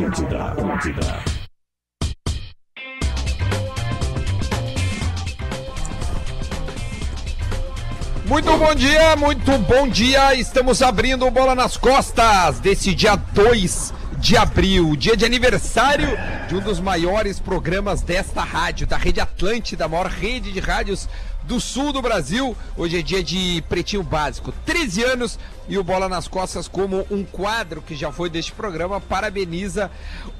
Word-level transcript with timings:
Atlântida, 0.00 0.44
Atlântida. 0.44 1.24
Muito 8.26 8.56
bom 8.56 8.74
dia, 8.74 9.16
muito 9.16 9.58
bom 9.58 9.86
dia. 9.88 10.34
Estamos 10.34 10.80
abrindo 10.80 11.30
bola 11.30 11.54
nas 11.54 11.76
costas 11.76 12.60
desse 12.60 12.94
dia 12.94 13.14
2 13.14 13.92
de 14.16 14.36
abril, 14.36 14.96
dia 14.96 15.16
de 15.16 15.24
aniversário 15.24 16.08
de 16.48 16.56
um 16.56 16.60
dos 16.60 16.80
maiores 16.80 17.38
programas 17.38 18.00
desta 18.00 18.42
rádio, 18.42 18.86
da 18.86 18.96
Rede 18.96 19.20
Atlântida, 19.20 19.84
a 19.84 19.88
maior 19.88 20.06
rede 20.06 20.50
de 20.50 20.60
rádios 20.60 21.08
do 21.44 21.60
sul 21.60 21.92
do 21.92 22.02
Brasil. 22.02 22.56
Hoje 22.76 22.98
é 22.98 23.02
dia 23.02 23.22
de 23.22 23.62
Pretinho 23.68 24.02
Básico. 24.02 24.52
13 24.64 25.04
anos 25.04 25.38
e 25.68 25.78
o 25.78 25.84
Bola 25.84 26.08
nas 26.08 26.28
Costas, 26.28 26.68
como 26.68 27.06
um 27.10 27.24
quadro 27.24 27.82
que 27.82 27.94
já 27.94 28.12
foi 28.12 28.28
deste 28.28 28.52
programa, 28.52 29.00
parabeniza 29.00 29.90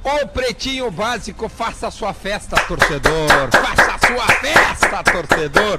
o 0.03 0.27
Pretinho 0.29 0.91
Básico. 0.91 1.49
Faça 1.49 1.90
sua 1.90 2.13
festa, 2.13 2.57
torcedor. 2.67 3.50
Faça 3.53 4.07
sua 4.07 4.26
festa, 4.26 5.03
torcedor. 5.04 5.79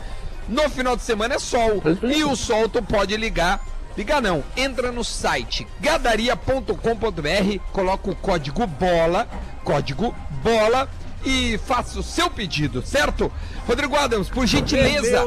No 0.49 0.69
final 0.69 0.97
de 0.97 1.03
semana 1.03 1.37
é 1.37 1.39
sol. 1.39 1.83
E 2.03 2.25
o 2.25 2.37
sol 2.37 2.69
tu 2.69 2.83
pode 2.83 3.17
ligar. 3.17 3.61
Ligar 3.97 4.23
não, 4.23 4.45
entra 4.57 4.93
no 4.93 5.03
site 5.03 5.67
gadaria.com.br, 5.81 7.59
coloca 7.73 8.11
o 8.11 8.17
código 8.17 8.67
BOLA, 8.67 9.29
código 9.65 10.15
BOLA 10.43 10.89
e 11.25 11.59
faça 11.67 11.99
o 11.99 12.03
seu 12.03 12.31
pedido, 12.31 12.83
certo? 12.85 13.31
Rodrigo 13.67 13.95
Adams, 13.97 14.29
por 14.29 14.47
gentileza. 14.47 15.25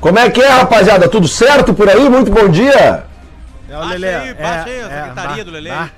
Como 0.00 0.18
é 0.18 0.30
que 0.30 0.40
é, 0.40 0.48
rapaziada? 0.48 1.08
Tudo 1.08 1.28
certo 1.28 1.74
por 1.74 1.88
aí? 1.88 2.08
Muito 2.08 2.30
bom 2.32 2.48
dia. 2.48 3.04
É 3.68 3.76
o 3.76 3.80
Baixa 3.80 3.94
aí, 3.94 4.34
baixa 4.34 4.64
aí 4.64 4.72
é, 4.74 4.80
essa 4.80 4.92
é, 4.94 5.02
gritaria 5.04 5.36
ba- 5.36 5.44
do 5.44 5.50
Lelê. 5.50 5.70
ba- 5.70 5.90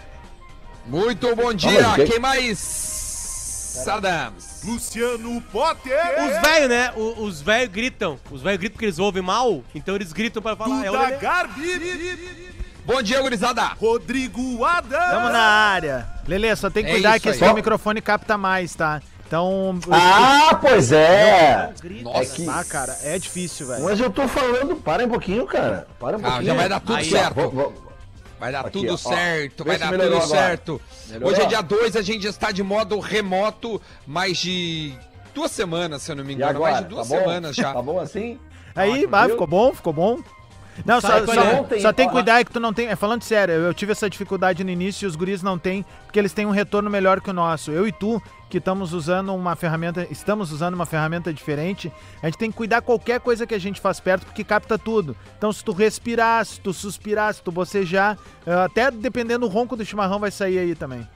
Muito 0.86 1.36
bom 1.36 1.54
dia. 1.54 1.84
que- 1.94 2.04
Quem 2.06 2.18
mais? 2.18 3.84
Adams. 3.88 4.60
Luciano 4.64 5.40
Potter! 5.50 5.96
Os 6.18 6.40
velhos, 6.48 6.68
né? 6.68 6.92
o- 6.94 7.22
Os 7.24 7.40
velhos 7.40 7.72
gritam. 7.72 8.18
Os 8.30 8.42
velhos 8.42 8.58
gritam 8.58 8.74
porque 8.74 8.84
eles 8.86 8.98
ouvem 8.98 9.22
mal, 9.22 9.62
então 9.74 9.94
eles 9.94 10.12
gritam 10.12 10.42
pra 10.42 10.54
falar. 10.54 10.84
É 10.84 10.90
o 10.90 10.92
Duda 10.92 11.04
Lelê. 11.04 11.16
Garbi! 11.16 12.61
Bom 12.84 13.00
dia, 13.02 13.20
gurizada. 13.20 13.62
Rodrigo 13.80 14.64
Adams! 14.64 15.10
Tamo 15.10 15.28
na 15.28 15.40
área. 15.40 16.08
Lelê, 16.26 16.54
só 16.56 16.68
tem 16.68 16.84
que 16.84 16.90
É 16.90 16.94
cuidar 16.94 17.16
isso 17.16 17.22
que 17.22 17.28
esse 17.30 17.52
microfone 17.54 18.00
capta 18.00 18.36
mais, 18.36 18.74
tá? 18.74 19.00
Então. 19.26 19.78
Ah, 19.90 20.58
pois 20.60 20.92
é. 20.92 21.72
Nossa. 22.02 22.18
É 22.22 22.26
que- 22.26 22.48
Ah, 22.48 22.64
cara, 22.68 22.96
é 23.02 23.18
difícil, 23.18 23.68
velho. 23.68 23.84
Mas 23.84 23.98
eu 23.98 24.10
tô 24.10 24.26
falando, 24.28 24.76
para 24.76 25.04
um 25.04 25.08
pouquinho, 25.08 25.46
cara. 25.46 25.86
Para 25.98 26.16
um 26.18 26.20
Ah, 26.20 26.22
pouquinho. 26.24 26.44
já 26.46 26.54
vai 26.54 26.68
dar 26.68 26.80
tudo 26.80 26.96
Aí, 26.96 27.08
certo. 27.10 27.34
Vou- 27.34 27.50
vou- 27.50 27.92
Vai 28.38 28.50
dar 28.50 28.60
Aqui, 28.66 28.72
tudo 28.72 28.94
ó. 28.94 28.96
certo, 28.96 29.62
Vê 29.62 29.70
vai 29.70 29.78
dar 29.78 29.90
tudo 29.92 30.02
agora. 30.02 30.26
certo. 30.26 30.82
Melhorou? 31.08 31.30
Hoje 31.30 31.42
é 31.42 31.46
dia 31.46 31.62
2, 31.62 31.94
a 31.94 32.02
gente 32.02 32.26
está 32.26 32.50
de 32.50 32.60
modo 32.64 32.98
remoto, 32.98 33.80
mais 34.04 34.36
de 34.38 34.92
duas 35.32 35.52
semanas, 35.52 36.02
se 36.02 36.10
eu 36.10 36.16
não 36.16 36.24
me 36.24 36.32
E 36.32 36.34
engano. 36.34 36.50
agora? 36.50 36.72
Mais 36.72 36.84
de 36.84 36.90
duas 36.90 37.08
tá 37.08 37.18
semanas 37.20 37.54
já. 37.54 37.72
Tá 37.72 37.80
bom 37.80 38.00
assim? 38.00 38.40
Aí, 38.74 39.04
Ah, 39.04 39.08
bah, 39.08 39.22
viu? 39.26 39.30
ficou 39.36 39.46
bom, 39.46 39.72
ficou 39.72 39.92
bom. 39.92 40.18
Não, 40.86 41.00
só, 41.00 41.24
só, 41.26 41.34
é? 41.34 41.60
Ontem, 41.60 41.80
só 41.80 41.92
tem 41.92 42.06
que 42.06 42.12
cuidar 42.12 42.44
que 42.44 42.50
tu 42.50 42.58
não 42.60 42.72
tem. 42.72 42.88
É, 42.88 42.96
falando 42.96 43.22
sério, 43.22 43.54
eu 43.54 43.74
tive 43.74 43.92
essa 43.92 44.08
dificuldade 44.08 44.64
no 44.64 44.70
início 44.70 45.04
e 45.04 45.06
os 45.06 45.14
guris 45.16 45.42
não 45.42 45.58
têm, 45.58 45.84
porque 46.06 46.18
eles 46.18 46.32
têm 46.32 46.46
um 46.46 46.50
retorno 46.50 46.88
melhor 46.88 47.20
que 47.20 47.28
o 47.30 47.32
nosso. 47.32 47.70
Eu 47.70 47.86
e 47.86 47.92
tu, 47.92 48.20
que 48.48 48.58
estamos 48.58 48.92
usando 48.92 49.34
uma 49.34 49.54
ferramenta, 49.54 50.06
estamos 50.10 50.50
usando 50.50 50.74
uma 50.74 50.86
ferramenta 50.86 51.32
diferente, 51.32 51.92
a 52.22 52.26
gente 52.26 52.38
tem 52.38 52.50
que 52.50 52.56
cuidar 52.56 52.80
qualquer 52.82 53.20
coisa 53.20 53.46
que 53.46 53.54
a 53.54 53.60
gente 53.60 53.80
faz 53.80 54.00
perto, 54.00 54.24
porque 54.26 54.42
capta 54.44 54.78
tudo. 54.78 55.16
Então, 55.36 55.52
se 55.52 55.62
tu 55.62 55.72
respirar, 55.72 56.44
se 56.44 56.58
tu 56.60 56.72
suspirar, 56.72 57.34
se 57.34 57.42
tu 57.42 57.52
bocejar, 57.52 58.16
eh, 58.46 58.52
até 58.54 58.90
dependendo 58.90 59.46
do 59.46 59.52
ronco 59.52 59.76
do 59.76 59.84
chimarrão 59.84 60.18
vai 60.18 60.30
sair 60.30 60.58
aí 60.58 60.74
também. 60.74 61.06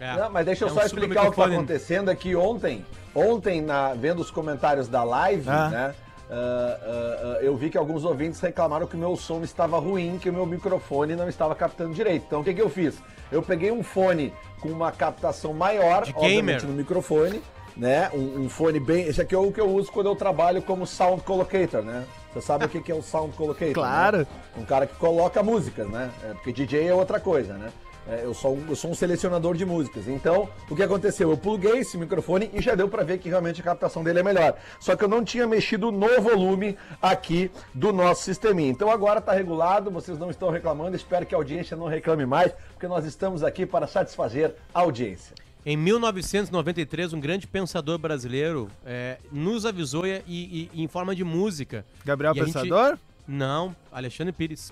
É. 0.00 0.16
Não, 0.16 0.30
mas 0.30 0.44
deixa 0.44 0.64
eu 0.64 0.68
É 0.68 0.72
um 0.72 0.74
só 0.74 0.82
explicar 0.82 1.06
o 1.06 1.08
que 1.08 1.14
tá 1.14 1.22
microfone. 1.22 1.54
acontecendo 1.54 2.08
aqui 2.08 2.34
ontem. 2.34 2.84
Ontem, 3.14 3.62
na, 3.62 3.94
vendo 3.94 4.20
os 4.20 4.30
comentários 4.30 4.88
da 4.88 5.04
live, 5.04 5.48
Ah. 5.48 5.68
né? 5.68 5.94
Ah, 6.30 6.78
ah, 6.82 7.38
eu 7.42 7.56
vi 7.56 7.70
que 7.70 7.78
alguns 7.78 8.04
ouvintes 8.04 8.40
reclamaram 8.40 8.86
que 8.86 8.96
o 8.96 8.98
meu 8.98 9.16
som 9.16 9.42
estava 9.42 9.78
ruim, 9.78 10.18
que 10.18 10.30
o 10.30 10.32
meu 10.32 10.46
microfone 10.46 11.14
não 11.14 11.28
estava 11.28 11.54
captando 11.54 11.94
direito. 11.94 12.24
Então 12.26 12.40
o 12.40 12.44
que, 12.44 12.54
que 12.54 12.62
eu 12.62 12.70
fiz? 12.70 12.94
Eu 13.30 13.42
peguei 13.42 13.70
um 13.70 13.82
fone 13.82 14.32
com 14.60 14.68
uma 14.68 14.90
captação 14.92 15.52
maior, 15.52 16.04
De 16.04 16.12
obviamente, 16.14 16.60
gamer. 16.60 16.66
no 16.66 16.72
microfone, 16.72 17.42
né? 17.76 18.10
Um, 18.14 18.44
um 18.44 18.48
fone 18.48 18.80
bem. 18.80 19.06
Esse 19.06 19.20
aqui 19.20 19.34
é 19.34 19.38
o 19.38 19.52
que 19.52 19.60
eu 19.60 19.68
uso 19.68 19.90
quando 19.92 20.06
eu 20.06 20.16
trabalho 20.16 20.62
como 20.62 20.86
sound 20.86 21.22
collocator, 21.22 21.82
né? 21.82 22.04
Você 22.32 22.40
sabe 22.40 22.64
o 22.64 22.68
que, 22.68 22.80
que 22.80 22.90
é 22.90 22.94
o 22.94 23.02
sound 23.02 23.36
collocator? 23.36 23.68
né? 23.68 23.74
Claro. 23.74 24.26
Um 24.56 24.64
cara 24.64 24.86
que 24.86 24.94
coloca 24.96 25.42
músicas, 25.42 25.88
né? 25.88 26.10
É, 26.24 26.32
porque 26.34 26.52
DJ 26.52 26.88
é 26.88 26.94
outra 26.94 27.20
coisa, 27.20 27.54
né? 27.54 27.70
É, 28.06 28.20
eu, 28.24 28.34
sou 28.34 28.54
um, 28.56 28.66
eu 28.68 28.76
sou 28.76 28.90
um 28.90 28.94
selecionador 28.94 29.56
de 29.56 29.64
músicas. 29.64 30.06
Então, 30.08 30.46
o 30.68 30.76
que 30.76 30.82
aconteceu? 30.82 31.30
Eu 31.30 31.38
pluguei 31.38 31.78
esse 31.78 31.96
microfone 31.96 32.50
e 32.52 32.60
já 32.60 32.74
deu 32.74 32.86
pra 32.88 33.02
ver 33.02 33.16
que 33.18 33.30
realmente 33.30 33.62
a 33.62 33.64
captação 33.64 34.04
dele 34.04 34.18
é 34.18 34.22
melhor. 34.22 34.58
Só 34.78 34.94
que 34.94 35.02
eu 35.04 35.08
não 35.08 35.24
tinha 35.24 35.46
mexido 35.46 35.90
no 35.90 36.20
volume 36.20 36.76
aqui 37.00 37.50
do 37.72 37.92
nosso 37.94 38.22
sisteminha. 38.24 38.70
Então 38.70 38.90
agora 38.90 39.22
tá 39.22 39.32
regulado, 39.32 39.90
vocês 39.90 40.18
não 40.18 40.28
estão 40.28 40.50
reclamando. 40.50 40.94
Espero 40.94 41.24
que 41.24 41.34
a 41.34 41.38
audiência 41.38 41.76
não 41.76 41.86
reclame 41.86 42.26
mais, 42.26 42.52
porque 42.74 42.86
nós 42.86 43.06
estamos 43.06 43.42
aqui 43.42 43.64
para 43.64 43.86
satisfazer 43.86 44.54
a 44.74 44.80
audiência. 44.80 45.34
Em 45.64 45.78
1993, 45.78 47.14
um 47.14 47.20
grande 47.20 47.46
pensador 47.46 47.96
brasileiro 47.96 48.68
é, 48.84 49.16
nos 49.32 49.64
avisou 49.64 50.06
e, 50.06 50.22
e- 50.28 50.70
e 50.74 50.82
em 50.82 50.88
forma 50.88 51.14
de 51.16 51.24
música. 51.24 51.86
Gabriel 52.04 52.34
E 52.36 52.40
a 52.40 52.44
gente- 52.44 52.52
Pensador? 52.52 52.98
Não, 53.26 53.74
Alexandre 53.90 54.30
Pires. 54.34 54.70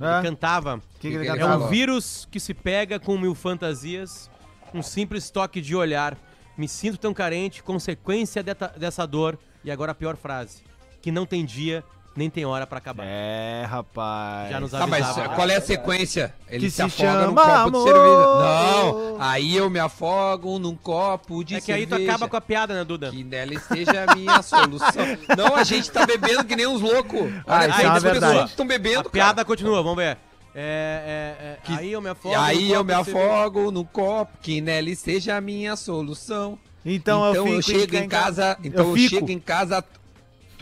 Ele 0.00 0.08
Ah, 0.08 0.22
cantava. 0.22 0.80
que 0.98 1.08
que 1.10 1.14
ele 1.16 1.26
É 1.26 1.30
É 1.30 1.36
cantava? 1.36 1.64
um 1.64 1.68
vírus 1.68 2.26
que 2.30 2.40
se 2.40 2.54
pega 2.54 2.98
com 2.98 3.18
mil 3.18 3.34
fantasias, 3.34 4.30
um 4.72 4.82
simples 4.82 5.30
toque 5.30 5.60
de 5.60 5.76
olhar. 5.76 6.16
Me 6.56 6.66
sinto 6.68 6.98
tão 6.98 7.12
carente, 7.14 7.62
consequência 7.62 8.42
deta- 8.42 8.74
dessa 8.76 9.06
dor. 9.06 9.38
E 9.64 9.70
agora 9.70 9.92
a 9.92 9.94
pior 9.94 10.16
frase: 10.16 10.62
que 11.02 11.10
não 11.12 11.26
tem 11.26 11.44
dia 11.44 11.84
nem 12.20 12.28
tem 12.30 12.44
hora 12.44 12.66
pra 12.66 12.76
acabar. 12.78 13.04
É, 13.06 13.64
rapaz. 13.66 14.50
Já 14.50 14.60
nos 14.60 14.70
Tá, 14.70 14.86
mas 14.86 15.04
avisava. 15.06 15.34
qual 15.34 15.48
é 15.48 15.56
a 15.56 15.60
sequência? 15.60 16.34
Ele 16.48 16.66
Que 16.66 16.70
se, 16.70 16.76
se 16.76 16.82
afoga 16.82 17.26
num 17.26 17.34
copo 17.34 17.50
amor. 17.50 17.70
de 17.86 17.90
cerveja. 17.90 18.20
Não, 18.26 19.16
aí 19.18 19.56
eu 19.56 19.70
me 19.70 19.78
afogo 19.80 20.58
num 20.58 20.76
copo 20.76 21.42
de 21.42 21.54
É 21.56 21.60
que 21.60 21.72
aí 21.72 21.80
cerveja. 21.86 22.04
tu 22.06 22.10
acaba 22.10 22.28
com 22.28 22.36
a 22.36 22.40
piada, 22.40 22.74
né, 22.74 22.84
Duda? 22.84 23.10
Que 23.10 23.24
nela 23.24 23.54
esteja 23.54 24.04
a 24.06 24.14
minha 24.14 24.40
solução. 24.42 25.06
Não, 25.36 25.56
a 25.56 25.64
gente 25.64 25.90
tá 25.90 26.04
bebendo 26.04 26.44
que 26.44 26.54
nem 26.54 26.66
uns 26.66 26.80
loucos. 26.82 27.32
Ah, 27.46 27.60
aí 27.60 27.84
é 27.84 27.86
uma 27.88 27.96
as 27.96 28.02
pessoas 28.02 28.20
verdade. 28.20 28.50
estão 28.50 28.66
bebendo, 28.66 29.00
A 29.08 29.10
piada 29.10 29.44
continua, 29.44 29.82
vamos 29.82 29.96
ver. 29.96 30.18
É, 30.54 31.58
é, 31.66 31.72
é, 31.72 31.76
aí 31.76 31.92
eu 31.92 32.00
me 32.02 32.10
afogo. 32.10 32.34
E 32.34 32.36
aí 32.36 32.70
eu 32.72 32.84
copo 32.84 32.92
me 32.92 32.98
de 32.98 33.04
cerveja. 33.04 33.26
afogo 33.34 33.70
no 33.70 33.84
copo, 33.84 34.32
que 34.42 34.60
nela 34.60 34.90
esteja 34.90 35.36
a 35.36 35.40
minha 35.40 35.74
solução. 35.76 36.58
Então, 36.84 37.34
eu, 37.34 37.46
fico 37.46 37.62
chego 37.62 37.96
em 37.96 38.08
casa, 38.08 38.56
então 38.64 38.88
eu, 38.88 38.94
fico. 38.94 39.14
chego 39.16 39.30
em 39.30 39.38
casa 39.38 39.84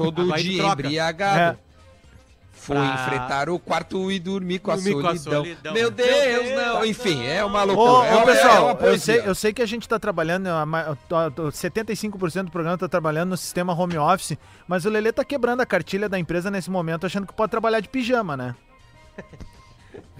todo 0.04 0.32
dia 0.36 0.58
troca. 0.62 0.72
embriagado. 0.82 1.38
É. 1.64 1.68
Fui 2.52 2.74
Pra- 2.76 2.86
enfrentar 2.86 3.48
o 3.48 3.58
quarto 3.58 4.10
e 4.10 4.18
dormir 4.18 4.58
com, 4.58 4.72
a 4.72 4.74
Dormir 4.74 4.92
com 4.94 4.98
a 5.06 5.16
solidão. 5.16 5.42
solidão. 5.44 5.72
Meu 5.72 5.82
Meu 5.84 5.90
Deus, 5.92 6.50
não. 6.56 6.84
Enfim, 6.84 7.24
é 7.24 7.42
uma 7.44 7.62
Ô, 7.62 7.66
loucura. 7.66 7.90
ô, 7.92 8.04
é, 8.04 8.18
é 8.18 8.24
pessoal, 8.24 8.64
uma 8.76 8.86
eu 8.86 8.98
sei, 8.98 9.22
eu 9.24 9.34
sei 9.34 9.52
que 9.52 9.62
a 9.62 9.66
gente 9.66 9.88
tá 9.88 9.96
trabalhando, 9.98 10.48
a 10.48 10.66
ma- 10.66 10.96
tô- 11.08 11.30
tô- 11.30 11.52
75% 11.52 12.46
do 12.46 12.50
programa 12.50 12.76
tá 12.76 12.88
trabalhando 12.88 13.30
no 13.30 13.36
sistema 13.36 13.72
home 13.72 13.96
office, 13.96 14.36
mas 14.66 14.84
o 14.84 14.90
Lelê 14.90 15.12
tá 15.12 15.24
quebrando 15.24 15.60
a 15.60 15.66
cartilha 15.66 16.08
da 16.08 16.18
empresa 16.18 16.50
nesse 16.50 16.68
momento, 16.68 17.06
achando 17.06 17.26
que 17.28 17.32
pode 17.32 17.50
trabalhar 17.50 17.78
de 17.80 17.88
pijama, 17.88 18.36
né? 18.36 18.54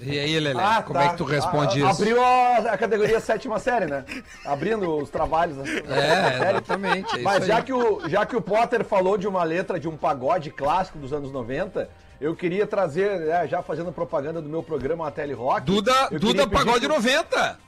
E 0.00 0.19
aí, 0.19 0.39
Lelé, 0.41 0.62
Ah, 0.62 0.83
como 0.83 0.99
tá. 0.99 1.05
é 1.05 1.09
que 1.11 1.17
tu 1.17 1.25
responde 1.25 1.83
A- 1.83 1.91
isso? 1.91 2.03
Abriu 2.03 2.23
a, 2.23 2.56
a 2.59 2.79
categoria 2.79 3.21
sétima 3.21 3.59
série, 3.59 3.87
né? 3.87 4.05
Abrindo 4.45 4.97
os 4.97 5.11
trabalhos 5.11 5.56
sétima 5.56 5.97
É, 5.97 6.50
exatamente. 6.50 7.19
É 7.19 7.23
Mas 7.23 7.47
já 7.47 7.56
aí. 7.59 7.62
que, 7.62 7.73
o, 7.73 8.09
já 8.09 8.25
que 8.25 8.37
o 8.37 8.41
Potter 8.41 8.85
falou 8.85 9.19
de 9.19 9.27
uma 9.27 9.43
letra 9.45 9.79
de 9.79 9.89
um 9.89 9.97
pagode 9.97 10.50
clássico 10.50 10.99
dos 10.99 11.12
anos 11.12 11.33
90, 11.33 11.89
eu 12.21 12.35
queria 12.35 12.67
trazer, 12.67 13.19
né, 13.21 13.47
já 13.49 13.62
fazendo 13.62 13.93
propaganda 13.93 14.41
do 14.41 14.49
meu 14.49 14.62
programa 14.62 15.06
A 15.06 15.11
Tele 15.11 15.33
Rock. 15.35 15.62
Duda, 15.62 16.09
Duda 16.12 16.47
Pagode 16.47 16.87
pro- 16.87 16.97
90. 16.97 17.59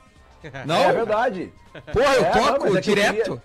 Não? 0.65 0.77
É 0.77 0.93
verdade. 0.93 1.53
Pô, 1.93 2.01
eu 2.01 2.25
É, 2.25 2.35
não, 2.35 2.47
toco 2.53 2.65
mas 2.65 2.77
é 2.77 2.81
que 2.81 2.91
eu 2.91 2.95
direto. 2.95 3.15
queria- 3.23 3.43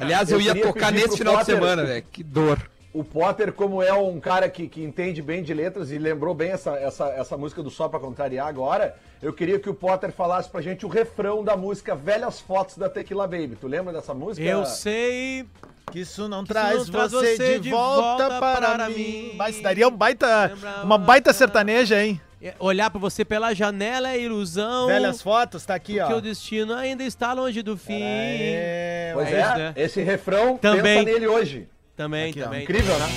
Aliás, 0.00 0.30
eu 0.30 0.38
eu, 0.40 0.46
ia 0.54 0.60
tocar 0.62 0.92
nesse 0.92 1.16
final 1.16 1.34
de 1.34 1.40
Potter- 1.40 1.54
semana, 1.56 1.84
velho. 1.84 2.04
Que 2.12 2.22
dor. 2.22 2.70
O 2.92 3.04
Potter, 3.04 3.52
como 3.52 3.82
é 3.82 3.92
um 3.92 4.18
cara 4.18 4.48
que, 4.48 4.66
que 4.66 4.82
entende 4.82 5.20
bem 5.20 5.42
de 5.42 5.52
letras 5.52 5.90
e 5.90 5.98
lembrou 5.98 6.34
bem 6.34 6.50
essa, 6.50 6.72
essa, 6.76 7.08
essa 7.10 7.36
música 7.36 7.62
do 7.62 7.70
Só 7.70 7.88
Pra 7.88 8.00
Contrariar 8.00 8.46
agora, 8.48 8.96
eu 9.22 9.32
queria 9.32 9.58
que 9.58 9.68
o 9.68 9.74
Potter 9.74 10.10
falasse 10.10 10.48
pra 10.48 10.60
gente 10.62 10.86
o 10.86 10.88
refrão 10.88 11.44
da 11.44 11.56
música 11.56 11.94
Velhas 11.94 12.40
Fotos 12.40 12.78
da 12.78 12.88
Tequila 12.88 13.26
Baby. 13.26 13.56
Tu 13.60 13.66
lembra 13.66 13.92
dessa 13.92 14.14
música? 14.14 14.46
Eu 14.46 14.64
sei. 14.64 15.46
Que 15.90 16.00
isso 16.00 16.28
não 16.28 16.42
isso 16.42 16.48
traz, 16.52 16.76
não 16.86 16.92
traz 16.92 17.12
você, 17.12 17.36
você 17.36 17.54
de 17.54 17.60
de 17.60 17.70
volta, 17.70 18.28
volta 18.28 18.38
para, 18.40 18.74
para 18.74 18.88
mim. 18.90 19.32
Mas 19.36 19.60
daria 19.60 19.88
um 19.88 19.90
baita, 19.90 20.52
uma 20.82 20.98
baita 20.98 21.32
sertaneja, 21.32 22.02
hein? 22.02 22.20
É, 22.40 22.54
Olhar 22.58 22.88
pra 22.90 23.00
você 23.00 23.24
pela 23.24 23.52
janela 23.54 24.10
é 24.10 24.20
ilusão. 24.20 24.86
Velhas 24.86 25.20
fotos, 25.20 25.64
tá 25.64 25.74
aqui, 25.74 25.98
ó. 25.98 26.06
Que 26.06 26.12
o 26.14 26.20
destino 26.20 26.74
ainda 26.74 27.02
está 27.02 27.32
longe 27.32 27.62
do 27.62 27.76
fim. 27.76 28.00
É, 28.00 29.10
Pois 29.14 29.28
É 29.28 29.32
é, 29.32 29.40
isso, 29.40 29.58
né? 29.58 29.72
esse 29.76 30.02
refrão, 30.02 30.56
Também. 30.58 31.04
pensa 31.04 31.18
nele 31.18 31.26
hoje. 31.26 31.68
Também, 31.98 32.30
Aqui, 32.30 32.40
ó. 32.40 32.44
também. 32.44 32.62
Incrível, 32.62 32.96
né? 32.96 33.08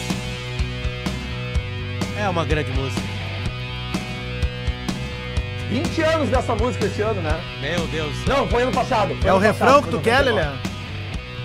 É 2.19 2.27
uma 2.27 2.43
grande 2.43 2.71
música. 2.71 2.99
20 5.69 6.01
anos 6.01 6.29
dessa 6.29 6.55
música 6.55 6.85
esse 6.87 6.99
ano, 6.99 7.21
né? 7.21 7.39
Meu 7.61 7.85
Deus. 7.89 8.25
Não, 8.25 8.47
foi 8.47 8.63
ano 8.63 8.71
passado. 8.71 9.15
foi 9.21 9.29
é 9.29 9.33
o 9.33 9.35
ano 9.35 9.45
refrão 9.45 9.67
passado, 9.67 9.83
que 9.83 9.89
tu 9.91 9.99
quer, 10.01 10.25
99. 10.25 10.31
Lelê? 10.33 10.57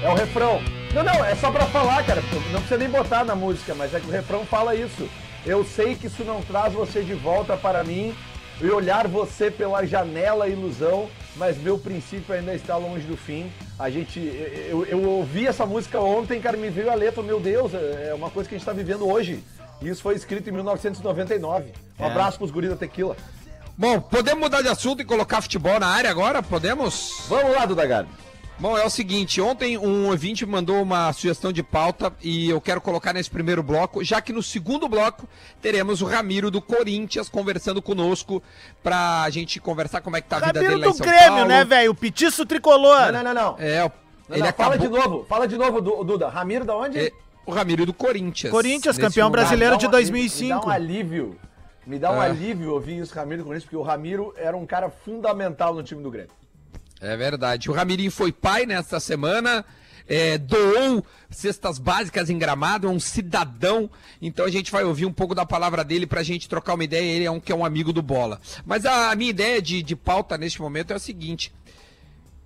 É 0.03 0.09
o 0.11 0.15
refrão. 0.15 0.63
Não, 0.95 1.05
não, 1.05 1.25
é 1.27 1.35
só 1.35 1.51
pra 1.51 1.67
falar, 1.67 2.03
cara. 2.07 2.23
Não 2.51 2.61
precisa 2.61 2.79
nem 2.79 2.89
botar 2.89 3.23
na 3.23 3.35
música, 3.35 3.75
mas 3.75 3.93
é 3.93 4.01
que 4.01 4.07
o 4.07 4.11
refrão 4.11 4.47
fala 4.47 4.75
isso. 4.75 5.07
Eu 5.45 5.63
sei 5.63 5.95
que 5.95 6.07
isso 6.07 6.25
não 6.25 6.41
traz 6.41 6.73
você 6.73 7.03
de 7.03 7.13
volta 7.13 7.55
para 7.55 7.85
mim 7.85 8.15
e 8.63 8.71
olhar 8.71 9.07
você 9.07 9.51
pela 9.51 9.85
janela 9.87 10.49
ilusão, 10.49 11.11
mas 11.37 11.57
meu 11.59 11.79
princípio 11.79 12.35
ainda 12.35 12.55
está 12.55 12.77
longe 12.77 13.07
do 13.07 13.17
fim. 13.17 13.51
A 13.79 13.91
gente, 13.91 14.19
eu, 14.69 14.85
eu 14.87 15.03
ouvi 15.03 15.47
essa 15.47 15.67
música 15.67 16.01
ontem, 16.01 16.41
cara, 16.41 16.57
me 16.57 16.71
veio 16.71 16.91
a 16.91 16.95
letra, 16.95 17.23
meu 17.23 17.39
Deus, 17.41 17.73
é 17.75 18.13
uma 18.15 18.31
coisa 18.31 18.49
que 18.49 18.55
a 18.55 18.59
gente 18.59 18.63
está 18.69 18.73
vivendo 18.73 19.07
hoje. 19.07 19.43
E 19.83 19.89
Isso 19.89 20.03
foi 20.03 20.15
escrito 20.15 20.49
em 20.49 20.53
1999. 20.53 21.73
Um 21.99 22.05
É. 22.05 22.07
abraço 22.07 22.39
pros 22.39 22.51
guris 22.51 22.71
da 22.71 22.77
Tequila. 22.77 23.17
Bom, 23.79 24.01
podemos 24.01 24.41
mudar 24.41 24.63
de 24.63 24.69
assunto 24.69 25.03
e 25.03 25.05
colocar 25.05 25.43
futebol 25.43 25.79
na 25.79 25.89
área 25.89 26.09
agora? 26.11 26.43
Podemos? 26.43 27.25
Vamos 27.29 27.55
lá, 27.55 27.67
Duda 27.67 27.85
Garbi. 27.87 28.11
Bom, 28.59 28.77
é 28.77 28.87
o 28.87 28.91
seguinte, 28.91 29.39
ontem 29.39 29.77
um 29.77 30.09
ouvinte 30.09 30.47
mandou 30.47 30.81
uma 30.81 31.13
sugestão 31.13 31.53
de 31.53 31.63
pauta 31.63 32.11
e 32.23 32.49
eu 32.49 32.59
quero 32.59 32.81
colocar 32.81 33.13
nesse 33.13 33.31
primeiro 33.31 33.63
bloco, 33.63 34.03
já 34.03 34.19
que 34.23 34.33
no 34.33 34.43
segundo 34.43 34.89
bloco 34.89 35.29
teremos 35.61 36.01
o 36.01 36.07
Ramiro 36.07 36.51
do 36.51 36.63
Corinthians 36.63 37.29
conversando 37.29 37.83
conosco 37.83 38.43
pra 38.83 39.29
gente 39.29 39.61
conversar 39.61 40.01
como 40.01 40.17
é 40.17 40.23
que 40.23 40.29
tá 40.29 40.37
a 40.39 40.41
vida 40.47 40.53
Ramiro 40.61 40.71
dele 40.75 40.81
lá 40.81 40.87
em 40.87 40.91
do 40.91 40.97
São 40.97 41.07
Grêmio, 41.07 41.29
Paulo. 41.29 41.45
né, 41.49 41.65
velho? 41.67 41.91
O 41.91 41.95
petiço 41.95 42.47
tricolor. 42.47 43.13
Não, 43.13 43.23
não, 43.23 43.23
não, 43.25 43.35
não. 43.35 43.57
É, 43.59 43.85
o- 43.85 43.93
Não, 44.29 44.37
ele 44.37 44.47
não, 44.47 44.53
Fala 44.55 44.75
acabou... 44.77 44.99
de 44.99 45.05
novo, 45.05 45.27
fala 45.29 45.47
de 45.47 45.57
novo, 45.59 45.81
Du- 45.83 46.03
Duda. 46.03 46.29
Ramiro 46.31 46.65
da 46.65 46.75
onde? 46.75 46.99
É, 46.99 47.11
o 47.45 47.51
Ramiro 47.53 47.85
do 47.85 47.93
Corinthians. 47.93 48.51
Corinthians, 48.51 48.97
campeão 48.97 49.27
momento. 49.29 49.43
brasileiro. 49.43 49.77
De 49.77 49.87
um- 49.87 49.91
2005. 49.91 50.55
Me 50.55 50.61
dá 50.63 50.67
um 50.67 50.71
alívio. 50.71 51.39
Me 51.87 51.99
dá 51.99 52.11
um 52.11 52.23
É. 52.23 52.27
alívio 52.27 52.73
ouvir 52.73 52.99
isso, 53.01 53.15
Ramiro, 53.15 53.45
com 53.45 53.55
isso, 53.55 53.67
porque 53.67 53.77
o 53.77 53.83
Ramiro 53.83 54.33
era 54.35 54.57
um 54.57 54.65
cara 54.65 54.89
fundamental 54.89 55.75
no 55.75 55.83
time 55.83 56.03
do 56.03 56.11
Grêmio. 56.11 56.31
É 57.07 57.17
verdade. 57.17 57.71
O 57.71 57.73
Ramirinho 57.73 58.11
foi 58.11 58.33
pai 58.33 58.67
nesta 58.67 58.99
semana, 58.99 59.65
é, 60.09 60.39
doou 60.39 61.05
cestas 61.31 61.79
básicas 61.79 62.31
em 62.31 62.39
gramado, 62.39 62.87
é 62.87 62.91
um 62.91 63.01
cidadão. 63.01 63.91
Então 64.21 64.45
a 64.45 64.51
gente 64.51 64.71
vai 64.71 64.85
ouvir 64.85 65.07
um 65.07 65.13
pouco 65.13 65.35
da 65.35 65.47
palavra 65.47 65.85
dele 65.85 66.07
pra 66.07 66.23
gente 66.23 66.49
trocar 66.49 66.75
uma 66.75 66.85
ideia. 66.85 67.05
Ele 67.05 67.25
é 67.25 67.31
um 67.31 67.41
que 67.41 67.53
é 67.53 67.55
um 67.55 67.65
amigo 67.65 67.93
do 67.93 68.03
bola. 68.03 68.41
Mas 68.65 68.85
a 68.85 69.15
minha 69.15 69.31
ideia 69.31 69.61
de, 69.63 69.83
de 69.83 69.97
pauta 69.97 70.37
neste 70.37 70.61
momento 70.61 70.93
é 70.93 70.97
o 70.97 71.01
seguinte: 71.01 71.53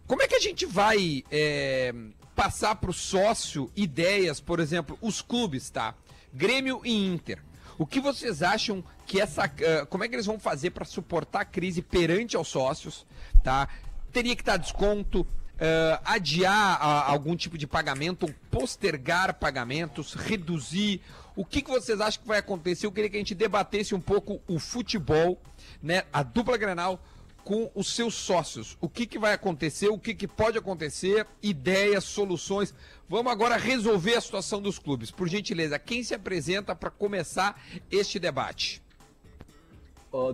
como 0.06 0.22
é 0.22 0.28
que 0.28 0.34
a 0.34 0.40
gente 0.40 0.66
vai 0.66 1.24
é, 1.30 1.94
passar 2.34 2.74
pro 2.76 2.92
sócio 2.92 3.70
ideias, 3.76 4.40
por 4.40 4.60
exemplo, 4.60 4.98
os 5.00 5.22
clubes, 5.22 5.70
tá? 5.70 5.94
Grêmio 6.32 6.80
e 6.84 7.06
Inter. 7.06 7.38
O 7.78 7.86
que 7.86 7.98
vocês 7.98 8.42
acham 8.42 8.84
que 9.06 9.20
essa. 9.20 9.44
ah, 9.44 9.86
como 9.86 10.04
é 10.04 10.08
que 10.08 10.14
eles 10.14 10.26
vão 10.26 10.38
fazer 10.38 10.70
para 10.70 10.84
suportar 10.84 11.40
a 11.40 11.44
crise 11.44 11.80
perante 11.80 12.36
aos 12.36 12.48
sócios, 12.48 13.06
tá? 13.42 13.68
Teria 14.12 14.34
que 14.36 14.42
dar 14.42 14.56
desconto, 14.56 15.26
ah, 15.60 16.00
adiar 16.04 16.78
ah, 16.80 17.10
algum 17.10 17.36
tipo 17.36 17.58
de 17.58 17.66
pagamento, 17.66 18.26
postergar 18.50 19.34
pagamentos, 19.34 20.14
reduzir. 20.14 21.02
O 21.36 21.44
que, 21.44 21.60
que 21.60 21.70
vocês 21.70 22.00
acham 22.00 22.22
que 22.22 22.28
vai 22.28 22.38
acontecer? 22.38 22.86
Eu 22.86 22.92
queria 22.92 23.10
que 23.10 23.16
a 23.16 23.20
gente 23.20 23.34
debatesse 23.34 23.94
um 23.94 24.00
pouco 24.00 24.40
o 24.48 24.58
futebol, 24.58 25.40
né? 25.82 26.04
A 26.12 26.22
dupla 26.22 26.56
Grenal 26.56 26.98
com 27.44 27.70
os 27.74 27.94
seus 27.94 28.14
sócios. 28.14 28.76
O 28.80 28.88
que, 28.88 29.06
que 29.06 29.18
vai 29.18 29.32
acontecer, 29.32 29.88
o 29.88 29.98
que, 29.98 30.14
que 30.14 30.26
pode 30.26 30.56
acontecer, 30.56 31.26
ideias, 31.42 32.04
soluções. 32.04 32.72
Vamos 33.08 33.30
agora 33.30 33.56
resolver 33.56 34.14
a 34.14 34.20
situação 34.20 34.62
dos 34.62 34.78
clubes. 34.78 35.10
Por 35.10 35.28
gentileza, 35.28 35.78
quem 35.78 36.02
se 36.02 36.14
apresenta 36.14 36.74
para 36.74 36.90
começar 36.90 37.60
este 37.90 38.18
debate? 38.18 38.82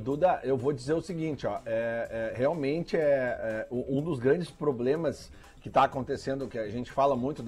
Duda, 0.02 0.40
eu 0.42 0.56
vou 0.56 0.72
dizer 0.72 0.94
o 0.94 1.02
seguinte, 1.02 1.46
ó, 1.46 1.58
é, 1.66 2.32
é, 2.32 2.32
realmente 2.34 2.96
é, 2.96 3.00
é, 3.00 3.66
um 3.70 4.00
dos 4.00 4.18
grandes 4.18 4.50
problemas 4.50 5.30
que 5.60 5.68
está 5.68 5.84
acontecendo, 5.84 6.46
que 6.48 6.58
a 6.58 6.68
gente 6.70 6.90
fala 6.92 7.14
muito, 7.16 7.42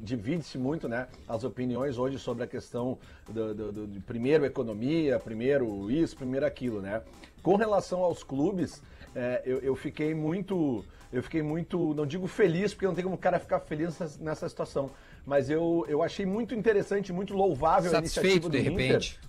divide-se 0.00 0.56
muito, 0.58 0.88
né, 0.88 1.06
as 1.28 1.44
opiniões 1.44 1.98
hoje 1.98 2.18
sobre 2.18 2.42
a 2.44 2.46
questão 2.46 2.98
do, 3.28 3.54
do- 3.54 3.72
do- 3.72 3.86
de 3.86 4.00
primeiro 4.00 4.44
economia, 4.44 5.18
primeiro 5.18 5.90
isso, 5.90 6.16
primeiro 6.16 6.46
aquilo, 6.46 6.80
né? 6.80 7.02
Com 7.42 7.56
relação 7.56 8.02
aos 8.02 8.24
clubes, 8.24 8.82
é, 9.14 9.42
eu, 9.44 9.58
eu 9.58 9.76
fiquei 9.76 10.14
muito, 10.14 10.84
eu 11.12 11.22
fiquei 11.22 11.42
muito, 11.42 11.94
não 11.94 12.06
digo 12.06 12.26
feliz, 12.26 12.72
porque 12.74 12.86
não 12.86 12.94
tem 12.94 13.04
como 13.04 13.16
o 13.16 13.18
cara 13.18 13.38
ficar 13.38 13.60
feliz 13.60 13.98
nessa, 13.98 14.18
nessa 14.24 14.48
situação, 14.48 14.90
mas 15.26 15.48
eu, 15.50 15.84
eu 15.88 16.02
achei 16.02 16.24
muito 16.26 16.54
interessante, 16.54 17.12
muito 17.12 17.34
louvável 17.34 17.90
a 17.90 17.94
Satisfeito, 17.96 18.46
iniciativa 18.46 18.50
de 18.50 18.62
do 18.62 18.80
Inter. 18.82 19.20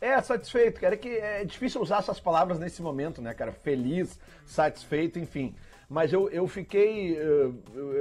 É, 0.00 0.20
satisfeito, 0.22 0.80
cara. 0.80 0.94
É 0.94 0.98
que 0.98 1.08
é 1.08 1.44
difícil 1.44 1.80
usar 1.82 1.98
essas 1.98 2.20
palavras 2.20 2.58
nesse 2.58 2.80
momento, 2.82 3.20
né, 3.20 3.34
cara? 3.34 3.52
Feliz, 3.52 4.18
satisfeito, 4.46 5.18
enfim. 5.18 5.54
Mas 5.88 6.12
eu, 6.12 6.28
eu 6.30 6.46
fiquei. 6.46 7.16
eh, 7.16 7.50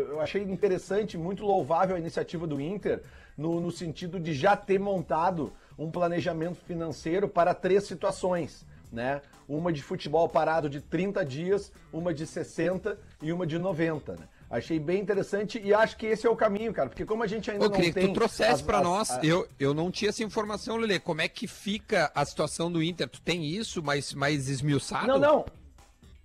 eu 0.10 0.19
achei 0.19 0.44
interessante, 0.44 1.18
muito 1.18 1.45
louvável 1.45 1.95
a 1.95 2.00
iniciativa 2.00 2.45
do 2.45 2.60
Inter, 2.60 3.01
no, 3.38 3.62
no 3.62 3.72
sentido 3.72 4.19
de 4.19 4.34
já 4.34 4.56
ter 4.57 4.80
montado 4.80 5.54
um 5.78 5.89
planejamento 5.89 6.57
financeiro 6.66 7.28
para 7.30 7.54
três 7.54 7.84
situações, 7.86 8.66
né? 8.92 9.22
Uma 9.48 9.72
de 9.72 9.81
futebol 9.81 10.28
parado 10.28 10.69
de 10.69 10.81
30 10.81 11.24
dias, 11.25 11.72
uma 11.94 12.13
de 12.13 12.28
60 12.28 13.00
e 13.22 13.31
uma 13.31 13.48
de 13.48 13.57
90, 13.57 14.13
né? 14.13 14.28
Achei 14.50 14.80
bem 14.80 15.02
interessante 15.02 15.60
e 15.62 15.74
acho 15.74 15.98
que 15.98 16.06
esse 16.06 16.26
é 16.26 16.30
o 16.30 16.36
caminho, 16.36 16.74
cara, 16.74 16.88
porque 16.88 17.06
como 17.06 17.22
a 17.22 17.28
gente 17.28 17.52
ainda 17.52 17.66
Eu 17.66 17.70
não 17.70 17.78
que 17.82 17.92
tem 17.92 18.08
tu 18.08 18.14
trouxesse 18.14 18.52
as- 18.52 18.62
para 18.62 18.78
as- 18.78 18.84
nós. 18.84 19.12
a- 19.12 19.20
Eu, 19.22 19.46
eu 19.60 19.74
não 19.74 19.92
tinha 19.92 20.08
essa 20.10 20.24
informação, 20.24 20.78
Lele. 20.78 21.00
Como 21.00 21.20
é 21.20 21.28
que 21.28 21.48
fica 21.48 22.10
a 22.16 22.24
situação 22.24 22.72
do 22.72 22.82
Inter? 22.82 23.10
Tu 23.10 23.20
tem 23.22 23.44
isso 23.46 23.84
mais, 23.84 24.14
mais 24.14 24.48
esmiuçado? 24.48 25.06
Não, 25.06 25.20
não. 25.20 25.46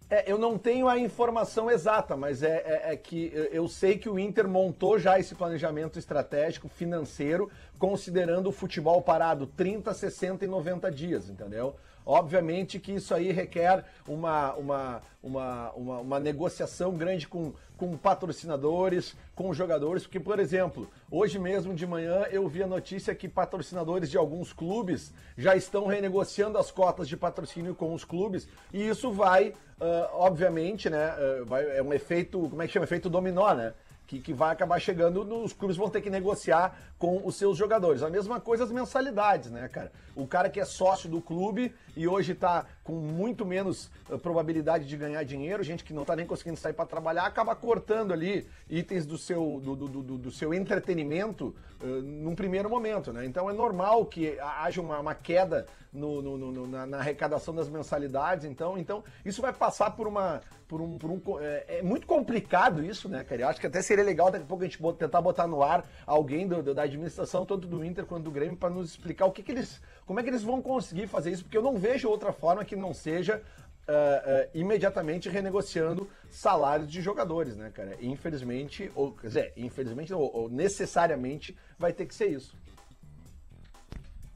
É, 0.09 0.31
eu 0.31 0.37
não 0.39 0.57
tenho 0.59 0.89
a 0.89 0.99
informação 0.99 1.71
exata, 1.71 2.17
mas 2.17 2.43
é, 2.43 2.63
é- 2.65 2.93
é 2.93 2.97
que 2.97 3.33
eu 3.51 3.67
sei 3.67 3.97
que 3.99 4.09
o 4.11 4.19
Inter 4.19 4.47
montou 4.47 4.99
já 4.99 5.19
esse 5.19 5.35
planejamento 5.35 5.99
estratégico 5.99 6.69
financeiro, 6.69 7.51
considerando 7.79 8.51
o 8.51 8.53
futebol 8.53 9.01
parado 9.03 9.47
30, 9.49 9.93
60 9.95 10.45
e 10.45 10.49
90 10.49 10.91
dias, 10.93 11.29
entendeu? 11.29 11.75
Obviamente 12.05 12.79
que 12.79 12.93
isso 12.93 13.15
aí 13.15 13.31
requer 13.33 13.85
uma, 14.07 14.55
uma, 14.55 15.03
uma, 15.23 15.71
uma, 15.73 15.99
uma 16.01 16.21
negociação 16.21 16.93
grande 16.97 17.29
com, 17.29 17.53
com 17.77 17.97
patrocinadores, 17.97 19.15
com 19.35 19.53
jogadores, 19.55 20.03
porque, 20.03 20.19
por 20.21 20.39
exemplo, 20.39 20.91
hoje 21.11 21.39
mesmo 21.39 21.75
de 21.75 21.87
manhã 21.87 22.27
eu 22.31 22.47
vi 22.49 22.63
a 22.63 22.67
notícia 22.67 23.15
que 23.15 23.29
patrocinadores 23.29 24.11
de 24.11 24.17
alguns 24.19 24.53
clubes 24.53 25.13
já 25.37 25.55
estão 25.55 25.87
renegociando 25.87 26.59
as 26.59 26.71
cotas 26.71 27.09
de 27.09 27.17
patrocínio 27.17 27.75
com 27.75 27.95
os 27.95 28.05
clubes, 28.05 28.49
e 28.73 28.89
isso 28.89 29.13
vai, 29.13 29.55
ah, 29.81 30.11
obviamente, 30.15 30.91
né? 30.91 31.05
ah, 31.17 31.45
vai- 31.45 31.77
é 31.77 31.83
um 31.83 31.93
efeito, 31.93 32.49
como 32.49 32.63
é 32.63 32.67
que 32.67 32.73
chama? 32.73 32.85
Efeito 32.85 33.09
dominó, 33.09 33.53
né? 33.55 33.75
Que, 34.07 34.19
que 34.21 34.35
vai 34.35 34.51
acabar 34.53 34.79
chegando, 34.79 35.25
nos 35.25 35.55
clubes 35.55 35.77
vão 35.77 35.89
ter 35.89 36.03
que 36.03 36.11
negociar 36.11 36.77
com 36.99 37.23
os 37.25 37.37
seus 37.37 37.57
jogadores. 37.57 38.03
A 38.03 38.11
mesma 38.11 38.39
coisa 38.41 38.65
as 38.65 38.71
mensalidades, 38.71 39.51
né, 39.51 39.69
cara? 39.69 39.91
O 40.15 40.27
cara 40.27 40.51
que 40.51 40.61
é 40.61 40.65
sócio 40.67 41.09
do 41.09 41.21
clube 41.23 41.73
e 41.97 42.09
hoje 42.09 42.35
tá 42.35 42.67
com 42.85 42.93
muito 42.95 43.45
menos 43.45 43.91
eh, 44.11 44.17
probabilidade 44.17 44.87
de 44.87 44.97
ganhar 44.97 45.23
dinheiro, 45.25 45.63
gente 45.63 45.85
que 45.85 45.93
não 45.93 46.05
tá 46.05 46.17
nem 46.17 46.27
conseguindo 46.27 46.57
sair 46.59 46.73
para 46.73 46.87
trabalhar, 46.87 47.25
acaba 47.27 47.55
cortando 47.55 48.13
ali 48.13 48.47
itens 48.69 49.05
do 49.07 49.19
seu, 49.19 49.61
do, 49.63 49.77
do, 49.77 49.89
do- 49.89 50.19
do 50.19 50.31
seu 50.31 50.53
entretenimento 50.53 51.55
eh, 51.83 51.87
num 51.87 52.35
primeiro 52.35 52.69
momento, 52.69 53.13
né? 53.13 53.25
Então 53.27 53.49
é 53.49 53.53
normal 53.53 54.07
que 54.07 54.39
haja 54.41 54.81
uma, 54.81 54.99
uma 54.99 55.15
queda 55.15 55.67
no, 55.93 56.23
no- 56.23 56.39
no- 56.39 56.67
na, 56.67 56.87
na 56.87 56.99
arrecadação 56.99 57.55
das 57.55 57.69
mensalidades, 57.69 58.45
então, 58.47 58.79
então 58.79 59.05
isso 59.25 59.43
vai 59.43 59.53
passar 59.53 59.91
por 59.93 60.07
uma. 60.07 60.41
Por 60.69 60.81
um, 60.81 60.97
por 60.97 61.11
um, 61.11 61.21
é, 61.39 61.65
é 61.81 61.83
muito 61.83 62.07
complicado 62.07 62.83
isso, 62.83 63.07
né, 63.07 63.23
cara? 63.23 63.43
Eu 63.43 63.49
acho 63.49 63.61
que 63.61 63.67
até 63.67 63.83
seria 63.83 64.03
legal 64.03 64.31
daqui 64.31 64.45
a 64.45 64.47
pouco 64.47 64.65
a 64.65 64.67
gente 64.67 64.81
bot- 64.81 64.97
tentar 64.99 65.21
botar 65.21 65.47
no 65.47 65.63
ar 65.63 65.85
alguém 66.07 66.49
do- 66.49 66.63
do- 66.63 66.73
da 66.75 66.85
administração, 66.85 67.45
tanto 67.45 67.67
do 67.69 67.85
Inter 67.85 68.07
quanto 68.07 68.25
do 68.25 68.31
Grêmio, 68.31 68.57
para 68.57 68.71
nos 68.71 68.89
explicar 68.93 69.27
o 69.27 69.33
que, 69.33 69.43
que 69.43 69.53
eles. 69.53 69.83
Como 70.07 70.19
é 70.19 70.23
que 70.23 70.31
eles 70.31 70.43
vão 70.43 70.63
conseguir 70.63 71.07
fazer 71.09 71.31
isso, 71.31 71.43
porque 71.45 71.59
eu 71.59 71.63
não 71.63 71.77
vejo 71.83 72.09
outra 72.09 72.33
forma 72.33 72.65
que 72.65 72.77
não 72.77 72.95
seja. 72.95 73.43
ah, 73.89 74.23
ah, 74.25 74.49
imediatamente 74.55 75.29
renegociando 75.29 76.09
salários 76.31 76.89
de 76.89 77.03
jogadores, 77.03 77.57
né, 77.57 77.69
cara? 77.75 77.99
Infelizmente, 78.01 78.91
ou 78.95 79.11
quer 79.13 79.27
dizer, 79.27 79.53
infelizmente, 79.57 80.15
ou, 80.15 80.31
ou 80.33 80.49
necessariamente 80.49 81.57
vai 81.77 81.93
ter 81.93 82.07
que 82.07 82.15
ser 82.15 82.29
isso. 82.31 82.55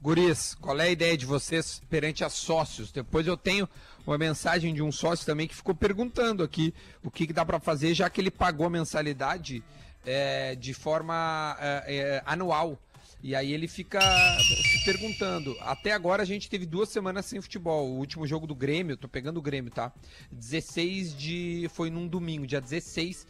Guris, 0.01 0.53
qual 0.55 0.79
é 0.79 0.83
a 0.83 0.89
ideia 0.89 1.17
de 1.17 1.25
vocês 1.25 1.81
perante 1.89 2.23
a 2.23 2.29
sócios? 2.29 2.91
Depois 2.91 3.25
eu 3.25 3.37
tenho 3.37 3.67
uma 4.05 4.17
mensagem 4.17 4.73
de 4.73 4.83
um 4.83 4.91
sócio 4.91 5.25
também 5.25 5.47
que 5.47 5.55
ficou 5.55 5.73
perguntando 5.73 6.43
aqui 6.43 6.73
o 7.03 7.09
que, 7.09 7.25
que 7.25 7.33
dá 7.33 7.45
para 7.45 7.59
fazer, 7.59 7.93
já 7.93 8.09
que 8.09 8.21
ele 8.21 8.29
pagou 8.29 8.67
a 8.67 8.69
mensalidade 8.69 9.63
é, 10.05 10.55
de 10.55 10.73
forma 10.73 11.57
é, 11.59 11.95
é, 11.95 12.23
anual. 12.25 12.77
E 13.21 13.35
aí 13.35 13.51
ele 13.51 13.67
fica 13.67 13.99
se 14.39 14.85
perguntando. 14.85 15.55
Até 15.61 15.91
agora 15.91 16.21
a 16.23 16.25
gente 16.25 16.49
teve 16.49 16.65
duas 16.65 16.89
semanas 16.89 17.25
sem 17.25 17.41
futebol. 17.41 17.87
O 17.87 17.97
último 17.97 18.27
jogo 18.27 18.45
do 18.45 18.55
Grêmio, 18.55 18.95
tô 18.95 19.07
pegando 19.07 19.37
o 19.37 19.41
Grêmio, 19.41 19.71
tá? 19.71 19.91
16 20.31 21.17
de. 21.17 21.67
Foi 21.73 21.89
num 21.89 22.07
domingo, 22.07 22.45
dia 22.45 22.61
16 22.61 23.25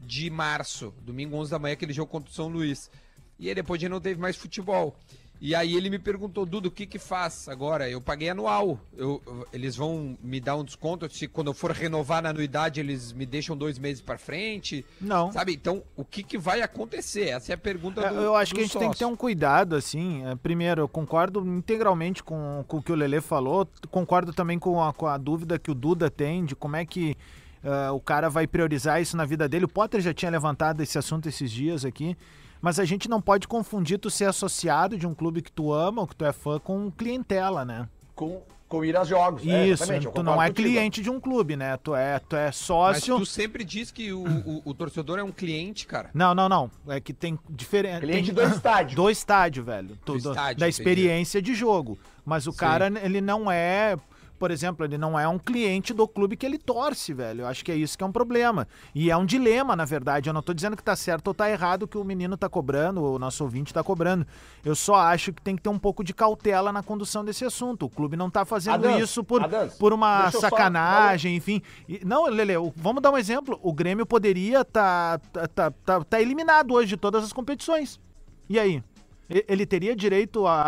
de 0.00 0.30
março. 0.30 0.92
Domingo 1.02 1.36
11 1.36 1.50
da 1.50 1.58
manhã, 1.58 1.74
aquele 1.74 1.92
jogo 1.92 2.10
contra 2.10 2.30
o 2.30 2.34
São 2.34 2.48
Luís. 2.48 2.90
E 3.38 3.48
aí 3.48 3.54
depois 3.54 3.80
gente 3.80 3.90
não 3.90 4.00
teve 4.00 4.18
mais 4.20 4.36
futebol. 4.36 4.96
E 5.38 5.54
aí 5.54 5.76
ele 5.76 5.90
me 5.90 5.98
perguntou, 5.98 6.46
Dudu, 6.46 6.68
o 6.68 6.70
que 6.72 6.86
que 6.86 6.98
faz 6.98 7.46
agora? 7.48 7.88
Eu 7.90 8.00
paguei 8.00 8.30
anual. 8.30 8.80
Eu, 8.96 9.20
eu- 9.26 9.46
eles 9.52 9.76
vão 9.76 10.16
me 10.22 10.40
dar 10.40 10.56
um 10.56 10.64
desconto 10.64 11.12
se 11.12 11.28
quando 11.28 11.48
eu 11.48 11.54
for 11.54 11.70
renovar 11.72 12.22
na 12.22 12.30
anuidade 12.30 12.80
eles 12.80 13.12
me 13.12 13.26
deixam 13.26 13.54
dois 13.56 13.78
meses 13.78 14.00
pra 14.00 14.16
frente? 14.16 14.84
Não. 15.00 15.30
Sabe? 15.30 15.52
Então, 15.52 15.82
o 15.94 16.04
que 16.06 16.22
que 16.22 16.38
vai 16.38 16.62
acontecer? 16.62 17.28
Essa 17.28 17.52
é 17.52 17.54
a 17.54 17.58
pergunta 17.58 18.00
É, 18.00 18.08
do 18.08 18.14
eu 18.20 18.34
acho 18.34 18.52
do 18.52 18.56
que 18.56 18.60
a 18.62 18.64
gente 18.64 18.78
tem 18.78 18.88
que 18.90 18.96
ter 18.96 19.04
sócio. 19.04 19.12
um 19.12 19.16
cuidado, 19.16 19.76
assim. 19.76 20.24
É, 20.26 20.34
primeiro, 20.36 20.80
eu 20.82 20.88
concordo 20.88 21.46
integralmente 21.46 22.22
com, 22.22 22.64
com 22.66 22.78
o 22.78 22.82
que 22.82 22.90
o 22.90 22.94
Lele 22.94 23.20
falou. 23.20 23.68
Concordo 23.90 24.32
também 24.32 24.58
com 24.58 24.82
a, 24.82 24.92
com 24.92 25.06
a 25.06 25.18
dúvida 25.18 25.58
que 25.58 25.70
o 25.70 25.74
Duda 25.74 26.10
tem 26.10 26.46
de 26.46 26.56
como 26.56 26.76
é 26.76 26.86
que 26.86 27.14
ah, 27.62 27.92
o 27.92 28.00
cara 28.00 28.30
vai 28.30 28.46
priorizar 28.46 29.02
isso 29.02 29.16
na 29.18 29.26
vida 29.26 29.46
dele. 29.46 29.66
O 29.66 29.68
Potter 29.68 30.00
já 30.00 30.14
tinha 30.14 30.30
levantado 30.30 30.80
esse 30.82 30.96
assunto 30.96 31.28
esses 31.28 31.50
dias 31.50 31.84
aqui. 31.84 32.16
Mas 32.60 32.78
a 32.80 32.84
gente 32.84 33.08
não 33.08 33.20
pode 33.20 33.46
confundir 33.46 33.98
tu 33.98 34.10
ser 34.10 34.24
associado 34.26 34.96
de 34.96 35.06
um 35.06 35.14
clube 35.14 35.42
que 35.42 35.52
tu 35.52 35.72
ama 35.72 36.00
ou 36.02 36.06
que 36.06 36.16
tu 36.16 36.24
é 36.24 36.32
fã 36.32 36.58
com 36.58 36.90
clientela, 36.90 37.64
né? 37.64 37.88
Com, 38.14 38.42
com 38.68 38.84
ir 38.84 38.96
aos 38.96 39.06
jogos. 39.08 39.46
É, 39.46 39.68
Isso, 39.68 39.84
tu 40.12 40.22
não 40.22 40.42
é 40.42 40.48
contigo. 40.48 40.68
cliente 40.68 41.02
de 41.02 41.10
um 41.10 41.20
clube, 41.20 41.54
né? 41.54 41.76
Tu 41.76 41.94
é, 41.94 42.18
tu 42.18 42.34
é 42.34 42.46
Mas 42.46 42.56
sócio. 42.56 43.18
tu 43.18 43.26
sempre 43.26 43.62
diz 43.62 43.90
que 43.90 44.12
o, 44.12 44.24
o, 44.24 44.62
o 44.64 44.74
torcedor 44.74 45.18
é 45.18 45.22
um 45.22 45.30
cliente, 45.30 45.86
cara. 45.86 46.10
Não, 46.14 46.34
não, 46.34 46.48
não. 46.48 46.70
É 46.88 46.98
que 47.00 47.12
tem 47.12 47.38
diferença. 47.48 48.00
Cliente 48.00 48.32
do 48.32 48.42
estádio. 48.48 48.96
Do 48.96 49.10
estádio, 49.10 49.62
velho. 49.64 49.96
Tu- 50.04 50.12
do- 50.18 50.30
estádio, 50.30 50.58
da 50.60 50.66
entendi. 50.66 50.68
experiência 50.70 51.42
de 51.42 51.54
jogo. 51.54 51.98
Mas 52.24 52.46
o 52.46 52.52
Sim. 52.52 52.58
cara, 52.58 52.86
ele 53.02 53.20
não 53.20 53.50
é. 53.50 53.96
Por 54.38 54.50
exemplo, 54.50 54.84
ele 54.84 54.98
não 54.98 55.18
é 55.18 55.26
um 55.26 55.38
cliente 55.38 55.94
do 55.94 56.06
clube 56.06 56.36
que 56.36 56.44
ele 56.44 56.58
torce, 56.58 57.14
velho. 57.14 57.42
Eu 57.42 57.46
acho 57.46 57.64
que 57.64 57.72
é 57.72 57.74
isso 57.74 57.96
que 57.96 58.04
é 58.04 58.06
um 58.06 58.12
problema. 58.12 58.68
E 58.94 59.10
é 59.10 59.16
um 59.16 59.24
dilema, 59.24 59.74
na 59.74 59.84
verdade. 59.84 60.28
Eu 60.28 60.34
não 60.34 60.42
tô 60.42 60.52
dizendo 60.52 60.76
que 60.76 60.82
tá 60.82 60.94
certo 60.94 61.28
ou 61.28 61.34
tá 61.34 61.50
errado 61.50 61.84
o 61.84 61.88
que 61.88 61.96
o 61.96 62.04
menino 62.04 62.36
tá 62.36 62.48
cobrando, 62.48 63.02
o 63.02 63.18
nosso 63.18 63.42
ouvinte 63.44 63.72
tá 63.72 63.82
cobrando. 63.82 64.26
Eu 64.64 64.74
só 64.74 64.96
acho 64.96 65.32
que 65.32 65.40
tem 65.40 65.56
que 65.56 65.62
ter 65.62 65.68
um 65.70 65.78
pouco 65.78 66.04
de 66.04 66.12
cautela 66.12 66.72
na 66.72 66.82
condução 66.82 67.24
desse 67.24 67.44
assunto. 67.44 67.86
O 67.86 67.90
clube 67.90 68.16
não 68.16 68.28
tá 68.30 68.44
fazendo 68.44 68.74
Adams, 68.86 69.02
isso 69.04 69.24
por, 69.24 69.42
por 69.78 69.92
uma 69.92 70.30
só- 70.30 70.40
sacanagem, 70.40 71.36
enfim. 71.36 71.62
Não, 72.04 72.26
Lele, 72.28 72.52
vamos 72.76 73.02
dar 73.02 73.10
um 73.10 73.16
exemplo. 73.18 73.58
O 73.62 73.72
Grêmio 73.72 74.04
poderia 74.04 74.64
tá, 74.64 75.18
tá, 75.32 75.48
tá, 75.48 75.70
tá, 75.70 76.04
tá 76.04 76.20
eliminado 76.20 76.72
hoje 76.74 76.88
de 76.88 76.96
todas 76.96 77.24
as 77.24 77.32
competições. 77.32 77.98
E 78.48 78.58
aí? 78.58 78.82
Ele 79.28 79.66
teria 79.66 79.94
direito 79.96 80.46
a, 80.46 80.60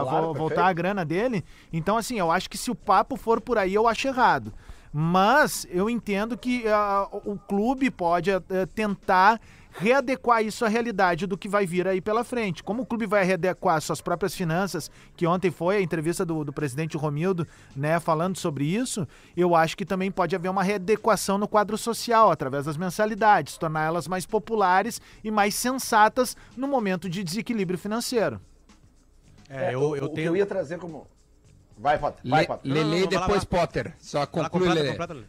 a 0.00 0.02
Claro, 0.02 0.04
vo- 0.04 0.32
perfeito. 0.32 0.38
voltar 0.38 0.66
a 0.66 0.72
grana 0.72 1.04
dele? 1.04 1.44
Então, 1.72 1.96
assim, 1.96 2.18
eu 2.18 2.30
acho 2.30 2.48
que 2.48 2.56
se 2.56 2.70
o 2.70 2.74
papo 2.74 3.16
for 3.16 3.40
por 3.40 3.58
aí, 3.58 3.74
eu 3.74 3.86
acho 3.86 4.08
errado. 4.08 4.52
Mas 4.92 5.66
eu 5.70 5.90
entendo 5.90 6.38
que 6.38 6.66
ah, 6.68 7.06
o 7.12 7.36
clube 7.36 7.90
pode 7.90 8.30
eh, 8.30 8.40
tentar 8.74 9.38
readequar 9.78 10.42
isso 10.42 10.64
à 10.64 10.68
realidade 10.68 11.26
do 11.26 11.36
que 11.36 11.48
vai 11.48 11.66
vir 11.66 11.86
aí 11.86 12.00
pela 12.00 12.24
frente. 12.24 12.62
Como 12.62 12.82
o 12.82 12.86
clube 12.86 13.06
vai 13.06 13.24
readequar 13.24 13.80
suas 13.80 14.00
próprias 14.00 14.34
finanças, 14.34 14.90
que 15.16 15.26
ontem 15.26 15.50
foi 15.50 15.76
a 15.76 15.80
entrevista 15.80 16.24
do, 16.24 16.44
do 16.44 16.52
presidente 16.52 16.96
Romildo, 16.96 17.46
né, 17.74 18.00
falando 18.00 18.36
sobre 18.36 18.64
isso, 18.64 19.06
eu 19.36 19.54
acho 19.54 19.76
que 19.76 19.84
também 19.84 20.10
pode 20.10 20.34
haver 20.34 20.48
uma 20.48 20.62
readequação 20.62 21.36
no 21.36 21.46
quadro 21.46 21.76
social, 21.76 22.30
através 22.30 22.64
das 22.64 22.76
mensalidades, 22.76 23.58
tornar 23.58 23.84
elas 23.84 24.08
mais 24.08 24.24
populares 24.24 25.00
e 25.22 25.30
mais 25.30 25.54
sensatas 25.54 26.36
no 26.56 26.66
momento 26.66 27.08
de 27.08 27.22
desequilíbrio 27.22 27.78
financeiro. 27.78 28.40
É, 29.48 29.66
É, 29.66 29.74
eu, 29.74 29.80
o, 29.80 29.96
eu 29.96 30.04
o 30.04 30.08
que 30.08 30.16
tenho. 30.16 30.28
eu 30.28 30.36
ia 30.36 30.46
trazer 30.46 30.78
como. 30.78 31.06
Vai, 31.78 31.98
Potter. 31.98 32.20
Vai, 32.28 32.46
Potter. 32.46 32.72
Lele 32.72 33.02
lá, 33.02 33.06
depois 33.10 33.44
vai 33.44 33.60
Potter. 33.60 33.94
Só 33.98 34.18
Vai 34.18 34.42
lá, 34.42 34.50
conclui, 34.50 34.68
completa, 34.68 35.12
Lele. 35.12 35.26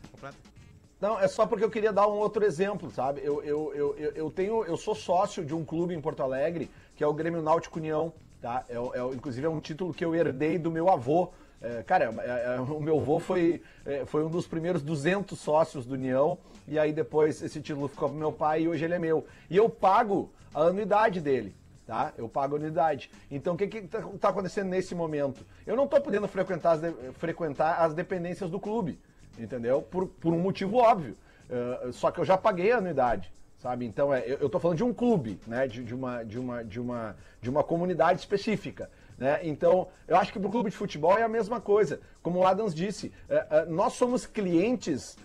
Não, 1.00 1.20
é 1.20 1.27
só 1.27 1.46
porque 1.46 1.63
eu 1.63 1.70
queria 1.70 1.94
dar 1.94 2.08
um 2.08 2.13
outro 2.18 2.44
exemplo, 2.44 2.89
sabe? 2.89 3.22
Eu, 3.24 3.44
eu, 3.44 3.74
eu, 3.75 3.96
eu, 4.16 4.32
tenho, 4.32 4.66
eu 4.66 4.75
sou 4.75 4.96
sócio 4.96 5.46
de 5.46 5.54
um 5.54 5.63
clube 5.63 5.94
em 5.94 6.01
Porto 6.01 6.24
Alegre, 6.24 6.72
que 6.96 7.04
é 7.04 7.08
o 7.08 7.13
Grêmio 7.13 7.42
Náutico 7.42 7.77
União, 7.77 8.12
tá? 8.42 8.66
É, 8.68 8.75
é 8.75 9.13
inclusive 9.13 9.46
é 9.46 9.50
um 9.50 9.60
título 9.60 9.94
que 9.94 10.04
eu 10.04 10.16
herdei 10.16 10.58
do 10.58 10.72
meu 10.72 10.89
avô. 10.89 11.30
É, 11.62 11.84
cara, 11.84 12.12
é- 12.20 12.56
é- 12.56 12.60
o 12.60 12.80
meu 12.80 12.98
avô 13.00 13.20
foi, 13.20 13.62
é, 13.86 14.06
foi 14.06 14.24
um 14.25 14.30
dos 14.30 14.48
primeiros 14.48 14.82
200 14.82 15.39
sócios 15.39 15.86
do 15.86 15.94
União, 15.94 16.38
e 16.68 16.80
aí 16.80 16.92
depois 16.92 17.44
esse 17.44 17.62
título 17.62 17.88
ficou 17.88 18.10
pro 18.10 18.18
meu 18.18 18.32
pai 18.32 18.63
e 18.63 18.68
hoje 18.68 18.84
ele 18.84 18.96
é 18.96 19.00
meu. 19.00 19.25
E 19.51 19.58
eu 19.58 19.70
pago 19.70 20.32
a 20.54 20.62
anuidade 20.62 21.22
dele. 21.22 21.56
Tá? 21.86 22.12
Eu 22.18 22.27
pago 22.27 22.56
a 22.56 22.60
anuidade. 22.60 23.10
Então 23.32 23.54
o 23.54 23.58
que 23.58 23.66
que 23.66 23.82
tá, 23.84 24.27
acontecendo 24.27 24.68
nesse 24.68 24.94
momento? 24.94 25.46
Eu 25.66 25.74
não 25.74 25.88
tô 25.88 26.01
podendo 26.01 26.27
frequentar 26.27 26.72
as, 26.74 26.82
de- 26.82 26.92
frequentar 27.13 27.80
as 27.80 27.94
dependências 27.94 28.50
do 28.50 28.60
clube 28.60 29.00
entendeu? 29.38 29.82
Por, 29.82 30.08
por 30.08 30.34
um 30.34 30.39
motivo 30.39 30.77
óbvio. 30.77 31.15
Eh, 31.50 31.89
só 31.91 32.12
que 32.12 32.20
eu 32.20 32.25
já 32.25 32.38
paguei 32.38 32.72
a 32.72 32.77
anuidade, 32.77 33.32
sabe? 33.58 33.86
Então 33.86 34.13
é, 34.13 34.24
eu, 34.27 34.50
tô 34.50 34.60
falando 34.60 34.77
de 34.77 34.84
um 34.84 34.94
clube, 34.94 35.39
né? 35.48 35.67
De, 35.67 35.84
de 35.84 35.96
uma, 35.96 36.24
de, 36.24 36.38
uma, 36.38 36.63
de, 36.63 36.79
uma, 36.79 37.15
de 37.41 37.50
uma 37.50 37.63
comunidade 37.63 38.20
específica. 38.20 38.89
Né? 39.17 39.39
Então, 39.44 39.88
eu 40.08 40.15
acho 40.15 40.32
que 40.32 40.39
pro 40.39 40.50
clube 40.50 40.70
de 40.70 40.75
futebol 40.75 41.17
é 41.17 41.24
a 41.24 41.29
mesma 41.29 41.60
coisa. 41.60 42.00
Como 42.22 42.39
o 42.39 42.46
Adams 42.46 42.75
disse, 42.75 43.12
eh, 43.27 43.48
eh, 43.50 43.65
nós 43.65 43.94
somos 43.94 44.27
clientes 44.27 45.17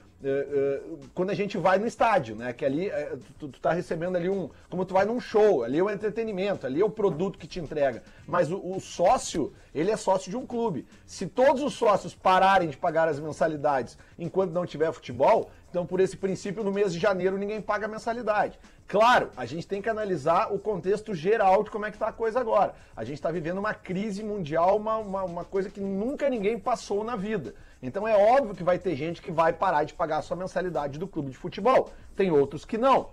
quando 1.14 1.30
a 1.30 1.34
gente 1.34 1.58
vai 1.58 1.78
no 1.78 1.86
estádio, 1.86 2.36
né? 2.36 2.52
Que 2.52 2.64
ali 2.64 2.88
eh, 2.88 3.16
tu, 3.38 3.48
tu 3.48 3.60
tá 3.60 3.72
recebendo 3.72 4.16
ali 4.16 4.28
um. 4.28 4.48
Como 4.70 4.84
tu 4.84 4.94
vai 4.94 5.04
num 5.04 5.18
show, 5.18 5.64
ali 5.64 5.78
é 5.78 5.82
o 5.82 5.90
entretenimento, 5.90 6.64
ali 6.64 6.80
é 6.80 6.84
o 6.84 6.90
produto 6.90 7.38
que 7.38 7.46
te 7.46 7.58
entrega. 7.58 8.02
Mas 8.26 8.50
o, 8.50 8.56
o 8.58 8.80
sócio, 8.80 9.52
ele 9.74 9.90
é 9.90 9.96
sócio 9.96 10.30
de 10.30 10.36
um 10.36 10.46
clube. 10.46 10.86
Se 11.04 11.26
todos 11.26 11.60
os 11.62 11.74
sócios 11.74 12.14
pararem 12.14 12.68
de 12.68 12.76
pagar 12.76 13.08
as 13.08 13.18
mensalidades 13.18 13.98
enquanto 14.16 14.52
não 14.52 14.64
tiver 14.64 14.92
futebol, 14.92 15.50
então 15.68 15.84
por 15.84 15.98
esse 15.98 16.16
princípio, 16.16 16.62
no 16.62 16.70
mês 16.70 16.92
de 16.92 17.00
janeiro 17.00 17.36
ninguém 17.36 17.60
paga 17.60 17.88
mensalidade. 17.88 18.58
Claro, 18.86 19.30
a 19.36 19.46
gente 19.46 19.66
tem 19.66 19.80
que 19.80 19.88
analisar 19.88 20.52
o 20.52 20.58
contexto 20.58 21.14
geral 21.14 21.64
de 21.64 21.70
como 21.70 21.86
é 21.86 21.90
que 21.90 21.98
tá 21.98 22.08
a 22.08 22.12
coisa 22.12 22.38
agora. 22.38 22.74
A 22.94 23.04
gente 23.04 23.16
está 23.16 23.30
vivendo 23.30 23.58
uma 23.58 23.72
crise 23.72 24.22
mundial, 24.22 24.76
uma, 24.76 24.98
uma, 24.98 25.22
uma 25.24 25.44
coisa 25.44 25.70
que 25.70 25.80
nunca 25.80 26.28
ninguém 26.28 26.58
passou 26.58 27.02
na 27.02 27.16
vida. 27.16 27.54
Então 27.82 28.06
é 28.06 28.16
óbvio 28.16 28.54
que 28.54 28.62
vai 28.62 28.78
ter 28.78 28.94
gente 28.94 29.20
que 29.20 29.32
vai 29.32 29.52
parar 29.52 29.82
de 29.82 29.92
pagar 29.92 30.18
a 30.18 30.22
sua 30.22 30.36
mensalidade 30.36 30.98
do 30.98 31.08
clube 31.08 31.30
de 31.30 31.36
futebol. 31.36 31.92
Tem 32.14 32.30
outros 32.30 32.64
que 32.64 32.78
não. 32.78 33.08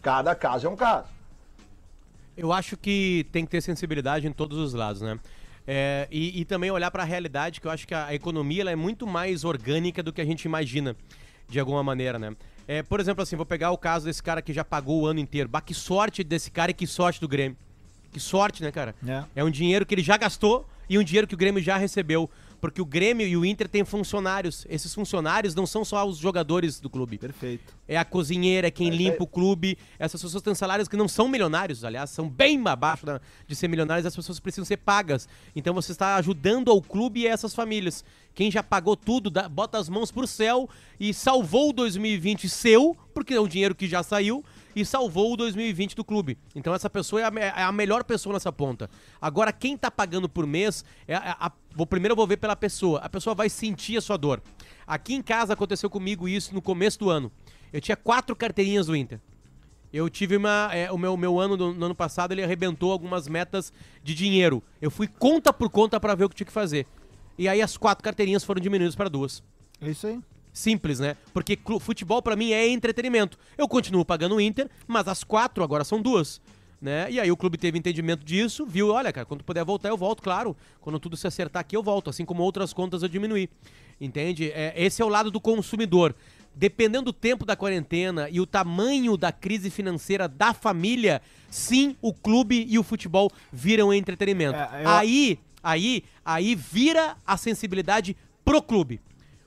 Cada 0.00 0.34
caso 0.34 0.66
é 0.66 0.70
um 0.70 0.76
caso. 0.76 1.08
Eu 2.36 2.52
acho 2.52 2.76
que 2.76 3.26
tem 3.30 3.44
que 3.44 3.50
ter 3.50 3.60
sensibilidade 3.60 4.26
em 4.26 4.32
todos 4.32 4.58
os 4.58 4.72
lados, 4.72 5.02
né? 5.02 5.20
É, 5.66 6.08
e, 6.10 6.40
e 6.40 6.44
também 6.44 6.70
olhar 6.70 6.90
para 6.90 7.02
a 7.02 7.06
realidade, 7.06 7.60
que 7.60 7.66
eu 7.66 7.70
acho 7.70 7.86
que 7.86 7.94
a, 7.94 8.06
a 8.06 8.14
economia 8.14 8.62
ela 8.62 8.70
é 8.70 8.76
muito 8.76 9.06
mais 9.06 9.44
orgânica 9.44 10.02
do 10.02 10.12
que 10.12 10.20
a 10.20 10.24
gente 10.24 10.44
imagina, 10.44 10.96
de 11.48 11.60
alguma 11.60 11.82
maneira, 11.82 12.18
né? 12.18 12.34
É, 12.66 12.82
por 12.82 12.98
exemplo, 12.98 13.22
assim, 13.22 13.36
vou 13.36 13.46
pegar 13.46 13.70
o 13.70 13.78
caso 13.78 14.06
desse 14.06 14.22
cara 14.22 14.40
que 14.40 14.52
já 14.52 14.64
pagou 14.64 15.02
o 15.02 15.06
ano 15.06 15.20
inteiro. 15.20 15.48
Bah, 15.48 15.60
que 15.60 15.74
sorte 15.74 16.24
desse 16.24 16.50
cara 16.50 16.70
e 16.70 16.74
que 16.74 16.86
sorte 16.86 17.20
do 17.20 17.28
Grêmio. 17.28 17.56
Que 18.10 18.18
sorte, 18.18 18.62
né, 18.62 18.72
cara? 18.72 18.94
É. 19.06 19.24
É 19.36 19.44
um 19.44 19.50
dinheiro 19.50 19.84
que 19.84 19.94
ele 19.94 20.02
já 20.02 20.16
gastou 20.16 20.66
e 20.88 20.98
um 20.98 21.02
dinheiro 21.02 21.26
que 21.26 21.34
o 21.34 21.38
Grêmio 21.38 21.62
já 21.62 21.76
recebeu. 21.76 22.30
Porque 22.64 22.80
o 22.80 22.86
Grêmio 22.86 23.26
e 23.26 23.36
o 23.36 23.44
Inter 23.44 23.68
têm 23.68 23.84
funcionários. 23.84 24.64
Esses 24.70 24.94
funcionários 24.94 25.54
não 25.54 25.66
são 25.66 25.84
só 25.84 26.02
os 26.08 26.16
jogadores 26.16 26.80
do 26.80 26.88
clube. 26.88 27.18
Perfeito. 27.18 27.76
É 27.86 27.94
a 27.98 28.06
cozinheira, 28.06 28.68
é 28.68 28.70
quem 28.70 28.88
limpa 28.88 29.16
aí. 29.16 29.18
o 29.20 29.26
clube. 29.26 29.76
Essas 29.98 30.22
pessoas 30.22 30.42
têm 30.42 30.54
salários 30.54 30.88
que 30.88 30.96
não 30.96 31.06
são 31.06 31.28
milionários, 31.28 31.84
aliás, 31.84 32.08
são 32.08 32.26
bem 32.26 32.58
abaixo 32.66 33.04
da- 33.04 33.20
de 33.46 33.54
ser 33.54 33.68
milionários. 33.68 34.06
As 34.06 34.16
pessoas 34.16 34.40
precisam 34.40 34.64
ser 34.64 34.78
pagas. 34.78 35.28
Então 35.54 35.74
você 35.74 35.92
está 35.92 36.16
ajudando 36.16 36.70
ao 36.70 36.80
clube 36.80 37.20
e 37.20 37.28
a 37.28 37.32
essas 37.32 37.54
famílias. 37.54 38.02
Quem 38.34 38.50
já 38.50 38.62
pagou 38.62 38.96
tudo, 38.96 39.28
dá- 39.28 39.46
bota 39.46 39.76
as 39.76 39.90
mãos 39.90 40.10
pro 40.10 40.26
céu 40.26 40.66
e 40.98 41.12
salvou 41.12 41.68
o 41.68 41.72
2020 41.74 42.48
seu, 42.48 42.96
porque 43.12 43.34
é 43.34 43.40
um 43.42 43.46
dinheiro 43.46 43.74
que 43.74 43.86
já 43.86 44.02
saiu, 44.02 44.42
e 44.74 44.84
salvou 44.84 45.32
o 45.32 45.36
2020 45.36 45.94
do 45.96 46.04
clube. 46.04 46.36
Então 46.54 46.74
essa 46.74 46.88
pessoa 46.90 47.20
é 47.20 47.24
a, 47.24 47.32
é 47.60 47.62
a 47.62 47.72
melhor 47.72 48.04
pessoa 48.04 48.32
nessa 48.32 48.52
ponta. 48.52 48.88
Agora, 49.20 49.52
quem 49.52 49.76
tá 49.76 49.90
pagando 49.90 50.28
por 50.28 50.46
mês, 50.46 50.84
é 51.06 51.14
a- 51.14 51.36
a- 51.40 51.52
vou, 51.74 51.86
primeiro 51.86 52.12
eu 52.12 52.16
vou 52.16 52.26
ver 52.26 52.36
pela 52.38 52.56
pessoa. 52.56 53.00
A 53.00 53.08
pessoa 53.08 53.34
vai 53.34 53.48
sentir 53.48 53.96
a 53.96 54.00
sua 54.00 54.16
dor. 54.16 54.42
Aqui 54.86 55.14
em 55.14 55.22
casa 55.22 55.52
aconteceu 55.54 55.88
comigo 55.88 56.28
isso 56.28 56.54
no 56.54 56.60
começo 56.62 56.98
do 56.98 57.10
ano. 57.10 57.30
Eu 57.72 57.80
tinha 57.80 57.96
quatro 57.96 58.34
carteirinhas 58.36 58.86
do 58.86 58.94
Inter. 58.96 59.20
Eu 59.92 60.10
tive 60.10 60.36
uma. 60.36 60.70
é, 60.72 60.90
o 60.90 60.98
meu, 60.98 61.16
meu 61.16 61.38
ano 61.38 61.56
do 61.56 61.72
no 61.72 61.86
ano 61.86 61.94
passado 61.94 62.32
ele 62.32 62.42
arrebentou 62.42 62.90
algumas 62.90 63.28
metas 63.28 63.72
de 64.02 64.12
dinheiro. 64.14 64.62
Eu 64.82 64.90
fui 64.90 65.06
conta 65.06 65.52
por 65.52 65.70
conta 65.70 66.00
pra 66.00 66.14
ver 66.16 66.24
o 66.24 66.28
que 66.28 66.34
tinha 66.34 66.46
que 66.46 66.52
fazer. 66.52 66.86
E 67.38 67.48
aí 67.48 67.62
as 67.62 67.76
quatro 67.76 68.02
carteirinhas 68.02 68.42
foram 68.44 68.60
diminuídas 68.60 68.96
para 68.96 69.08
duas. 69.08 69.42
É 69.80 69.88
isso 69.90 70.06
aí. 70.06 70.20
Simples, 70.54 71.00
né? 71.00 71.16
Porque 71.34 71.58
futebol 71.80 72.22
pra 72.22 72.36
mim 72.36 72.52
é 72.52 72.66
entretenimento. 72.68 73.36
Eu 73.58 73.66
continuo 73.68 74.04
pagando 74.04 74.36
o 74.36 74.40
Inter, 74.40 74.70
mas 74.86 75.08
as 75.08 75.22
quatro 75.24 75.62
agora 75.64 75.82
são 75.84 76.00
duas. 76.00 76.40
né? 76.80 77.10
E 77.10 77.18
aí 77.18 77.30
o 77.32 77.36
clube 77.36 77.56
teve 77.56 77.78
entendimento 77.78 78.22
disso, 78.24 78.66
viu, 78.66 78.88
olha, 78.90 79.10
cara, 79.10 79.24
quando 79.24 79.42
puder 79.42 79.64
voltar 79.64 79.88
eu 79.88 79.96
volto, 79.96 80.22
claro. 80.22 80.54
Quando 80.82 80.98
tudo 81.00 81.16
se 81.16 81.26
acertar 81.26 81.60
aqui 81.60 81.74
eu 81.76 81.82
volto, 81.82 82.10
assim 82.10 82.24
como 82.26 82.42
outras 82.42 82.72
contas 82.74 83.02
eu 83.02 83.08
diminuí. 83.08 83.48
Entende? 84.00 84.50
É, 84.52 84.72
esse 84.76 85.00
é 85.00 85.04
o 85.04 85.08
lado 85.08 85.30
do 85.30 85.40
consumidor. 85.40 86.14
Dependendo 86.54 87.06
do 87.06 87.12
tempo 87.12 87.44
da 87.46 87.56
quarentena 87.56 88.28
e 88.30 88.38
o 88.38 88.46
tamanho 88.46 89.16
da 89.16 89.32
crise 89.32 89.70
financeira 89.70 90.28
da 90.28 90.52
família, 90.54 91.20
sim, 91.50 91.96
o 92.02 92.12
clube 92.12 92.64
e 92.68 92.78
o 92.78 92.82
futebol 92.84 93.30
viram 93.52 93.92
entretenimento. 93.92 94.56
É, 94.58 94.84
eu- 94.84 94.88
Aí, 94.88 95.38
aí, 95.62 96.04
aí 96.24 96.54
vira 96.54 97.16
a 97.26 97.36
sensibilidade 97.38 98.14
pro 98.44 98.60
clube. 98.62 99.00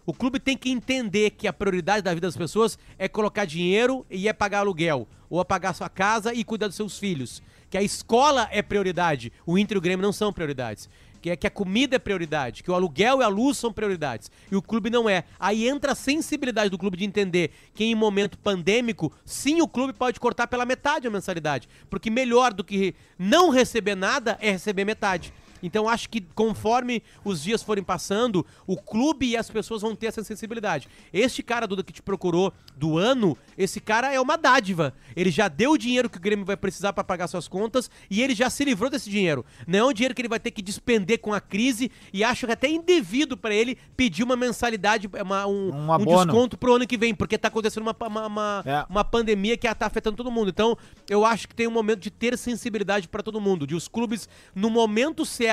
O 0.10 0.14
clube 0.14 0.40
tem 0.40 0.56
que 0.56 0.70
entender 0.70 1.32
que 1.32 1.50
a 1.50 1.54
prioridade 1.54 2.02
da 2.02 2.14
vida 2.14 2.28
das 2.28 2.38
pessoas 2.38 2.80
é 2.98 3.10
colocar 3.10 3.44
dinheiro 3.44 4.06
e 4.10 4.30
é 4.30 4.32
pagar 4.32 4.60
aluguel, 4.60 5.06
ou 5.30 5.42
é 5.42 5.44
pagar 5.44 5.74
sua 5.74 5.90
casa 5.90 6.34
e 6.34 6.46
cuidar 6.46 6.68
dos 6.68 6.78
seus 6.78 6.98
filhos. 6.98 7.44
Que 7.70 7.78
a 7.78 7.84
escola 7.84 8.48
é 8.50 8.62
prioridade, 8.62 9.34
o 9.46 9.58
Inter 9.58 9.76
e 9.76 9.78
o 9.80 9.82
Grêmio 9.82 10.02
não 10.02 10.14
são 10.14 10.32
prioridades. 10.32 10.90
Que, 11.22 11.32
é, 11.32 11.36
que 11.36 11.46
a 11.46 11.52
comida 11.52 11.98
é 11.98 12.00
prioridade, 12.00 12.64
que 12.64 12.72
o 12.72 12.74
aluguel 12.74 13.20
e 13.20 13.24
a 13.26 13.28
luz 13.28 13.58
são 13.58 13.74
prioridades. 13.74 14.32
E 14.50 14.56
o 14.56 14.62
clube 14.62 14.90
não 14.90 15.10
é. 15.10 15.26
Aí 15.38 15.68
entra 15.68 15.92
a 15.92 15.96
sensibilidade 15.96 16.70
do 16.70 16.78
clube 16.78 16.96
de 16.96 17.04
entender 17.04 17.52
que 17.74 17.84
em 17.84 17.94
momento 17.94 18.38
pandêmico, 18.38 19.12
sim, 19.26 19.62
o 19.62 19.68
clube 19.68 19.92
pode 19.92 20.22
cortar 20.22 20.48
pela 20.48 20.66
metade 20.66 21.06
a 21.06 21.12
mensalidade. 21.12 21.68
Porque 21.90 22.10
melhor 22.10 22.54
do 22.54 22.64
que 22.64 22.96
não 23.20 23.50
receber 23.50 23.96
nada 23.96 24.38
é 24.40 24.52
receber 24.52 24.86
metade. 24.86 25.34
Então 25.62 25.88
acho 25.90 26.10
que 26.10 26.22
conforme 26.36 27.02
os 27.24 27.42
dias 27.44 27.62
forem 27.64 27.84
passando, 27.84 28.46
o 28.66 28.76
clube 28.78 29.28
e 29.28 29.38
as 29.38 29.50
pessoas 29.50 29.82
vão 29.82 29.96
ter 29.96 30.08
essa 30.08 30.24
sensibilidade. 30.24 30.88
Este 31.14 31.42
cara, 31.44 31.68
Duda, 31.68 31.84
que 31.84 31.94
te 31.94 32.02
procurou 32.02 32.54
do 32.76 32.98
ano, 32.98 33.38
esse 33.58 33.80
cara 33.80 34.14
é 34.14 34.20
uma 34.20 34.38
dádiva. 34.38 34.94
Ele 35.16 35.30
já 35.32 35.48
deu 35.48 35.72
o 35.72 35.78
dinheiro 35.78 36.10
que 36.10 36.18
o 36.18 36.22
Grêmio 36.22 36.46
vai 36.46 36.58
precisar 36.58 36.94
para 36.94 37.04
pagar 37.04 37.28
suas 37.28 37.48
contas 37.48 37.90
e 38.10 38.22
ele 38.22 38.36
já 38.36 38.50
se 38.50 38.64
livrou 38.64 38.90
desse 38.90 39.10
dinheiro. 39.10 39.46
Não 39.66 39.80
é 39.80 39.84
um 39.86 39.94
dinheiro 39.94 40.14
que 40.14 40.22
ele 40.22 40.30
vai 40.30 40.40
ter 40.40 40.52
que 40.52 40.62
despender 40.62 41.20
com 41.20 41.34
a 41.34 41.40
crise 41.42 41.92
e 42.14 42.24
acho 42.24 42.46
que 42.46 42.52
é 42.52 42.54
até 42.54 42.70
indevido 42.70 43.36
para 43.38 43.54
ele 43.54 43.78
pedir 43.96 44.24
uma 44.24 44.36
mensalidade, 44.36 45.10
uma- 45.22 45.46
um, 45.48 45.72
Um 45.74 45.92
um 45.94 46.06
desconto 46.06 46.58
pro 46.58 46.76
ano 46.76 46.86
que 46.88 46.98
vem, 46.98 47.14
porque 47.16 47.38
tá 47.38 47.48
acontecendo 47.48 47.84
uma, 47.84 47.96
uma, 48.08 48.28
uma, 48.28 48.64
É. 48.66 48.86
uma 48.90 49.04
pandemia 49.04 49.58
que 49.58 49.68
tá 49.76 49.86
afetando 49.86 50.18
todo 50.18 50.32
mundo. 50.32 50.50
Então, 50.50 50.78
eu 51.10 51.26
acho 51.26 51.48
que 51.48 51.56
tem 51.56 51.68
um 51.68 51.72
momento 51.72 52.00
de 52.00 52.10
ter 52.12 52.38
sensibilidade 52.38 53.08
pra 53.08 53.22
todo 53.24 53.40
mundo, 53.42 53.66
de 53.68 53.76
os 53.76 53.88
clubes, 53.88 54.28
no 54.56 54.70
momento 54.70 55.26
certo, 55.26 55.47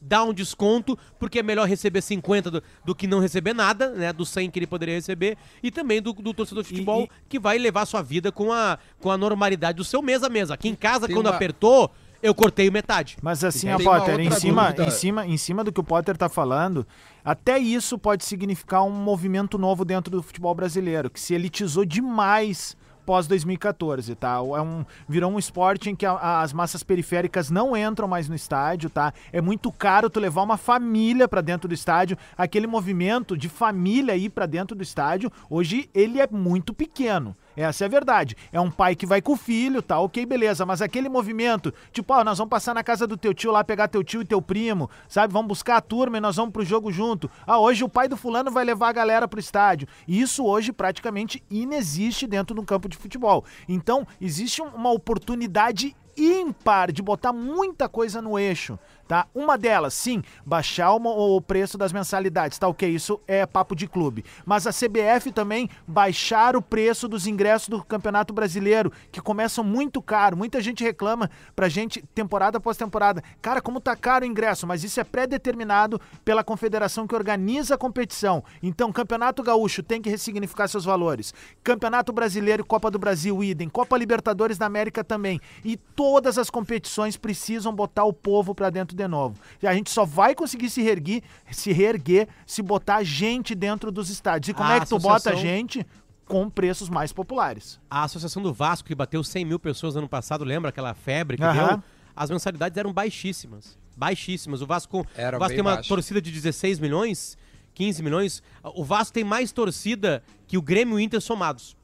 dar 0.00 0.22
um 0.24 0.32
desconto, 0.32 0.96
porque 1.18 1.40
é 1.40 1.42
melhor 1.42 1.66
receber 1.68 2.00
50 2.00 2.50
do, 2.50 2.62
do 2.84 2.94
que 2.94 3.06
não 3.06 3.18
receber 3.18 3.52
nada, 3.52 3.90
né? 3.90 4.12
Do 4.12 4.24
100 4.24 4.50
que 4.50 4.58
ele 4.58 4.66
poderia 4.66 4.94
receber, 4.94 5.36
e 5.62 5.70
também 5.72 6.00
do, 6.00 6.12
do 6.12 6.32
torcedor 6.32 6.62
de 6.62 6.68
futebol, 6.68 7.02
e- 7.02 7.08
que 7.28 7.38
vai 7.38 7.58
levar 7.58 7.84
sua 7.84 8.00
vida 8.02 8.30
com 8.30 8.52
a, 8.52 8.78
com 9.00 9.10
a 9.10 9.16
normalidade 9.18 9.76
do 9.76 9.84
seu 9.84 10.00
mês 10.00 10.22
a 10.22 10.28
mês. 10.28 10.50
Aqui 10.52 10.68
em 10.68 10.74
casa, 10.76 11.06
Tem 11.08 11.16
quando 11.16 11.26
uma- 11.26 11.34
apertou, 11.34 11.90
eu 12.22 12.32
cortei 12.34 12.70
metade. 12.70 13.16
Mas 13.20 13.42
assim, 13.42 13.68
ó, 13.70 13.76
uma 13.76 13.98
Potter, 13.98 14.20
em 14.20 14.30
cima, 14.30 14.64
dúvida. 14.72 14.84
em, 14.86 14.90
cima, 14.90 15.26
em 15.26 15.36
cima 15.36 15.64
do 15.64 15.72
que 15.72 15.80
o 15.80 15.84
Potter 15.84 16.16
tá 16.16 16.28
falando, 16.28 16.86
até 17.24 17.58
isso 17.58 17.98
pode 17.98 18.24
significar 18.24 18.84
um 18.84 18.90
movimento 18.90 19.58
novo 19.58 19.84
dentro 19.84 20.10
do 20.12 20.22
futebol 20.22 20.54
brasileiro, 20.54 21.10
que 21.10 21.18
se 21.20 21.34
elitizou 21.34 21.84
demais 21.84 22.76
pós 23.08 23.26
2014, 23.26 24.14
tá? 24.14 24.34
É 24.34 24.60
um, 24.60 24.84
virou 25.08 25.32
um 25.32 25.38
esporte 25.38 25.88
em 25.88 25.96
que 25.96 26.04
a- 26.04 26.42
as 26.42 26.52
massas 26.52 26.82
periféricas 26.82 27.50
não 27.50 27.74
entram 27.74 28.06
mais 28.06 28.28
no 28.28 28.34
estádio, 28.34 28.90
tá? 28.90 29.14
É 29.32 29.40
muito 29.40 29.72
caro 29.72 30.10
tu 30.10 30.20
levar 30.20 30.42
uma 30.42 30.58
família 30.58 31.26
pra 31.26 31.40
dentro 31.40 31.66
do 31.66 31.72
estádio. 31.74 32.18
Aquele 32.36 32.66
movimento 32.66 33.34
de 33.34 33.48
família 33.48 34.14
ir 34.14 34.28
pra 34.28 34.44
dentro 34.44 34.76
do 34.76 34.82
estádio, 34.82 35.32
hoje 35.48 35.88
ele 35.94 36.20
é 36.20 36.28
muito 36.30 36.74
pequeno. 36.74 37.34
Essa 37.58 37.84
é 37.84 37.86
a 37.86 37.90
verdade. 37.90 38.36
É 38.52 38.60
um 38.60 38.70
pai 38.70 38.94
que 38.94 39.04
vai 39.04 39.20
com 39.20 39.32
o 39.32 39.36
filho, 39.36 39.82
tá? 39.82 39.98
Ok, 39.98 40.24
beleza. 40.24 40.64
Mas 40.64 40.80
aquele 40.80 41.08
movimento, 41.08 41.74
tipo, 41.90 42.14
ó, 42.14 42.22
nós 42.22 42.38
vamos 42.38 42.50
passar 42.50 42.72
na 42.72 42.84
casa 42.84 43.04
do 43.04 43.16
teu 43.16 43.34
tio 43.34 43.50
lá, 43.50 43.64
pegar 43.64 43.88
teu 43.88 44.04
tio 44.04 44.22
e 44.22 44.24
teu 44.24 44.40
primo, 44.40 44.88
sabe? 45.08 45.32
Vamos 45.32 45.48
buscar 45.48 45.78
a 45.78 45.80
turma 45.80 46.18
e 46.18 46.20
nós 46.20 46.36
vamos 46.36 46.52
pro 46.52 46.64
jogo 46.64 46.92
junto. 46.92 47.28
Ah, 47.44 47.58
hoje 47.58 47.82
o 47.82 47.88
pai 47.88 48.06
do 48.06 48.16
fulano 48.16 48.48
vai 48.48 48.64
levar 48.64 48.90
a 48.90 48.92
galera 48.92 49.26
pro 49.26 49.40
estádio. 49.40 49.88
E 50.06 50.20
isso 50.20 50.44
hoje 50.44 50.72
praticamente 50.72 51.42
inexiste 51.50 52.28
dentro 52.28 52.54
de 52.54 52.60
um 52.60 52.64
campo 52.64 52.88
de 52.88 52.96
futebol. 52.96 53.44
Então, 53.68 54.06
existe 54.20 54.62
um- 54.62 54.68
uma 54.68 54.92
oportunidade 54.92 55.96
ímpar 56.16 56.90
de 56.92 57.00
botar 57.00 57.32
muita 57.32 57.88
coisa 57.88 58.20
no 58.20 58.38
eixo, 58.38 58.78
tá? 59.08 59.26
Uma 59.34 59.56
delas, 59.56 59.94
sim, 59.94 60.22
baixar 60.44 60.92
o, 60.92 61.36
o 61.36 61.40
preço 61.40 61.78
das 61.78 61.92
mensalidades, 61.92 62.58
tá 62.58 62.68
ok? 62.68 62.88
Isso 62.88 63.18
é 63.26 63.46
papo 63.46 63.74
de 63.74 63.88
clube. 63.88 64.24
Mas 64.44 64.66
a 64.66 64.70
CBF 64.70 65.32
também 65.32 65.68
baixar 65.86 66.54
o 66.54 66.62
preço 66.62 67.08
dos 67.08 67.26
ingressos 67.26 67.68
do 67.68 67.82
Campeonato 67.82 68.34
Brasileiro, 68.34 68.92
que 69.10 69.20
começam 69.20 69.64
muito 69.64 70.02
caro. 70.02 70.36
Muita 70.36 70.60
gente 70.60 70.84
reclama 70.84 71.30
pra 71.56 71.68
gente 71.68 72.02
temporada 72.14 72.58
após 72.58 72.76
temporada. 72.76 73.22
Cara, 73.40 73.62
como 73.62 73.80
tá 73.80 73.96
caro 73.96 74.24
o 74.24 74.28
ingresso, 74.28 74.66
mas 74.66 74.84
isso 74.84 75.00
é 75.00 75.04
pré-determinado 75.04 75.98
pela 76.24 76.44
confederação 76.44 77.06
que 77.06 77.14
organiza 77.14 77.74
a 77.74 77.78
competição. 77.78 78.44
Então, 78.62 78.92
Campeonato 78.92 79.42
Gaúcho 79.42 79.82
tem 79.82 80.02
que 80.02 80.10
ressignificar 80.10 80.68
seus 80.68 80.84
valores. 80.84 81.32
Campeonato 81.64 82.12
Brasileiro 82.12 82.62
e 82.62 82.66
Copa 82.66 82.90
do 82.90 82.98
Brasil, 82.98 83.42
idem. 83.42 83.68
Copa 83.68 83.96
Libertadores 83.96 84.58
da 84.58 84.66
América 84.66 85.02
também. 85.02 85.40
E 85.64 85.76
todas 85.76 86.36
as 86.36 86.50
competições 86.50 87.16
precisam 87.16 87.74
botar 87.74 88.04
o 88.04 88.12
povo 88.12 88.54
pra 88.54 88.68
dentro 88.68 88.97
de 88.98 89.08
novo. 89.08 89.38
E 89.62 89.66
a 89.66 89.72
gente 89.72 89.90
só 89.90 90.04
vai 90.04 90.34
conseguir 90.34 90.68
se 90.68 90.82
reerguer, 90.82 91.22
se 91.50 91.72
reerguer 91.72 92.28
se 92.46 92.60
botar 92.62 93.02
gente 93.02 93.54
dentro 93.54 93.90
dos 93.90 94.10
estádios. 94.10 94.50
E 94.50 94.54
como 94.54 94.68
A 94.68 94.76
é 94.76 94.80
que 94.80 94.88
tu 94.88 94.98
bota 94.98 95.34
gente? 95.34 95.86
Com 96.26 96.50
preços 96.50 96.90
mais 96.90 97.10
populares. 97.12 97.80
A 97.90 98.04
Associação 98.04 98.42
do 98.42 98.52
Vasco, 98.52 98.86
que 98.86 98.94
bateu 98.94 99.24
100 99.24 99.44
mil 99.46 99.58
pessoas 99.58 99.94
no 99.94 100.00
ano 100.00 100.08
passado, 100.08 100.44
lembra 100.44 100.68
aquela 100.68 100.92
febre 100.92 101.38
que 101.38 101.42
Aham. 101.42 101.68
deu? 101.68 101.82
As 102.14 102.28
mensalidades 102.30 102.76
eram 102.76 102.92
baixíssimas. 102.92 103.78
Baixíssimas. 103.96 104.60
O 104.60 104.66
Vasco, 104.66 105.06
Eram 105.16 105.38
o 105.38 105.40
Vasco 105.40 105.54
tem 105.54 105.60
uma 105.62 105.70
baixas. 105.76 105.88
torcida 105.88 106.20
de 106.20 106.30
16 106.30 106.78
milhões, 106.80 107.38
15 107.74 108.02
milhões. 108.02 108.42
O 108.62 108.84
Vasco 108.84 109.14
tem 109.14 109.24
mais 109.24 109.52
torcida 109.52 110.22
que 110.46 110.58
o 110.58 110.62
Grêmio 110.62 110.98
e 110.98 111.02
o 111.02 111.04
Inter 111.04 111.20
somados. 111.20 111.76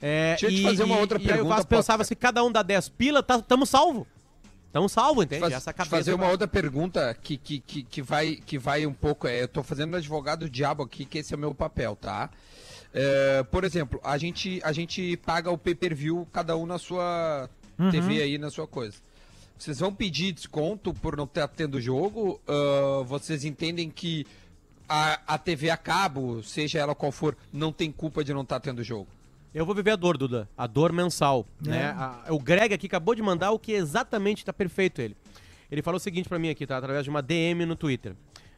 É, 0.00 0.30
Deixa 0.38 0.46
eu 0.46 0.50
te 0.50 0.62
fazer 0.62 0.84
uma 0.84 0.98
outra 0.98 1.18
e 1.18 1.20
aí 1.22 1.26
o 1.26 1.28
pergunta, 1.28 1.54
Vasco 1.56 1.68
pensava 1.68 2.04
se 2.04 2.14
cada 2.16 2.42
um 2.44 2.50
dá 2.52 2.62
10 2.62 2.88
pila, 2.90 3.22
tá, 3.22 3.40
tamo 3.40 3.64
salvo. 3.66 4.06
Tamo 4.72 4.88
salvo, 4.88 5.22
entende? 5.22 5.40
Faz- 5.42 5.52
Essa 5.54 5.72
cabeça. 5.72 5.96
fazer 5.96 6.12
uma 6.14 6.24
vai- 6.24 6.32
outra 6.32 6.48
pergunta 6.48 7.14
que, 7.22 7.36
que, 7.36 7.60
que, 7.60 7.82
que 7.82 8.02
vai, 8.02 8.36
que 8.36 8.58
vai 8.58 8.86
um 8.86 8.92
pouco. 8.94 9.26
É, 9.26 9.42
eu 9.42 9.48
tô 9.48 9.62
fazendo 9.62 9.96
advogado 9.96 10.48
diabo 10.48 10.82
aqui, 10.82 11.04
que 11.04 11.18
esse 11.18 11.34
é 11.34 11.36
o 11.36 11.40
meu 11.40 11.54
papel, 11.54 11.94
tá? 11.96 12.30
É, 12.94 13.42
por 13.44 13.64
exemplo, 13.64 14.00
a 14.02 14.16
gente, 14.18 14.60
a 14.64 14.72
gente 14.72 15.16
paga 15.18 15.50
o 15.50 15.58
pay-per-view, 15.58 16.26
cada 16.32 16.56
um 16.56 16.64
na 16.66 16.78
sua 16.78 17.48
TV 17.90 18.22
aí, 18.22 18.38
na 18.38 18.50
sua 18.50 18.66
coisa. 18.66 18.96
Vocês 19.58 19.78
vão 19.78 19.92
pedir 19.94 20.32
desconto 20.32 20.92
por 20.94 21.16
não 21.16 21.24
estar 21.24 21.46
tendo 21.48 21.80
jogo? 21.80 22.40
Ah, 22.48 23.02
vocês 23.04 23.44
entendem 23.44 23.88
que 23.90 24.26
a, 24.88 25.20
a 25.26 25.38
TV 25.38 25.70
a 25.70 25.76
cabo, 25.76 26.42
seja 26.42 26.78
ela 26.80 26.94
qual 26.94 27.12
for, 27.12 27.36
não 27.52 27.72
tem 27.72 27.90
culpa 27.92 28.24
de 28.24 28.32
não 28.34 28.42
estar 28.42 28.58
tendo 28.60 28.82
jogo? 28.82 29.06
Eu 29.54 29.66
vou 29.66 29.74
viver 29.74 29.90
a 29.90 29.96
dor, 29.96 30.16
Duda. 30.16 30.48
A 30.56 30.66
dor 30.66 30.92
mensal. 30.92 31.46
Né? 31.60 31.86
A- 31.90 32.26
o 32.30 32.38
Greg 32.38 32.72
aqui 32.74 32.86
acabou 32.86 33.14
de 33.14 33.22
mandar 33.22 33.50
o 33.50 33.58
que 33.58 33.72
exatamente 33.72 34.44
tá 34.44 34.52
perfeito 34.52 35.00
ele. 35.00 35.16
Ele 35.70 35.82
falou 35.82 35.96
o 35.96 36.00
seguinte 36.00 36.28
pra 36.28 36.38
mim 36.38 36.48
aqui, 36.48 36.66
tá? 36.66 36.76
Através 36.76 37.04
de 37.04 37.10
uma 37.10 37.22
DM 37.22 37.64
no 37.66 37.76
Twitter. 37.76 38.14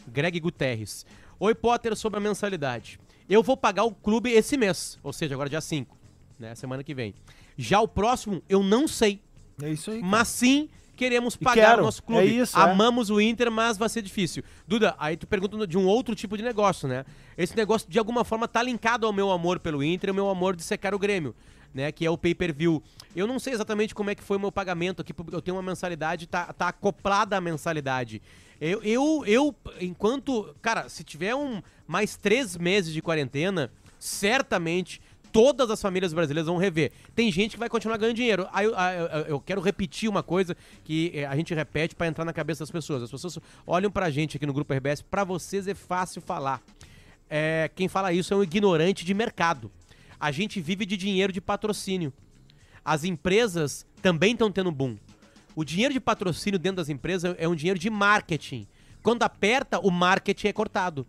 Greg 0.06 0.38
Guterres. 0.40 1.04
Oi, 1.38 1.54
Potter, 1.54 1.96
sobre 1.96 2.18
a 2.18 2.20
mensalidade. 2.20 2.98
Eu 3.28 3.42
vou 3.42 3.56
pagar 3.56 3.84
o 3.84 3.92
clube 3.92 4.30
esse 4.30 4.56
mês, 4.56 4.98
ou 5.02 5.12
seja, 5.12 5.34
agora 5.34 5.48
dia 5.48 5.60
5, 5.60 5.96
né? 6.38 6.54
Semana 6.54 6.84
que 6.84 6.94
vem. 6.94 7.14
Já 7.56 7.80
o 7.80 7.88
próximo, 7.88 8.42
eu 8.48 8.62
não 8.62 8.86
sei. 8.86 9.20
É 9.62 9.70
isso 9.70 9.90
aí. 9.90 10.02
Mas 10.02 10.28
sim, 10.28 10.68
queremos 10.94 11.36
pagar 11.36 11.70
quero. 11.70 11.82
o 11.82 11.84
nosso 11.84 12.02
clube. 12.02 12.22
É 12.22 12.24
isso, 12.24 12.58
é. 12.58 12.62
Amamos 12.62 13.10
o 13.10 13.20
Inter, 13.20 13.50
mas 13.50 13.76
vai 13.76 13.88
ser 13.88 14.02
difícil. 14.02 14.42
Duda, 14.66 14.94
aí 14.98 15.16
tu 15.16 15.26
pergunta 15.26 15.66
de 15.66 15.76
um 15.76 15.86
outro 15.86 16.14
tipo 16.14 16.36
de 16.36 16.42
negócio, 16.42 16.88
né? 16.88 17.04
Esse 17.36 17.56
negócio, 17.56 17.88
de 17.90 17.98
alguma 17.98 18.24
forma, 18.24 18.48
tá 18.48 18.62
linkado 18.62 19.06
ao 19.06 19.12
meu 19.12 19.30
amor 19.30 19.58
pelo 19.58 19.82
Inter 19.82 20.08
e 20.08 20.10
ao 20.10 20.14
meu 20.14 20.30
amor 20.30 20.56
de 20.56 20.62
secar 20.62 20.94
o 20.94 20.98
Grêmio. 20.98 21.34
Né, 21.72 21.90
que 21.90 22.06
é 22.06 22.10
o 22.10 22.16
pay-per-view. 22.16 22.80
Eu 23.16 23.26
não 23.26 23.40
sei 23.40 23.52
exatamente 23.52 23.96
como 23.96 24.08
é 24.08 24.14
que 24.14 24.22
foi 24.22 24.36
o 24.36 24.40
meu 24.40 24.52
pagamento 24.52 25.02
aqui, 25.02 25.12
porque 25.12 25.34
eu 25.34 25.42
tenho 25.42 25.56
uma 25.56 25.62
mensalidade, 25.62 26.24
tá, 26.28 26.52
tá 26.52 26.68
acoplada 26.68 27.36
a 27.36 27.40
mensalidade. 27.40 28.22
Eu, 28.60 28.80
eu, 28.84 29.24
eu, 29.26 29.54
enquanto. 29.80 30.54
Cara, 30.62 30.88
se 30.88 31.02
tiver 31.02 31.34
um 31.34 31.60
mais 31.84 32.16
três 32.16 32.56
meses 32.56 32.92
de 32.92 33.02
quarentena, 33.02 33.72
certamente 33.98 35.00
todas 35.34 35.68
as 35.68 35.82
famílias 35.82 36.12
brasileiras 36.14 36.46
vão 36.46 36.56
rever. 36.56 36.92
Tem 37.12 37.30
gente 37.32 37.54
que 37.54 37.58
vai 37.58 37.68
continuar 37.68 37.96
ganhando 37.96 38.14
dinheiro. 38.14 38.46
Aí 38.52 38.66
eu, 38.66 38.78
aí 38.78 38.96
eu- 39.28 39.40
quero 39.40 39.60
repetir 39.60 40.08
uma 40.08 40.22
coisa 40.22 40.56
que 40.84 41.10
eh, 41.12 41.26
a 41.26 41.34
gente 41.34 41.52
repete 41.52 41.96
pra 41.96 42.06
entrar 42.06 42.24
na 42.24 42.32
cabeça 42.32 42.60
das 42.60 42.70
pessoas. 42.70 43.02
As 43.02 43.10
pessoas 43.10 43.36
olham 43.66 43.90
pra 43.90 44.08
gente 44.10 44.36
aqui 44.36 44.46
no 44.46 44.52
Grupo 44.52 44.72
RBS, 44.72 45.02
pra 45.02 45.24
vocês 45.24 45.66
é 45.66 45.74
fácil 45.74 46.22
falar. 46.22 46.62
É, 47.28 47.68
quem 47.74 47.88
fala 47.88 48.12
isso 48.12 48.32
é 48.32 48.36
um 48.36 48.44
ignorante 48.44 49.04
de 49.04 49.12
mercado. 49.12 49.72
A 50.20 50.30
gente 50.30 50.60
vive 50.60 50.86
de 50.86 50.96
dinheiro 50.96 51.32
de 51.32 51.40
patrocínio. 51.40 52.12
As 52.84 53.02
empresas 53.02 53.84
também 54.00 54.34
estão 54.34 54.52
tendo 54.52 54.70
boom. 54.70 54.96
O 55.56 55.64
dinheiro 55.64 55.92
de 55.92 55.98
patrocínio 56.00 56.60
dentro 56.60 56.76
das 56.76 56.88
empresas 56.88 57.34
é 57.38 57.48
um 57.48 57.56
dinheiro 57.56 57.78
de 57.78 57.90
marketing. 57.90 58.68
Quando 59.02 59.24
aperta, 59.24 59.80
o 59.80 59.90
marketing 59.90 60.46
é 60.46 60.52
cortado. 60.52 61.04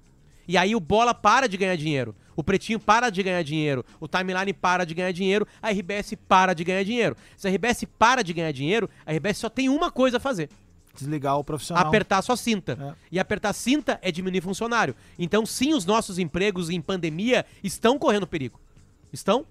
E 0.48 0.58
aí 0.58 0.76
o 0.76 0.80
bola 0.80 1.14
para 1.14 1.48
de 1.48 1.58
ganhar 1.58 1.76
dinheiro. 1.76 2.16
O 2.36 2.44
Pretinho 2.44 2.80
para 2.80 3.10
de 3.10 3.24
ganhar 3.24 3.44
dinheiro, 3.44 3.86
o 4.00 4.08
Timeline 4.08 4.52
para 4.54 4.86
de 4.86 4.94
ganhar 4.94 5.12
dinheiro, 5.12 5.48
a 5.62 5.70
RBS 5.72 6.16
para 6.28 6.54
de 6.54 6.64
ganhar 6.64 6.84
dinheiro. 6.84 7.16
Se 7.38 7.48
a 7.48 7.52
RBS 7.52 7.86
para 7.98 8.22
de 8.24 8.34
ganhar 8.34 8.52
dinheiro, 8.52 8.90
a 9.06 9.12
RBS 9.14 9.38
só 9.38 9.50
tem 9.50 9.70
uma 9.70 9.90
coisa 9.90 10.18
a 10.18 10.20
fazer: 10.20 10.50
Desligar 10.94 11.38
o 11.40 11.44
profissional. 11.44 11.86
apertar 11.88 12.22
sua 12.22 12.36
cinta. 12.38 12.78
É. 12.80 13.06
E 13.14 13.20
apertar 13.20 13.54
cinta 13.54 14.00
é 14.02 14.12
diminuir 14.12 14.42
funcionário. 14.42 14.96
Então, 15.18 15.46
sim, 15.46 15.74
os 15.74 15.86
nossos 15.86 16.20
empregos 16.20 16.70
em 16.70 16.82
pandemia 16.82 17.46
estão 17.64 17.98
correndo 18.00 18.28
perigo. 18.28 18.60
Estão? 19.14 19.46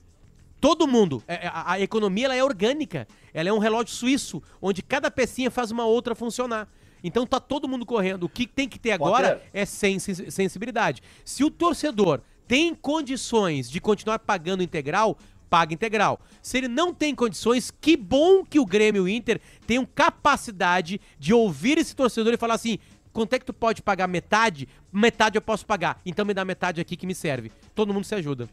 Todo 0.60 0.86
mundo. 0.86 1.22
É, 1.28 1.46
é, 1.46 1.48
A, 1.48 1.72
a 1.72 1.80
economia 1.80 2.26
ela 2.26 2.34
é 2.34 2.42
orgânica. 2.44 3.06
Ela 3.34 3.48
é 3.48 3.52
um 3.52 3.58
relógio 3.58 3.94
suíço, 3.94 4.42
onde 4.62 4.82
cada 4.82 5.10
pecinha 5.10 5.50
faz 5.50 5.70
uma 5.70 5.84
outra 5.84 6.14
funcionar. 6.14 6.66
Então 7.02 7.26
tá 7.26 7.38
todo 7.38 7.68
mundo 7.68 7.84
correndo. 7.84 8.24
O 8.24 8.28
que 8.30 8.46
tem 8.46 8.66
que 8.66 8.78
ter 8.78 8.92
agora 8.92 9.32
Potter. 9.36 9.48
é 9.52 9.64
sensi- 9.66 10.30
sensibilidade. 10.30 11.02
Se 11.22 11.44
o 11.44 11.50
torcedor 11.50 12.20
tem 12.46 12.74
condições 12.74 13.70
de 13.70 13.80
continuar 13.80 14.18
pagando 14.18 14.62
integral, 14.62 15.18
paga 15.48 15.72
integral. 15.72 16.20
Se 16.42 16.58
ele 16.58 16.68
não 16.68 16.92
tem 16.92 17.14
condições, 17.14 17.70
que 17.70 17.96
bom 17.96 18.44
que 18.44 18.58
o 18.58 18.66
Grêmio 18.66 19.06
e 19.08 19.12
o 19.12 19.16
Inter 19.16 19.40
tenham 19.66 19.86
capacidade 19.86 21.00
de 21.18 21.32
ouvir 21.32 21.78
esse 21.78 21.94
torcedor 21.94 22.32
e 22.32 22.36
falar 22.36 22.54
assim: 22.54 22.78
quanto 23.12 23.34
é 23.34 23.38
que 23.38 23.46
tu 23.46 23.52
pode 23.52 23.82
pagar 23.82 24.08
metade? 24.08 24.68
Metade 24.92 25.36
eu 25.38 25.42
posso 25.42 25.64
pagar. 25.64 26.00
Então 26.04 26.24
me 26.24 26.34
dá 26.34 26.44
metade 26.44 26.80
aqui 26.80 26.96
que 26.96 27.06
me 27.06 27.14
serve. 27.14 27.52
Todo 27.74 27.94
mundo 27.94 28.04
se 28.04 28.14
ajuda. 28.14 28.48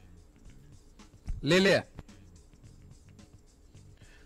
Lelê, 1.41 1.83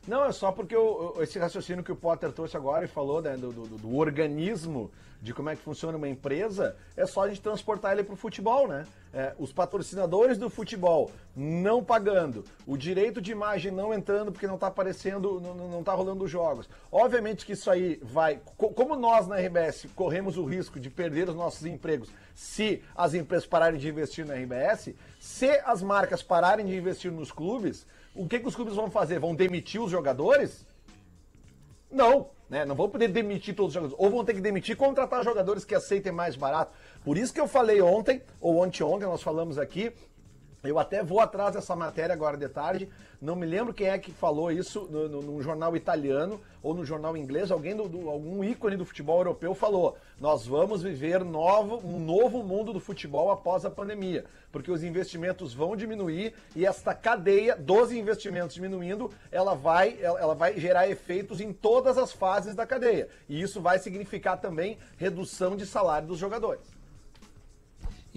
Não, 0.07 0.23
é 0.25 0.31
só 0.31 0.51
porque 0.51 0.75
o- 0.75 1.15
esse 1.21 1.39
raciocínio 1.39 1.83
que 1.83 1.91
o 1.91 1.95
Potter 1.95 2.31
trouxe 2.31 2.55
agora 2.55 2.85
e 2.85 2.87
falou 2.87 3.21
né, 3.21 3.35
do, 3.35 3.51
do- 3.51 3.77
do 3.77 3.95
organismo, 3.95 4.91
de 5.21 5.33
como 5.33 5.49
é 5.49 5.55
que 5.55 5.61
funciona 5.63 5.97
uma 5.97 6.07
empresa, 6.07 6.75
é 6.95 7.05
só 7.07 7.23
a 7.23 7.27
gente 7.29 7.41
transportar 7.41 7.93
ele 7.93 8.03
para 8.03 8.13
o 8.13 8.17
futebol, 8.17 8.67
né? 8.67 8.85
É, 9.11 9.33
os 9.39 9.51
patrocinadores 9.51 10.37
do 10.37 10.49
futebol 10.49 11.09
não 11.35 11.83
pagando, 11.83 12.43
o 12.67 12.77
direito 12.77 13.19
de 13.21 13.31
imagem 13.31 13.71
não 13.71 13.91
entrando 13.93 14.31
porque 14.31 14.45
não 14.45 14.55
está 14.55 14.67
aparecendo, 14.67 15.39
não, 15.41 15.55
não 15.69 15.83
tá 15.83 15.93
rolando 15.93 16.25
os 16.25 16.29
jogos. 16.29 16.69
Obviamente 16.91 17.45
que 17.45 17.53
isso 17.53 17.71
aí 17.71 17.99
vai. 18.03 18.39
co- 18.57 18.69
Como 18.69 18.95
nós 18.95 19.25
na 19.25 19.37
RBS 19.39 19.87
corremos 19.95 20.37
o 20.37 20.43
risco 20.45 20.79
de 20.79 20.89
perder 20.91 21.29
os 21.29 21.35
nossos 21.35 21.65
empregos 21.65 22.09
se 22.35 22.83
as 22.93 23.13
empresas 23.13 23.47
pararem 23.47 23.79
de 23.79 23.87
investir 23.87 24.25
na 24.25 24.35
RBS, 24.35 24.93
se 25.19 25.49
as 25.65 25.81
marcas 25.81 26.21
pararem 26.21 26.65
de 26.65 26.75
investir 26.75 27.09
nos 27.11 27.31
clubes, 27.31 27.87
o 28.15 28.27
que, 28.27 28.39
que 28.39 28.47
os 28.47 28.55
clubes 28.55 28.75
vão 28.75 28.89
fazer? 28.89 29.19
Vão 29.19 29.35
demitir 29.35 29.81
os 29.81 29.91
jogadores? 29.91 30.65
Não, 31.91 32.29
né? 32.49 32.65
Não 32.65 32.75
vão 32.75 32.89
poder 32.89 33.07
demitir 33.09 33.55
todos 33.55 33.69
os 33.69 33.73
jogadores. 33.73 34.03
Ou 34.03 34.09
vão 34.09 34.23
ter 34.23 34.33
que 34.33 34.41
demitir 34.41 34.75
contratar 34.75 35.23
jogadores 35.23 35.65
que 35.65 35.75
aceitem 35.75 36.11
mais 36.11 36.35
barato. 36.35 36.71
Por 37.03 37.17
isso 37.17 37.33
que 37.33 37.39
eu 37.39 37.47
falei 37.47 37.81
ontem, 37.81 38.21
ou 38.39 38.63
anteontem, 38.63 39.07
nós 39.07 39.21
falamos 39.21 39.57
aqui. 39.57 39.91
Eu 40.69 40.79
até 40.79 41.03
vou 41.03 41.19
atrás 41.19 41.53
dessa 41.53 41.75
matéria 41.75 42.13
agora 42.13 42.37
de 42.37 42.47
tarde. 42.49 42.89
Não 43.21 43.35
me 43.35 43.45
lembro 43.45 43.73
quem 43.73 43.87
é 43.87 43.97
que 43.97 44.11
falou 44.11 44.51
isso 44.51 44.87
no, 44.91 45.07
num 45.21 45.41
jornal 45.41 45.75
italiano 45.75 46.39
ou 46.61 46.73
no 46.73 46.85
jornal 46.85 47.15
inglês. 47.15 47.49
Alguém 47.51 47.75
do, 47.75 47.87
do- 47.87 48.09
algum 48.09 48.43
ícone 48.43 48.75
do 48.75 48.85
futebol 48.85 49.17
europeu 49.19 49.55
falou: 49.55 49.97
nós 50.19 50.45
vamos 50.45 50.83
viver 50.83 51.23
novo, 51.23 51.77
um 51.87 51.99
novo 51.99 52.43
mundo 52.43 52.73
do 52.73 52.79
futebol 52.79 53.31
após 53.31 53.65
a 53.65 53.71
pandemia, 53.71 54.25
porque 54.51 54.69
os 54.69 54.83
investimentos 54.83 55.53
vão 55.53 55.75
diminuir 55.75 56.33
e 56.55 56.65
esta 56.65 56.93
cadeia 56.93 57.55
dos 57.55 57.91
investimentos 57.91 58.53
diminuindo, 58.55 59.09
ela 59.31 59.55
vai, 59.55 59.97
ela, 60.01 60.19
ela 60.19 60.35
vai 60.35 60.59
gerar 60.59 60.87
efeitos 60.89 61.39
em 61.39 61.51
todas 61.53 61.97
as 61.97 62.11
fases 62.11 62.53
da 62.53 62.65
cadeia. 62.65 63.07
E 63.29 63.41
isso 63.41 63.61
vai 63.61 63.79
significar 63.79 64.39
também 64.39 64.77
redução 64.97 65.55
de 65.55 65.65
salário 65.65 66.07
dos 66.07 66.19
jogadores. 66.19 66.74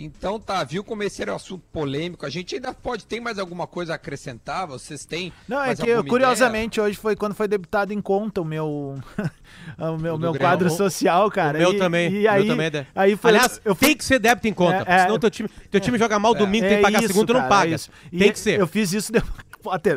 Então 0.01 0.39
tá, 0.39 0.63
viu 0.63 0.85
como 0.85 1.03
esse 1.03 1.21
era 1.21 1.33
um 1.33 1.37
assunto 1.37 1.63
polêmico? 1.73 2.25
A 2.25 2.31
gente 2.31 2.55
ainda 2.55 2.73
pode, 2.73 3.05
tem 3.05 3.21
mais 3.21 3.39
alguma 3.39 3.67
coisa 3.67 3.93
a 3.93 3.97
acrescentar? 3.97 4.67
Vocês 4.67 5.05
têm? 5.05 5.33
Não, 5.49 5.61
é 5.63 5.75
que 5.75 6.03
curiosamente 6.05 6.81
hoje 6.81 6.97
foi 6.97 7.17
quando 7.17 7.35
foi 7.35 7.49
debitado 7.49 7.93
em 7.93 8.01
conta 8.01 8.41
o 8.41 8.45
meu 8.45 8.97
o 9.79 9.99
meu, 9.99 10.15
do 10.17 10.21
meu 10.31 10.35
quadro 10.39 10.69
O- 10.69 10.71
social, 10.71 11.29
cara. 11.31 11.59
o 11.59 11.61
meu 11.61 11.73
E- 11.73 11.79
também. 11.79 12.13
E 12.13 12.27
o 12.27 12.31
aí, 12.31 12.45
meu 12.45 12.53
também 12.55 12.67
é 12.67 12.71
de- 12.71 12.87
aí 12.95 13.17
foi 13.17 13.31
Aliás, 13.31 13.61
eu 13.65 13.75
fui- 13.75 13.89
tem 13.89 13.97
que 13.97 14.05
ser 14.05 14.19
débito 14.19 14.47
em 14.49 14.55
conta. 14.55 14.85
É, 14.87 14.95
é. 14.95 15.03
senão 15.03 15.19
teu 15.19 15.31
time, 15.31 15.49
teu 15.71 15.81
time 15.81 15.99
joga 15.99 16.19
mal 16.19 16.35
domingo, 16.35 16.67
tem 16.67 16.77
que 16.77 16.83
pagar 16.83 16.99
isso, 17.01 17.09
segundo, 17.09 17.27
tu 17.27 17.33
não 17.35 17.41
cara, 17.41 17.51
paga. 17.51 17.73
é 17.73 17.75
isso. 17.75 17.91
E 18.13 18.19
Tem 18.19 18.33
que 18.33 18.39
ser. 18.39 18.61
Eu 18.61 18.67
fiz 18.67 18.93
isso 18.93 19.11
depois. 19.13 19.33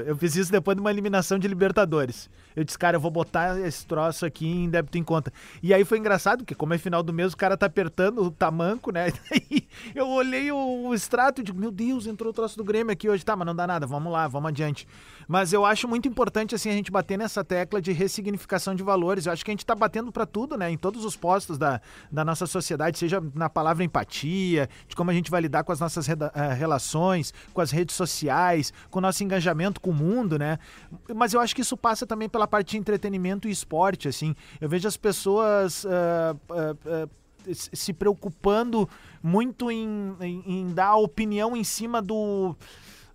Eu 0.07 0.17
fiz 0.17 0.35
isso 0.35 0.51
depois 0.51 0.75
de 0.75 0.81
uma 0.81 0.89
eliminação 0.89 1.37
de 1.37 1.47
Libertadores. 1.47 2.27
Eu 2.55 2.63
disse, 2.63 2.77
cara, 2.77 2.97
eu 2.97 3.01
vou 3.01 3.11
botar 3.11 3.59
esse 3.59 3.85
troço 3.85 4.25
aqui 4.25 4.47
em 4.47 4.69
débito 4.69 4.97
em 4.97 5.03
conta. 5.03 5.31
E 5.61 5.73
aí 5.73 5.85
foi 5.85 5.97
engraçado, 5.97 6.39
porque 6.39 6.55
como 6.55 6.73
é 6.73 6.77
final 6.77 7.03
do 7.03 7.13
mês, 7.13 7.33
o 7.33 7.37
cara 7.37 7.57
tá 7.57 7.65
apertando 7.65 8.23
o 8.23 8.31
tamanco, 8.31 8.91
né? 8.91 9.11
E 9.51 9.67
eu 9.95 10.07
olhei 10.07 10.51
o, 10.51 10.87
o 10.87 10.93
extrato 10.93 11.41
e 11.41 11.43
digo, 11.43 11.59
meu 11.59 11.71
Deus, 11.71 12.05
entrou 12.05 12.29
o 12.29 12.33
troço 12.33 12.57
do 12.57 12.63
Grêmio 12.63 12.91
aqui 12.91 13.09
hoje. 13.09 13.25
Tá, 13.25 13.35
mas 13.35 13.45
não 13.45 13.55
dá 13.55 13.65
nada, 13.65 13.85
vamos 13.85 14.11
lá, 14.11 14.27
vamos 14.27 14.49
adiante. 14.49 14.87
Mas 15.27 15.53
eu 15.53 15.65
acho 15.65 15.87
muito 15.87 16.07
importante, 16.07 16.55
assim, 16.55 16.69
a 16.69 16.73
gente 16.73 16.91
bater 16.91 17.17
nessa 17.17 17.43
tecla 17.43 17.81
de 17.81 17.91
ressignificação 17.91 18.75
de 18.75 18.83
valores. 18.83 19.25
Eu 19.25 19.33
acho 19.33 19.43
que 19.43 19.51
a 19.51 19.53
gente 19.53 19.65
tá 19.65 19.73
batendo 19.73 20.11
pra 20.11 20.25
tudo, 20.25 20.57
né? 20.57 20.69
Em 20.69 20.77
todos 20.77 21.05
os 21.05 21.15
postos 21.15 21.57
da, 21.57 21.81
da 22.11 22.25
nossa 22.25 22.45
sociedade, 22.45 22.97
seja 22.97 23.21
na 23.33 23.49
palavra 23.49 23.83
empatia, 23.83 24.69
de 24.87 24.95
como 24.95 25.09
a 25.11 25.13
gente 25.13 25.31
vai 25.31 25.41
lidar 25.41 25.63
com 25.63 25.71
as 25.71 25.79
nossas 25.79 26.07
eh, 26.09 26.53
relações, 26.53 27.33
com 27.53 27.61
as 27.61 27.71
redes 27.71 27.95
sociais, 27.95 28.73
com 28.89 28.99
o 28.99 29.01
nosso 29.01 29.23
engajamento 29.23 29.79
com 29.79 29.91
o 29.91 29.93
mundo, 29.93 30.37
né? 30.37 30.59
Mas 31.15 31.33
eu 31.33 31.39
acho 31.39 31.55
que 31.55 31.61
isso 31.61 31.77
passa 31.77 32.05
também 32.05 32.27
pela 32.27 32.40
parte 32.47 32.71
de 32.71 32.77
entretenimento 32.77 33.47
e 33.47 33.51
esporte, 33.51 34.07
assim. 34.07 34.35
Eu 34.59 34.67
vejo 34.69 34.87
as 34.87 34.97
pessoas 34.97 35.85
ah, 35.85 36.35
ah, 36.49 36.75
ah, 36.85 37.09
se 37.53 37.91
preocupando 37.93 38.87
muito 39.23 39.71
em, 39.71 40.15
em- 40.21 40.43
em 40.45 40.73
dar 40.73 40.95
opinião 40.97 41.55
em 41.57 41.63
cima 41.63 42.01
do 42.01 42.55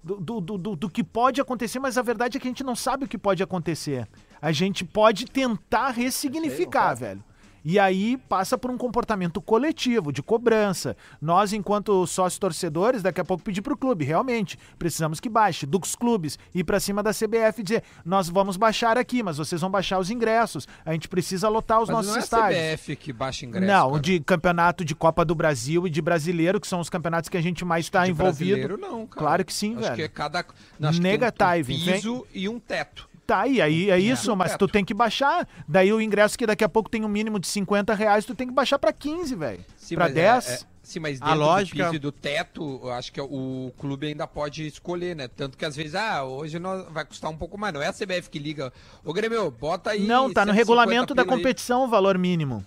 do, 0.03 0.21
do, 0.21 0.41
do- 0.41 0.59
do- 0.59 0.77
do 0.77 0.91
que 0.91 1.03
pode 1.03 1.41
acontecer, 1.41 1.81
mas 1.81 1.99
a 1.99 2.03
verdade 2.03 2.37
é 2.37 2.41
que 2.41 2.47
a 2.47 2.51
gente 2.51 2.63
não 2.63 2.77
sabe 2.77 3.05
o 3.05 3.09
que 3.09 3.19
pode 3.19 3.43
acontecer. 3.43 4.07
A 4.41 4.53
gente 4.53 4.85
pode 4.85 5.27
tentar 5.27 5.91
ressignificar, 5.91 6.95
velho. 6.95 7.25
E 7.69 7.81
aí 7.81 8.17
passa 8.17 8.57
por 8.57 8.71
um 8.71 8.79
comportamento 8.79 9.41
coletivo, 9.41 10.13
de 10.13 10.23
cobrança. 10.23 10.97
Nós, 11.21 11.53
enquanto 11.53 12.07
sócios 12.07 12.39
torcedores, 12.39 13.03
daqui 13.03 13.21
a 13.21 13.25
pouco 13.25 13.43
pedir 13.43 13.61
pro 13.61 13.77
clube, 13.77 14.05
realmente, 14.05 14.57
precisamos 14.79 15.19
que 15.19 15.29
baixe. 15.29 15.67
Dos 15.67 15.97
clubes, 15.97 16.39
ir 16.55 16.63
pra 16.63 16.79
cima 16.79 17.03
da 17.03 17.11
CBF 17.11 17.59
e 17.59 17.63
dizer, 17.65 17.83
nós 18.05 18.29
vamos 18.29 18.57
baixar 18.57 18.97
aqui, 18.97 19.21
mas 19.21 19.39
vocês 19.39 19.61
vão 19.61 19.69
baixar 19.69 19.99
os 19.99 20.11
ingressos. 20.13 20.69
A 20.85 20.93
gente 20.93 21.09
precisa 21.09 21.49
lotar 21.49 21.83
os 21.83 21.89
Mas 21.89 21.97
nossos 21.97 22.13
não 22.13 22.19
é 22.19 22.21
estádios. 22.21 22.61
CBF 22.61 22.95
que 22.95 23.13
baixa 23.13 23.45
ingresso. 23.45 23.67
Não, 23.67 23.91
cara. 23.91 24.01
de 24.01 24.21
campeonato 24.21 24.85
de 24.85 24.95
Copa 24.95 25.25
do 25.25 25.35
Brasil 25.35 25.89
e 25.89 25.91
de 25.91 26.01
brasileiro, 26.01 26.61
que 26.61 26.69
são 26.69 26.79
os 26.79 26.89
campeonatos 26.89 27.29
que 27.29 27.37
a 27.37 27.43
gente 27.43 27.65
mais 27.65 27.87
está 27.87 28.07
envolvido. 28.07 28.61
brasileiro, 28.61 28.79
não, 28.79 29.09
cara. 29.09 29.27
Claro 29.27 29.45
que 29.45 29.53
sim, 29.53 29.73
acho 29.73 29.83
velho. 29.83 29.97
que 29.97 30.03
é 30.03 30.09
cada. 30.09 30.47
não, 30.79 30.91
acho 30.91 31.03
Negative, 31.03 31.75
um 31.75 31.79
piso 31.79 32.27
e 32.33 32.49
um 32.49 32.61
teto. 32.61 33.06
Tá, 33.27 33.47
e 33.49 33.61
aí 33.61 33.91
é 33.91 33.99
isso, 33.99 34.37
mas 34.37 34.57
tu 34.57 34.69
tem 34.69 34.85
que 34.85 34.95
baixar. 34.95 35.49
Daí 35.67 35.93
o 35.93 36.01
ingresso 36.01 36.39
que 36.39 36.47
daqui 36.47 36.63
a 36.63 36.69
pouco 36.69 36.89
tem 36.89 37.05
um 37.05 37.09
mínimo 37.09 37.41
de 37.41 37.49
50 37.49 37.93
reais, 37.93 38.25
tu 38.25 38.35
tem 38.37 38.47
que 38.47 38.53
baixar 38.55 38.79
pra 38.79 38.93
15, 38.93 39.35
velho. 39.35 39.65
Pra 39.95 40.05
mas 40.05 40.15
10. 40.15 40.49
é- 40.49 40.55
é- 40.55 40.59
sim, 40.81 41.01
mas 41.01 41.21
A 41.21 41.25
dentro 41.27 41.41
lógica- 41.41 41.77
do 41.77 41.85
piso 41.87 41.95
e 41.97 41.99
do 41.99 42.13
teto, 42.13 42.81
eu 42.85 42.93
acho 42.93 43.13
que 43.13 43.21
o 43.21 43.73
clube 43.79 44.07
ainda 44.07 44.29
pode 44.29 44.65
escolher, 44.67 45.17
né? 45.17 45.27
Tanto 45.27 45.59
que 45.59 45.65
às 45.65 45.75
vezes, 45.75 45.97
ah, 45.97 46.23
hoje 46.23 46.61
nós, 46.61 46.87
vai 46.93 47.05
custar 47.05 47.29
um 47.29 47.37
pouco 47.37 47.59
mais. 47.59 47.75
Não 47.75 47.83
é 47.83 47.89
a 47.89 47.93
CBF 47.93 48.31
que 48.31 48.39
liga. 48.39 48.73
Ô, 49.05 49.13
Grêmio, 49.13 49.51
bota 49.51 49.91
aí. 49.91 50.07
Não, 50.07 50.33
tá 50.33 50.47
no 50.47 50.53
150 50.53 50.55
regulamento 50.55 51.13
da 51.15 51.25
pila 51.25 51.35
aí. 51.35 51.43
competição 51.43 51.83
o 51.83 51.89
valor 51.89 52.17
mínimo. 52.17 52.65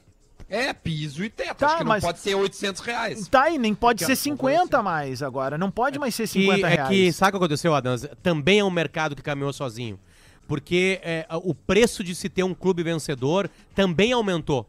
É, 0.50 0.74
piso 0.74 1.24
e 1.24 1.30
teto. 1.30 1.56
Tá, 1.58 1.68
acho 1.68 1.78
que 1.78 1.84
mas- 1.86 2.04
não 2.04 2.10
pode 2.10 2.20
ser 2.20 2.36
800 2.36 2.82
reais. 2.82 3.28
Tá, 3.30 3.50
e 3.50 3.58
nem 3.58 3.74
pode 3.74 4.04
a 4.04 4.08
ser 4.08 4.16
pouco 4.16 4.24
50 4.48 4.84
mais 4.84 5.22
agora. 5.24 5.58
Não 5.58 5.70
pode 5.72 5.98
mais 6.00 6.14
ser 6.16 6.28
50 6.28 6.58
que, 6.58 6.66
é 6.66 6.70
reais. 6.76 6.90
que, 6.90 7.14
sabe 7.14 7.30
o 7.30 7.32
que 7.34 7.38
aconteceu, 7.46 7.74
Adams? 7.76 8.06
Também 8.22 8.60
é 8.60 8.64
um 8.66 8.70
mercado 8.72 9.16
que 9.16 9.22
caminhou 9.22 9.54
sozinho. 9.54 9.98
Porque 10.50 11.00
é, 11.04 11.26
o 11.44 11.54
preço 11.56 12.04
de 12.04 12.14
se 12.14 12.28
ter 12.28 12.44
um 12.44 12.54
clube 12.54 12.84
vencedor 12.84 13.50
também 13.74 14.12
aumentou. 14.12 14.68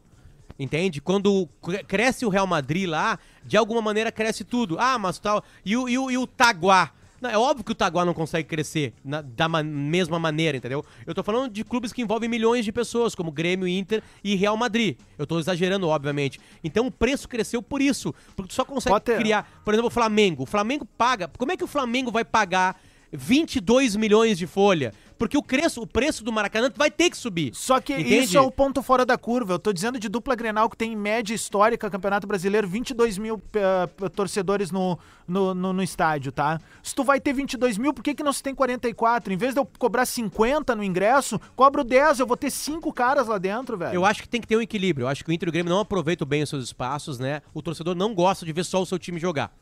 Entende? 0.58 1.00
Quando 1.00 1.48
cre- 1.62 1.82
cresce 1.84 2.26
o 2.26 2.28
Real 2.28 2.46
Madrid 2.46 2.86
lá, 2.86 3.18
de 3.44 3.56
alguma 3.56 3.80
maneira 3.80 4.12
cresce 4.12 4.44
tudo. 4.44 4.76
Ah, 4.78 4.98
mas 4.98 5.18
tal. 5.18 5.42
E 5.64 5.74
o, 5.76 5.88
e 5.88 5.96
o, 5.98 6.10
e 6.10 6.18
o 6.18 6.26
Taguá? 6.26 6.92
Não, 7.18 7.28
é 7.30 7.36
óbvio 7.38 7.64
que 7.64 7.72
o 7.72 7.74
Taguá 7.74 8.04
não 8.04 8.12
consegue 8.12 8.46
crescer 8.48 8.92
na- 9.04 9.22
da 9.22 9.48
ma- 9.48 9.62
mesma 9.62 10.18
maneira, 10.18 10.58
entendeu? 10.58 10.84
Eu 11.06 11.14
tô 11.14 11.22
falando 11.22 11.50
de 11.50 11.64
clubes 11.64 11.92
que 11.94 12.02
envolvem 12.02 12.28
milhões 12.28 12.62
de 12.64 12.72
pessoas, 12.72 13.14
como 13.14 13.32
Grêmio, 13.32 13.66
Inter 13.66 14.02
e 14.22 14.36
Real 14.36 14.56
Madrid. 14.56 14.98
Eu 15.18 15.26
tô 15.26 15.38
exagerando, 15.38 15.88
obviamente. 15.88 16.38
Então 16.62 16.86
o 16.86 16.90
preço 16.90 17.26
cresceu 17.26 17.62
por 17.62 17.80
isso. 17.80 18.14
Porque 18.36 18.48
tu 18.48 18.54
só 18.54 18.64
consegue 18.64 18.92
Potter. 18.94 19.16
criar. 19.18 19.50
Por 19.64 19.72
exemplo, 19.72 19.88
o 19.88 19.90
Flamengo. 19.90 20.42
O 20.42 20.46
Flamengo 20.46 20.84
paga. 20.98 21.26
Como 21.38 21.52
é 21.52 21.56
que 21.56 21.64
o 21.64 21.66
Flamengo 21.66 22.10
vai 22.10 22.24
pagar 22.24 22.78
22 23.12 23.96
milhões 23.96 24.36
de 24.38 24.46
folha? 24.46 24.92
Porque 25.20 25.36
o 25.36 25.42
preço, 25.42 25.82
o 25.82 25.86
preço 25.86 26.24
do 26.24 26.32
Maracanã 26.32 26.72
vai 26.74 26.90
ter 26.90 27.10
que 27.10 27.16
subir. 27.16 27.54
Só 27.54 27.78
que 27.78 27.92
Entende? 27.92 28.20
isso 28.20 28.38
é 28.38 28.40
o 28.40 28.50
ponto 28.50 28.82
fora 28.82 29.04
da 29.04 29.18
curva. 29.18 29.52
Eu 29.52 29.58
tô 29.58 29.70
dizendo 29.70 30.00
de 30.00 30.08
dupla 30.08 30.34
Grenal 30.34 30.70
que 30.70 30.78
tem 30.78 30.94
em 30.94 30.96
média 30.96 31.34
histórica 31.34 31.90
Campeonato 31.90 32.26
Brasileiro 32.26 32.66
22 32.66 33.18
mil 33.18 33.38
eh, 33.52 34.08
torcedores 34.14 34.70
no, 34.70 34.98
no, 35.28 35.52
no, 35.54 35.74
no 35.74 35.82
estádio, 35.82 36.32
tá? 36.32 36.58
Se 36.82 36.94
tu 36.94 37.04
vai 37.04 37.20
ter 37.20 37.34
22 37.34 37.76
mil, 37.76 37.92
por 37.92 38.02
que, 38.02 38.14
que 38.14 38.22
não 38.22 38.32
se 38.32 38.42
tem 38.42 38.54
44? 38.54 39.30
Em 39.30 39.36
vez 39.36 39.52
de 39.52 39.60
eu 39.60 39.68
cobrar 39.78 40.06
50 40.06 40.74
no 40.74 40.82
ingresso, 40.82 41.38
cobro 41.54 41.84
10, 41.84 42.20
eu 42.20 42.26
vou 42.26 42.38
ter 42.38 42.50
5 42.50 42.90
caras 42.90 43.26
lá 43.26 43.36
dentro, 43.36 43.76
velho. 43.76 43.92
Eu 43.92 44.06
acho 44.06 44.22
que 44.22 44.28
tem 44.28 44.40
que 44.40 44.48
ter 44.48 44.56
um 44.56 44.62
equilíbrio. 44.62 45.04
Eu 45.04 45.08
acho 45.08 45.22
que 45.22 45.30
o 45.30 45.34
Inter 45.34 45.48
e 45.48 45.50
o 45.50 45.52
Grêmio 45.52 45.70
não 45.70 45.80
aproveitam 45.80 46.26
bem 46.26 46.42
os 46.42 46.48
seus 46.48 46.64
espaços, 46.64 47.18
né? 47.18 47.42
O 47.52 47.60
torcedor 47.60 47.94
não 47.94 48.14
gosta 48.14 48.46
de 48.46 48.54
ver 48.54 48.64
só 48.64 48.80
o 48.80 48.86
seu 48.86 48.98
time 48.98 49.20
jogar. 49.20 49.52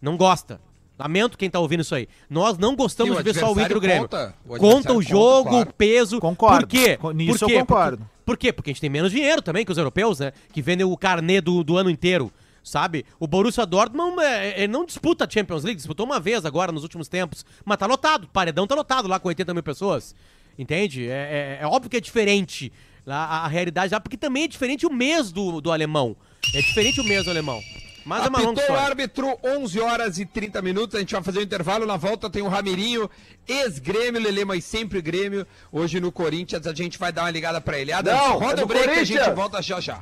Não 0.00 0.16
gosta. 0.16 0.58
Lamento 0.98 1.36
quem 1.38 1.50
tá 1.50 1.58
ouvindo 1.58 1.80
isso 1.80 1.94
aí. 1.94 2.06
Nós 2.30 2.58
não 2.58 2.76
gostamos 2.76 3.16
de 3.16 3.22
ver 3.22 3.34
só 3.34 3.52
o 3.52 3.60
Inter 3.60 3.72
e 3.72 3.76
o 3.76 3.80
Grêmio. 3.80 4.02
conta. 4.02 4.34
O 4.46 4.56
Conta 4.58 4.92
o 4.92 5.02
jogo, 5.02 5.44
conta, 5.44 5.50
claro. 5.50 5.70
o 5.70 5.72
peso. 5.74 6.20
Concordo. 6.20 6.58
Por 6.60 6.68
quê? 6.68 6.96
Co- 6.96 7.12
nisso 7.12 7.38
Por 7.38 7.44
eu 7.44 7.48
quê? 7.48 7.58
concordo. 7.60 7.96
Porque, 7.98 8.12
por 8.24 8.36
quê? 8.36 8.52
Porque 8.52 8.70
a 8.70 8.72
gente 8.72 8.80
tem 8.80 8.90
menos 8.90 9.10
dinheiro 9.10 9.42
também 9.42 9.64
que 9.64 9.72
os 9.72 9.78
europeus, 9.78 10.20
né? 10.20 10.32
Que 10.52 10.62
vendem 10.62 10.86
o 10.86 10.96
carnê 10.96 11.40
do, 11.40 11.64
do 11.64 11.76
ano 11.76 11.90
inteiro. 11.90 12.30
Sabe? 12.62 13.04
O 13.18 13.26
Borussia 13.26 13.66
Dortmund 13.66 14.22
é, 14.22 14.60
ele 14.62 14.68
não 14.72 14.84
disputa 14.86 15.24
a 15.24 15.28
Champions 15.28 15.64
League, 15.64 15.78
disputou 15.78 16.06
uma 16.06 16.20
vez 16.20 16.44
agora 16.46 16.70
nos 16.70 16.84
últimos 16.84 17.08
tempos, 17.08 17.44
mas 17.64 17.76
tá 17.76 17.86
lotado, 17.86 18.24
o 18.24 18.28
paredão 18.28 18.68
tá 18.68 18.76
lotado 18.76 19.08
lá 19.08 19.18
com 19.18 19.26
80 19.26 19.52
mil 19.52 19.64
pessoas. 19.64 20.14
Entende? 20.56 21.08
É, 21.08 21.58
é- 21.58 21.62
é 21.62 21.66
óbvio 21.66 21.90
que 21.90 21.96
é 21.96 22.00
diferente 22.00 22.72
a, 23.04 23.46
a 23.46 23.48
realidade 23.48 23.92
lá, 23.92 23.98
porque 23.98 24.16
também 24.16 24.44
é 24.44 24.46
diferente 24.48 24.86
o 24.86 24.92
mês 24.92 25.32
do, 25.32 25.60
do 25.60 25.72
alemão. 25.72 26.14
É 26.54 26.60
diferente 26.60 27.00
o 27.00 27.04
mês 27.04 27.24
do 27.24 27.30
alemão. 27.30 27.60
Mas 28.04 28.24
é 28.24 28.28
uma 28.28 28.40
longa 28.40 28.60
Apitou 28.60 28.76
o 28.76 28.78
árbitro, 28.78 29.38
11 29.44 29.80
horas 29.80 30.18
e 30.18 30.26
30 30.26 30.60
minutos. 30.62 30.96
A 30.96 30.98
gente 31.00 31.12
vai 31.12 31.22
fazer 31.22 31.38
um 31.38 31.42
intervalo. 31.42 31.86
Na 31.86 31.96
volta 31.96 32.28
tem 32.28 32.42
o 32.42 32.48
Ramirinho, 32.48 33.08
ex-Grêmio, 33.46 34.20
Lele, 34.20 34.44
mas 34.44 34.64
sempre 34.64 35.00
Grêmio. 35.00 35.46
Hoje 35.70 36.00
no 36.00 36.10
Corinthians 36.10 36.66
a 36.66 36.74
gente 36.74 36.98
vai 36.98 37.12
dar 37.12 37.22
uma 37.22 37.30
ligada 37.30 37.60
pra 37.60 37.78
ele. 37.78 37.92
Adams, 37.92 38.20
Não, 38.20 38.38
roda 38.38 38.60
é 38.60 38.64
o 38.64 38.66
break 38.66 38.88
e 38.88 39.00
a 39.00 39.04
gente 39.04 39.30
volta 39.30 39.62
já 39.62 39.80
já. 39.80 40.00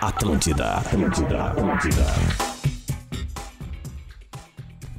Atlântida, 0.00 0.74
Atlântida, 0.74 1.44
Atlântida. 1.44 2.06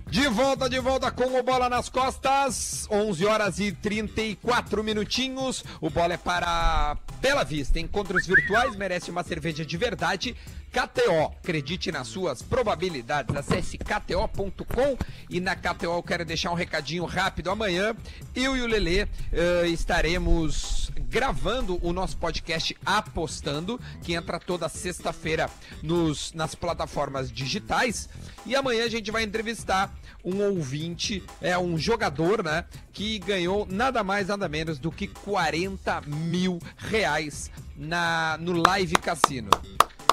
De 0.10 0.28
volta, 0.28 0.67
de 0.67 0.80
volta 0.80 1.12
com 1.12 1.39
o 1.39 1.43
Bola 1.43 1.69
nas 1.69 1.88
Costas. 1.88 2.88
11 2.89 3.26
horas 3.28 3.60
e 3.60 3.72
34 3.72 4.84
minutinhos. 4.84 5.63
O 5.80 5.88
Bola 5.88 6.15
é 6.15 6.17
para 6.17 6.98
Bela 7.22 7.43
Vista. 7.43 7.80
Encontros 7.80 8.26
virtuais 8.26 8.76
merece 8.76 9.12
uma 9.12 9.24
cerveja 9.24 9.63
de 9.63 9.78
verdade. 9.78 10.36
KTO, 10.71 11.34
acredite 11.41 11.91
nas 11.91 12.08
suas 12.08 12.41
probabilidades. 12.41 13.36
Acesse 13.36 13.77
kto.com 13.77 14.97
e 15.29 15.39
na 15.39 15.55
KTO 15.55 15.95
eu 15.95 16.03
quero 16.03 16.23
deixar 16.23 16.51
um 16.51 16.55
recadinho 16.55 17.05
rápido. 17.05 17.49
Amanhã 17.49 17.95
eu 18.36 18.55
e 18.55 18.62
o 18.62 18.67
Lelê 18.67 19.08
eh, 19.32 19.67
estaremos 19.67 20.91
gravando 21.10 21.79
o 21.82 21.91
nosso 21.91 22.17
podcast 22.17 22.77
Apostando, 22.86 23.79
que 24.03 24.13
entra 24.13 24.39
toda 24.39 24.69
sexta-feira 24.69 25.49
nos, 25.82 26.32
nas 26.34 26.53
plataformas 26.53 27.32
digitais. 27.32 28.08
E 28.45 28.55
amanhã 28.55 28.86
a 28.86 28.89
gente 28.89 29.10
vai 29.10 29.23
entrevistar 29.23 29.93
um 30.23 30.41
ouvinte, 30.41 31.23
é 31.41 31.58
um 31.58 31.77
jogador, 31.77 32.43
né? 32.43 32.65
Que 32.93 33.17
ganhou 33.17 33.67
nada 33.69 34.03
mais, 34.03 34.27
nada 34.27 34.47
menos 34.47 34.77
do 34.77 34.91
que 34.91 35.08
40 35.08 36.01
mil 36.01 36.60
reais 36.77 37.49
na, 37.75 38.38
no 38.39 38.53
Live 38.53 38.95
Cassino. 38.97 39.49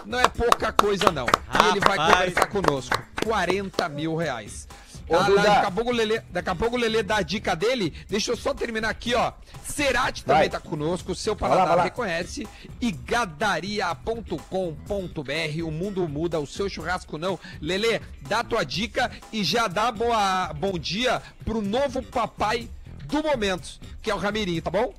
Não 0.06 0.20
é 0.20 0.28
pouca 0.28 0.72
coisa, 0.72 1.10
não. 1.10 1.26
E 1.26 1.68
ele 1.70 1.80
vai 1.80 1.96
Rapaz. 1.98 2.18
conversar 2.32 2.46
conosco. 2.46 2.96
40 3.24 3.88
mil 3.88 4.16
reais. 4.16 4.68
Ô, 5.08 5.16
Ah, 5.16 5.22
Duda. 5.22 5.42
daqui, 5.42 5.66
a 5.66 5.70
pouco 5.70 5.90
o 5.90 5.94
Lelê, 5.94 6.20
daqui 6.30 6.50
a 6.50 6.54
pouco 6.54 6.76
o 6.76 6.78
Lelê 6.78 7.02
dá 7.02 7.16
a 7.18 7.22
dica 7.22 7.54
dele. 7.54 7.92
Deixa 8.08 8.32
eu 8.32 8.36
só 8.36 8.52
terminar 8.54 8.88
aqui, 8.88 9.14
ó. 9.14 9.32
Cerati 9.64 10.24
também 10.24 10.42
Vai. 10.42 10.48
tá 10.50 10.58
conosco, 10.60 11.14
seu 11.14 11.34
Vai 11.36 11.48
lá, 11.50 11.56
paladar 11.56 11.76
vai 11.76 11.78
lá. 11.78 11.84
reconhece. 11.84 12.46
E 12.80 12.90
gadaria.com.br. 12.90 15.62
O 15.64 15.70
mundo 15.70 16.08
muda, 16.08 16.40
o 16.40 16.46
seu 16.46 16.68
churrasco 16.68 17.18
não. 17.18 17.38
Lelê, 17.60 18.00
dá 18.22 18.42
tua 18.42 18.64
dica 18.64 19.10
e 19.32 19.44
já 19.44 19.68
dá 19.68 19.92
boa, 19.92 20.52
bom 20.54 20.76
dia 20.78 21.22
pro 21.44 21.60
novo 21.62 22.02
papai 22.02 22.68
do 23.04 23.22
momento, 23.22 23.78
que 24.02 24.10
é 24.10 24.14
o 24.14 24.18
Ramirinho, 24.18 24.60
tá 24.62 24.70
bom? 24.70 24.92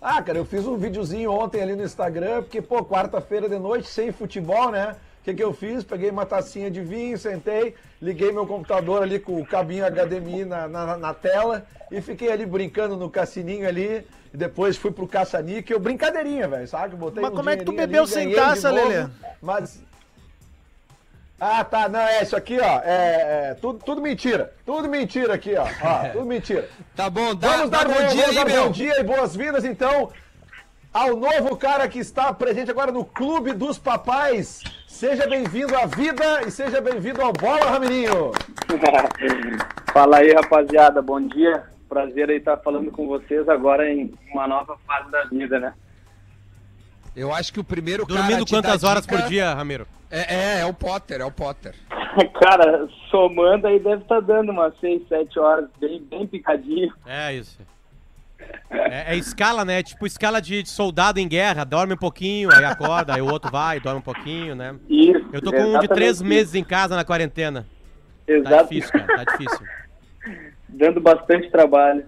Ah, 0.00 0.22
cara, 0.22 0.38
eu 0.38 0.46
fiz 0.46 0.66
um 0.66 0.78
videozinho 0.78 1.30
ontem 1.30 1.60
ali 1.60 1.76
no 1.76 1.84
Instagram, 1.84 2.42
porque, 2.42 2.62
pô, 2.62 2.82
quarta-feira 2.82 3.48
de 3.48 3.58
noite, 3.58 3.86
sem 3.86 4.10
futebol, 4.10 4.70
né? 4.70 4.96
O 5.20 5.24
que, 5.24 5.34
que 5.34 5.44
eu 5.44 5.52
fiz? 5.52 5.84
Peguei 5.84 6.08
uma 6.08 6.24
tacinha 6.24 6.70
de 6.70 6.80
vinho, 6.80 7.18
sentei, 7.18 7.74
liguei 8.00 8.32
meu 8.32 8.46
computador 8.46 9.02
ali 9.02 9.20
com 9.20 9.38
o 9.38 9.44
cabinho 9.44 9.84
HDMI 9.84 10.46
na, 10.46 10.66
na, 10.66 10.96
na 10.96 11.12
tela 11.12 11.66
e 11.90 12.00
fiquei 12.00 12.32
ali 12.32 12.46
brincando 12.46 12.96
no 12.96 13.10
cassininho 13.10 13.68
ali. 13.68 14.06
E 14.32 14.36
depois 14.36 14.78
fui 14.78 14.90
pro 14.90 15.06
caça-níquel, 15.06 15.78
brincadeirinha, 15.78 16.48
velho, 16.48 16.66
sabe? 16.66 16.96
Botei 16.96 17.20
Mas 17.20 17.32
um 17.32 17.36
como 17.36 17.50
é 17.50 17.56
que 17.56 17.64
tu 17.64 17.72
bebeu 17.72 18.04
ali, 18.04 18.12
sem 18.12 18.32
taça, 18.32 18.70
Lelê? 18.70 19.08
Mas. 19.42 19.82
Ah, 21.40 21.64
tá, 21.64 21.88
não, 21.88 22.00
é 22.00 22.22
isso 22.22 22.36
aqui, 22.36 22.58
ó. 22.60 22.80
É, 22.84 23.50
é, 23.52 23.54
tudo, 23.54 23.78
tudo 23.82 24.02
mentira. 24.02 24.52
Tudo 24.66 24.88
mentira 24.90 25.34
aqui, 25.34 25.54
ó. 25.56 25.64
ó 25.64 26.08
tudo 26.12 26.26
mentira. 26.26 26.68
Tá 26.94 27.08
bom, 27.08 27.34
dá, 27.34 27.48
Vamos 27.48 27.70
dá 27.70 27.78
dar, 27.78 27.88
bom 27.88 27.94
vamos 27.94 28.12
dia 28.12 28.26
aí, 28.26 28.34
dar 28.34 28.44
meu. 28.44 28.64
bom 28.64 28.70
dia 28.70 29.00
e 29.00 29.02
boas-vindas, 29.02 29.64
então, 29.64 30.10
ao 30.92 31.16
novo 31.16 31.56
cara 31.56 31.88
que 31.88 31.98
está 31.98 32.30
presente 32.34 32.70
agora 32.70 32.92
no 32.92 33.06
Clube 33.06 33.54
dos 33.54 33.78
Papais. 33.78 34.62
Seja 34.86 35.26
bem-vindo 35.26 35.74
à 35.74 35.86
vida 35.86 36.42
e 36.46 36.50
seja 36.50 36.78
bem-vindo 36.82 37.22
ao 37.22 37.32
Bola, 37.32 37.70
Ramirinho. 37.70 38.32
Fala 39.94 40.18
aí, 40.18 40.32
rapaziada. 40.32 41.00
Bom 41.00 41.22
dia. 41.22 41.64
Prazer 41.88 42.28
aí 42.28 42.36
estar 42.36 42.58
falando 42.58 42.90
com 42.90 43.06
vocês 43.08 43.48
agora 43.48 43.90
em 43.90 44.12
uma 44.32 44.46
nova 44.46 44.76
fase 44.86 45.10
da 45.10 45.24
vida, 45.24 45.58
né? 45.58 45.72
Eu 47.14 47.34
acho 47.34 47.52
que 47.52 47.60
o 47.60 47.64
primeiro 47.64 48.06
cara 48.06 48.20
Dormindo 48.20 48.46
quantas 48.46 48.84
horas 48.84 49.04
dica- 49.04 49.18
por 49.18 49.28
dia, 49.28 49.52
Ramiro? 49.52 49.86
É, 50.10 50.34
é, 50.34 50.60
é 50.60 50.66
o 50.66 50.74
Potter, 50.74 51.20
é 51.20 51.24
o 51.24 51.30
Potter. 51.30 51.74
Cara, 52.40 52.88
somando 53.10 53.66
aí 53.66 53.78
deve 53.78 54.02
estar 54.02 54.20
dando 54.20 54.50
umas 54.50 54.74
6, 54.80 55.06
7 55.08 55.38
horas, 55.38 55.68
bem, 55.80 56.02
bem 56.02 56.26
picadinho. 56.26 56.92
É 57.06 57.34
isso. 57.34 57.58
É, 58.70 59.14
é 59.14 59.16
escala, 59.16 59.64
né? 59.64 59.82
Tipo 59.82 60.06
escala 60.06 60.40
de, 60.40 60.62
de 60.62 60.68
soldado 60.68 61.20
em 61.20 61.28
guerra. 61.28 61.64
Dorme 61.64 61.94
um 61.94 61.98
pouquinho, 61.98 62.50
aí 62.52 62.64
acorda, 62.64 63.14
aí 63.14 63.20
o 63.20 63.30
outro 63.30 63.50
vai, 63.50 63.78
dorme 63.78 64.00
um 64.00 64.02
pouquinho, 64.02 64.54
né? 64.54 64.74
Isso. 64.88 65.28
Eu 65.32 65.40
tô 65.40 65.52
com 65.52 65.62
um 65.62 65.78
de 65.78 65.88
três 65.88 66.20
meses 66.20 66.54
em 66.54 66.64
casa 66.64 66.96
na 66.96 67.04
quarentena. 67.04 67.66
Tá 68.26 68.32
Exato. 68.32 68.68
difícil, 68.74 68.92
cara, 68.92 69.24
tá 69.24 69.24
difícil. 69.32 69.66
Dando 70.68 71.00
bastante 71.00 71.50
trabalho. 71.50 72.04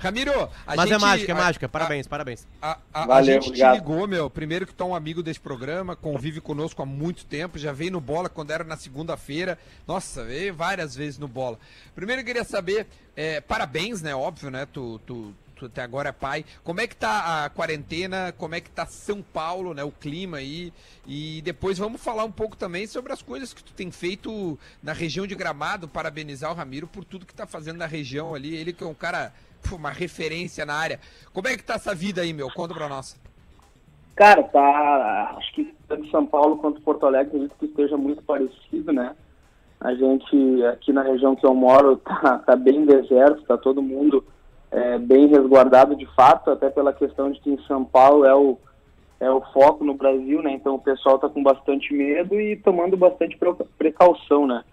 Ramiro, 0.00 0.32
a 0.66 0.76
Mas 0.76 0.88
gente... 0.88 0.92
é 0.92 0.98
mágica, 0.98 1.32
é 1.32 1.34
a- 1.34 1.38
mágica. 1.38 1.68
Parabéns, 1.68 2.06
parabéns. 2.06 2.46
A, 2.62 2.78
a- 2.94 3.02
a 3.02 3.06
Valeu, 3.06 3.24
gente 3.34 3.48
obrigado. 3.48 3.74
te 3.74 3.78
ligou, 3.80 4.06
meu. 4.06 4.30
Primeiro 4.30 4.64
que 4.66 4.72
tu 4.72 4.84
é 4.84 4.86
um 4.86 4.94
amigo 4.94 5.22
desse 5.24 5.40
programa, 5.40 5.96
convive 5.96 6.40
conosco 6.40 6.80
há 6.80 6.86
muito 6.86 7.24
tempo, 7.26 7.58
já 7.58 7.72
veio 7.72 7.90
no 7.90 8.00
Bola 8.00 8.28
quando 8.28 8.52
era 8.52 8.62
na 8.62 8.76
segunda-feira. 8.76 9.58
Nossa, 9.88 10.22
veio 10.24 10.54
várias 10.54 10.94
vezes 10.94 11.18
no 11.18 11.26
Bola. 11.26 11.58
Primeiro 11.96 12.22
eu 12.22 12.24
queria 12.24 12.44
saber, 12.44 12.86
é, 13.16 13.40
parabéns, 13.40 14.00
né? 14.00 14.14
Óbvio, 14.14 14.50
né? 14.52 14.66
Tu, 14.72 15.00
tu, 15.04 15.34
tu 15.56 15.66
até 15.66 15.82
agora 15.82 16.10
é 16.10 16.12
pai. 16.12 16.44
Como 16.62 16.80
é 16.80 16.86
que 16.86 16.94
tá 16.94 17.44
a 17.46 17.50
quarentena? 17.50 18.32
Como 18.38 18.54
é 18.54 18.60
que 18.60 18.70
tá 18.70 18.86
São 18.86 19.20
Paulo, 19.20 19.74
né? 19.74 19.82
O 19.82 19.90
clima 19.90 20.36
aí. 20.36 20.72
E 21.08 21.42
depois 21.42 21.76
vamos 21.76 22.00
falar 22.00 22.22
um 22.24 22.30
pouco 22.30 22.56
também 22.56 22.86
sobre 22.86 23.12
as 23.12 23.20
coisas 23.20 23.52
que 23.52 23.64
tu 23.64 23.72
tem 23.72 23.90
feito 23.90 24.56
na 24.80 24.92
região 24.92 25.26
de 25.26 25.34
Gramado. 25.34 25.88
Parabenizar 25.88 26.52
o 26.52 26.54
Ramiro 26.54 26.86
por 26.86 27.04
tudo 27.04 27.26
que 27.26 27.34
tá 27.34 27.48
fazendo 27.48 27.78
na 27.78 27.86
região 27.86 28.32
ali. 28.32 28.54
Ele 28.54 28.72
que 28.72 28.84
é 28.84 28.86
um 28.86 28.94
cara, 28.94 29.32
uma 29.72 29.90
referência 29.90 30.64
na 30.64 30.74
área. 30.74 31.00
Como 31.32 31.48
é 31.48 31.56
que 31.56 31.62
tá 31.62 31.74
essa 31.74 31.94
vida 31.94 32.22
aí, 32.22 32.32
meu? 32.32 32.48
Conta 32.50 32.74
pra 32.74 32.88
nós. 32.88 33.18
Cara, 34.14 34.42
tá. 34.42 35.34
Acho 35.36 35.52
que 35.54 35.74
tanto 35.86 36.10
São 36.10 36.26
Paulo 36.26 36.56
quanto 36.58 36.80
Porto 36.80 37.06
Alegre 37.06 37.28
acredito 37.28 37.56
que 37.58 37.66
esteja 37.66 37.96
muito 37.96 38.22
parecido, 38.22 38.92
né? 38.92 39.14
A 39.80 39.94
gente, 39.94 40.64
aqui 40.64 40.92
na 40.92 41.02
região 41.02 41.36
que 41.36 41.46
eu 41.46 41.54
moro, 41.54 41.96
tá, 42.04 42.38
tá 42.38 42.56
bem 42.56 42.84
deserto, 42.84 43.42
tá 43.44 43.56
todo 43.56 43.80
mundo 43.80 44.24
é, 44.70 44.98
bem 44.98 45.28
resguardado 45.28 45.94
de 45.94 46.06
fato, 46.14 46.50
até 46.50 46.68
pela 46.68 46.92
questão 46.92 47.30
de 47.30 47.40
que 47.40 47.50
em 47.50 47.62
São 47.62 47.84
Paulo 47.84 48.24
é 48.24 48.34
o, 48.34 48.58
é 49.20 49.30
o 49.30 49.40
foco 49.52 49.84
no 49.84 49.94
Brasil, 49.94 50.42
né? 50.42 50.52
Então 50.52 50.74
o 50.74 50.80
pessoal 50.80 51.18
tá 51.18 51.28
com 51.28 51.42
bastante 51.42 51.94
medo 51.94 52.40
e 52.40 52.56
tomando 52.56 52.96
bastante 52.96 53.36
pre- 53.36 53.54
precaução, 53.78 54.46
né? 54.46 54.64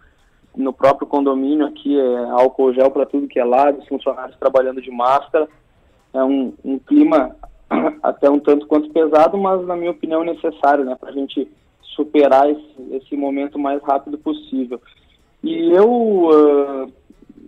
No 0.55 0.73
próprio 0.73 1.07
condomínio 1.07 1.65
aqui 1.65 1.99
é 1.99 2.29
álcool 2.29 2.73
gel 2.73 2.91
para 2.91 3.05
tudo 3.05 3.27
que 3.27 3.39
é 3.39 3.43
lado, 3.43 3.79
os 3.79 3.87
funcionários 3.87 4.37
trabalhando 4.37 4.81
de 4.81 4.91
máscara. 4.91 5.47
É 6.13 6.23
um, 6.23 6.53
um 6.63 6.79
clima 6.79 7.35
até 8.01 8.29
um 8.29 8.39
tanto 8.39 8.67
quanto 8.67 8.89
pesado, 8.91 9.37
mas 9.37 9.65
na 9.65 9.75
minha 9.75 9.91
opinião 9.91 10.23
necessário, 10.23 10.85
né? 10.85 10.95
Para 10.99 11.09
a 11.09 11.13
gente 11.13 11.49
superar 11.95 12.49
esse, 12.49 12.75
esse 12.91 13.15
momento 13.15 13.55
o 13.55 13.61
mais 13.61 13.81
rápido 13.83 14.17
possível. 14.17 14.81
E 15.43 15.71
eu 15.71 16.29
ah, 16.31 16.87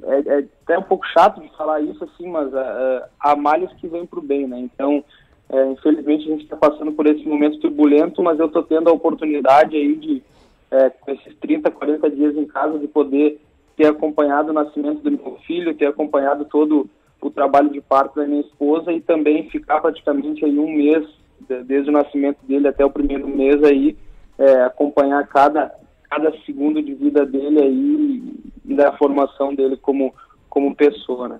é, 0.03 0.39
é 0.39 0.45
até 0.63 0.77
um 0.77 0.83
pouco 0.83 1.05
chato 1.07 1.41
de 1.41 1.49
falar 1.55 1.81
isso 1.81 2.03
assim, 2.03 2.27
mas 2.29 2.53
ah, 2.53 3.09
há 3.19 3.35
males 3.35 3.71
que 3.73 3.87
vêm 3.87 4.05
para 4.05 4.19
o 4.19 4.21
bem, 4.21 4.47
né? 4.47 4.59
Então, 4.59 5.03
é, 5.49 5.65
infelizmente 5.71 6.27
a 6.27 6.31
gente 6.31 6.43
está 6.43 6.57
passando 6.57 6.91
por 6.91 7.07
esse 7.07 7.25
momento 7.25 7.59
turbulento, 7.59 8.21
mas 8.21 8.39
eu 8.39 8.47
estou 8.47 8.63
tendo 8.63 8.89
a 8.89 8.93
oportunidade 8.93 9.75
aí 9.75 9.95
de, 9.95 10.23
é, 10.71 10.89
com 10.89 11.11
esses 11.11 11.35
30, 11.37 11.71
40 11.71 12.09
dias 12.09 12.35
em 12.35 12.45
casa, 12.67 12.79
de 12.79 12.87
poder 12.87 13.39
ter 13.75 13.87
acompanhado 13.87 14.49
o 14.49 14.53
nascimento 14.53 15.01
do 15.01 15.11
meu 15.11 15.37
filho, 15.45 15.75
ter 15.75 15.87
acompanhado 15.87 16.45
todo 16.45 16.89
o 17.21 17.29
trabalho 17.29 17.69
de 17.69 17.81
parto 17.81 18.15
da 18.15 18.27
minha 18.27 18.41
esposa 18.41 18.91
e 18.91 19.01
também 19.01 19.49
ficar 19.49 19.81
praticamente 19.81 20.43
aí 20.45 20.57
um 20.57 20.71
mês, 20.71 21.07
de- 21.47 21.63
desde 21.63 21.89
o 21.89 21.93
nascimento 21.93 22.39
dele 22.43 22.67
até 22.67 22.85
o 22.85 22.91
primeiro 22.91 23.27
mês 23.27 23.63
aí, 23.63 23.97
é, 24.37 24.63
acompanhar 24.63 25.25
cada, 25.27 25.73
cada 26.09 26.31
segundo 26.45 26.81
de 26.81 26.93
vida 26.93 27.25
dele 27.25 27.59
aí 27.61 28.23
e 28.65 28.73
da 28.75 28.95
formação 28.97 29.53
dele 29.53 29.77
como, 29.77 30.13
como 30.49 30.75
pessoa, 30.75 31.27
né? 31.29 31.39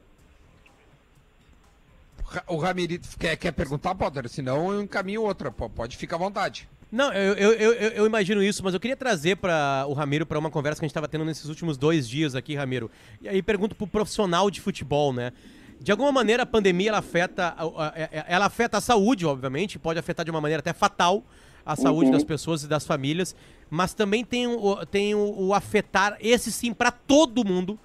O 2.47 2.57
Ramirito 2.57 3.07
quer, 3.17 3.37
quer 3.37 3.53
perguntar, 3.53 3.95
Potter? 3.95 4.27
Senão 4.27 4.73
eu 4.73 4.81
encaminho 4.81 5.23
outra. 5.23 5.49
Pode 5.49 5.95
ficar 5.95 6.17
à 6.17 6.19
vontade. 6.19 6.67
Não, 6.91 7.11
eu, 7.13 7.33
eu, 7.33 7.51
eu, 7.53 7.73
eu- 7.73 8.05
imagino 8.05 8.41
isso, 8.41 8.63
mas 8.63 8.73
eu 8.73 8.79
queria 8.79 8.95
trazer 8.95 9.35
para 9.37 9.85
o 9.87 9.93
Ramiro 9.93 10.25
para 10.25 10.39
uma 10.39 10.49
conversa 10.49 10.79
que 10.79 10.85
a 10.85 10.87
gente 10.87 10.91
estava 10.91 11.07
tendo 11.07 11.25
nesses 11.25 11.45
últimos 11.49 11.77
dois 11.77 12.07
dias 12.07 12.33
aqui, 12.33 12.55
Ramiro. 12.55 12.89
E 13.21 13.27
aí 13.27 13.41
pergunto 13.41 13.75
pro 13.75 13.85
profissional 13.85 14.49
de 14.49 14.61
futebol, 14.61 15.11
né? 15.11 15.33
De 15.81 15.91
alguma 15.91 16.11
maneira 16.11 16.43
a 16.43 16.45
pandemia 16.45 16.89
ela 16.89 16.99
afeta, 16.99 17.53
a- 17.57 17.63
a- 17.63 17.87
a- 17.89 18.25
ela 18.27 18.45
afeta 18.45 18.77
a 18.77 18.81
saúde, 18.81 19.25
obviamente, 19.25 19.77
pode 19.77 19.99
afetar 19.99 20.23
de 20.23 20.31
uma 20.31 20.39
maneira 20.41 20.61
até 20.61 20.71
fatal 20.73 21.23
a 21.65 21.75
saúde 21.75 22.09
das 22.09 22.23
pessoas 22.23 22.63
e 22.63 22.67
das 22.67 22.85
famílias, 22.87 23.35
mas 23.69 23.93
também 23.93 24.23
tem 24.23 24.47
o, 24.47 24.85
tem 24.85 25.13
o, 25.13 25.47
o 25.47 25.53
afetar, 25.53 26.15
esse 26.21 26.49
sim, 26.53 26.73
para 26.73 26.89
todo 26.91 27.43
mundo, 27.45 27.77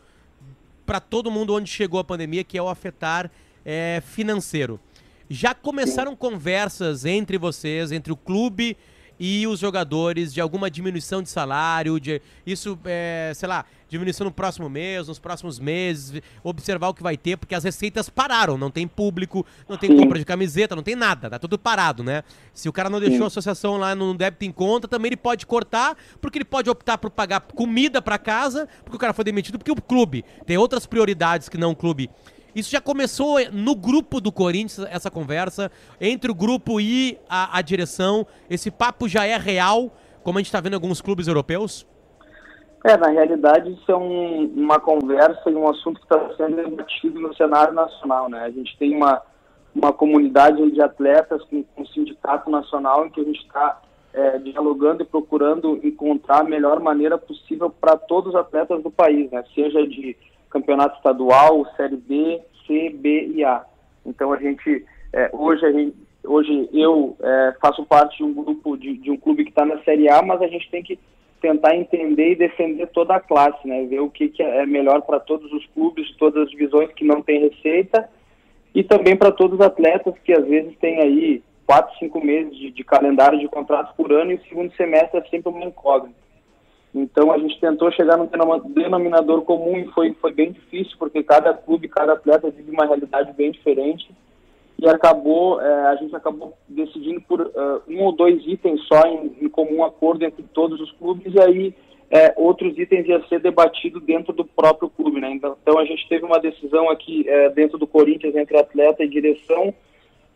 para 0.87 1.01
todo 1.01 1.29
mundo 1.29 1.53
onde 1.55 1.69
chegou 1.69 1.99
a 1.99 2.05
pandemia, 2.05 2.45
que 2.45 2.57
é 2.57 2.63
o 2.63 2.69
afetar 2.69 3.29
é, 3.65 4.01
financeiro. 4.07 4.79
Já 5.29 5.55
começaram 5.55 6.15
conversas 6.15 7.05
entre 7.05 7.37
vocês, 7.37 7.91
entre 7.91 8.13
o 8.13 8.17
clube 8.17 8.77
e 9.25 9.47
os 9.47 9.61
jogadores, 9.61 10.35
de 10.35 10.41
alguma 10.41 10.69
diminuição 10.69 11.23
de 11.23 11.29
salário, 11.29 12.01
de 12.01 12.21
isso, 12.45 12.77
é, 12.85 13.31
sei 13.37 13.49
lá, 13.49 13.65
diminuição 13.89 14.25
no 14.25 14.33
próximo 14.33 14.69
mês, 14.69 15.07
nos 15.07 15.21
próximos 15.21 15.61
meses, 15.61 16.21
observar 16.43 16.89
o 16.89 16.95
que 16.95 17.05
vai 17.05 17.17
ter, 17.17 17.37
porque 17.37 17.55
as 17.55 17.63
receitas 17.63 18.09
pararam, 18.09 18.59
não 18.59 18.69
tem 18.69 18.89
público, 18.89 19.47
não 19.69 19.77
tem 19.77 19.91
Sim. 19.91 19.97
compra 19.97 20.19
de 20.19 20.25
camiseta, 20.25 20.75
não 20.75 20.83
tem 20.83 20.97
nada, 20.97 21.31
tá 21.31 21.39
tudo 21.39 21.57
parado, 21.57 22.03
né? 22.03 22.25
Se 22.53 22.69
o 22.69 22.73
cara 22.73 22.91
não 22.91 22.99
deixou 22.99 23.23
a 23.23 23.27
associação 23.29 23.77
lá 23.77 23.95
no 23.95 24.13
débito 24.13 24.45
em 24.45 24.51
conta, 24.51 24.89
também 24.89 25.11
ele 25.11 25.17
pode 25.17 25.47
cortar, 25.47 25.97
porque 26.21 26.39
ele 26.39 26.45
pode 26.45 26.69
optar 26.69 26.99
por 26.99 27.09
pagar 27.09 27.43
comida 27.43 28.03
pra 28.03 28.19
casa, 28.19 28.69
porque 28.83 28.97
o 28.97 28.99
cara 28.99 29.13
foi 29.13 29.25
demitido, 29.25 29.57
porque 29.57 29.71
o 29.71 29.81
clube 29.81 30.25
tem 30.45 30.59
outras 30.59 30.85
prioridades 30.85 31.49
que 31.49 31.57
não 31.57 31.71
o 31.71 31.77
clube. 31.77 32.11
Isso 32.55 32.71
já 32.71 32.81
começou 32.81 33.39
no 33.51 33.75
grupo 33.75 34.21
do 34.21 34.31
Corinthians, 34.31 34.87
essa 34.91 35.11
conversa, 35.11 35.71
entre 36.01 36.31
o 36.31 36.35
grupo 36.35 36.81
e 36.81 37.19
a, 37.29 37.59
a 37.59 37.63
direção. 37.63 38.27
Esse 38.51 38.71
papo 38.71 39.09
já 39.09 39.25
é 39.25 39.37
real, 39.39 39.91
como 40.23 40.39
a 40.39 40.41
gente 40.41 40.49
está 40.49 40.61
vendo 40.61 40.73
em 40.75 40.77
alguns 40.77 41.01
clubes 41.01 41.27
europeus? 41.29 41.87
É, 42.85 42.97
na 42.97 43.09
realidade, 43.09 43.71
isso 43.73 43.91
é 43.91 43.97
um- 43.97 44.53
uma 44.57 44.79
conversa 44.81 45.49
e 45.49 45.55
um 45.55 45.69
assunto 45.69 46.01
que 46.01 46.05
está 46.05 46.35
sendo 46.37 46.57
debatido 46.57 47.21
no 47.21 47.35
cenário 47.35 47.73
nacional, 47.73 48.29
né? 48.29 48.41
A 48.43 48.51
gente 48.51 48.77
tem 48.77 48.95
uma, 48.95 49.23
uma 49.75 49.93
comunidade 49.93 50.69
de 50.73 50.83
atletas 50.83 51.43
com, 51.45 51.65
o 51.77 51.87
sindicato 51.87 52.51
nacional 52.51 53.07
em 53.07 53.11
que 53.11 53.21
a 53.21 53.25
gente 53.25 53.41
está 53.41 53.81
é, 54.13 54.37
dialogando 54.39 55.03
e 55.03 55.07
procurando 55.07 55.81
encontrar 55.83 56.41
a 56.41 56.45
melhor 56.45 56.81
maneira 56.81 57.17
possível 57.17 57.71
para 57.71 57.97
todos 57.97 58.35
os 58.35 58.39
atletas 58.39 58.83
do 58.83 58.91
país, 58.91 59.31
né? 59.31 59.43
Seja 59.55 59.87
de 59.87 60.15
campeonato 60.53 60.97
estadual, 60.97 61.67
série 61.77 61.97
B, 61.97 62.41
C, 62.67 62.91
B 62.91 63.33
e 63.35 63.45
A. 63.45 63.65
Então 64.05 64.33
a 64.33 64.37
gente 64.37 64.85
é, 65.13 65.31
hoje 65.33 65.65
a 65.65 65.73
gente 65.73 65.97
hoje 66.25 66.69
eu 66.73 67.17
é, 67.21 67.55
faço 67.61 67.85
parte 67.85 68.19
de 68.19 68.25
um 68.25 68.33
grupo 68.33 68.77
de, 68.77 68.97
de 68.99 69.11
um 69.11 69.17
clube 69.17 69.45
que 69.45 69.51
está 69.51 69.65
na 69.65 69.83
série 69.83 70.09
A, 70.09 70.23
mas 70.23 70.41
a 70.41 70.47
gente 70.47 70.71
tem 70.71 70.83
que 70.83 70.99
tentar 71.41 71.75
entender 71.75 72.33
e 72.33 72.37
defender 72.37 72.87
toda 72.89 73.17
a 73.17 73.21
classe, 73.21 73.67
né? 73.67 73.85
Ver 73.87 74.01
o 74.01 74.09
que, 74.09 74.29
que 74.29 74.43
é 74.43 74.65
melhor 74.65 75.03
para 75.03 75.19
todos 75.19 75.53
os 75.53 75.67
clubes, 75.67 76.15
todas 76.17 76.45
as 76.45 76.51
divisões 76.51 76.93
que 76.93 77.05
não 77.05 77.21
têm 77.21 77.49
receita 77.49 78.09
e 78.75 78.85
também 78.85 79.17
para 79.17 79.33
todos 79.33 79.59
os 79.59 79.67
atletas 79.67 80.15
que 80.25 80.33
às 80.33 80.47
vezes 80.47 80.79
têm 80.79 81.01
aí 81.01 81.43
quatro, 81.67 81.97
cinco 81.99 82.25
meses 82.25 82.57
de, 82.57 82.71
de 82.71 82.85
calendário 82.85 83.39
de 83.39 83.49
contratos 83.49 83.93
por 83.97 84.13
ano 84.13 84.31
e 84.31 84.35
o 84.35 84.43
segundo 84.45 84.73
semestre 84.77 85.19
é 85.19 85.25
sempre 85.25 85.51
uma 85.51 85.65
incógnita. 85.65 86.22
Então 86.95 87.33
a 87.33 87.39
gente 87.39 87.59
tentou 87.59 87.91
chegar 87.91 88.19
num 88.19 88.29
denominador 88.75 89.43
comum 89.43 89.79
e 89.79 89.87
foi, 89.89 90.13
foi 90.15 90.33
bem 90.33 90.53
difícil 90.53 90.95
porque 90.99 91.23
cada 91.23 91.55
clube, 91.55 91.89
cada 91.89 92.13
atleta 92.13 92.51
vive 92.51 92.71
uma 92.71 92.85
realidade 92.85 93.33
bem 93.33 93.51
diferente 93.51 94.11
e 94.79 94.87
acabou 94.89 95.61
eh, 95.61 95.87
a 95.87 95.97
gente 95.97 96.15
acabou 96.15 96.53
decidindo 96.69 97.21
por 97.23 97.41
eh, 97.41 97.81
um 97.89 98.03
ou 98.03 98.13
dois 98.13 98.47
itens 98.47 98.83
só 98.87 99.01
em, 99.07 99.37
em 99.41 99.49
comum 99.49 99.83
acordo 99.85 100.25
entre 100.25 100.43
todos 100.53 100.81
os 100.81 100.93
clubes 100.93 101.33
e 101.35 101.41
aí 101.41 101.75
eh, 102.11 102.35
outros 102.37 102.77
itens 102.79 103.09
ia 103.09 103.27
ser 103.27 103.41
debatido 103.41 103.99
dentro 103.99 104.35
do 104.35 104.45
próprio 104.45 104.91
clube, 104.91 105.19
né? 105.19 105.33
Então, 105.33 105.57
então 105.63 105.79
a 105.79 105.85
gente 105.87 106.07
teve 106.11 106.27
uma 106.27 106.39
decisão 106.39 106.91
aqui 106.91 107.25
eh, 107.27 107.49
dentro 107.51 107.79
do 107.79 107.87
Corinthians 107.87 108.37
entre 108.37 108.59
atleta 108.59 109.03
e 109.03 109.09
direção 109.09 109.73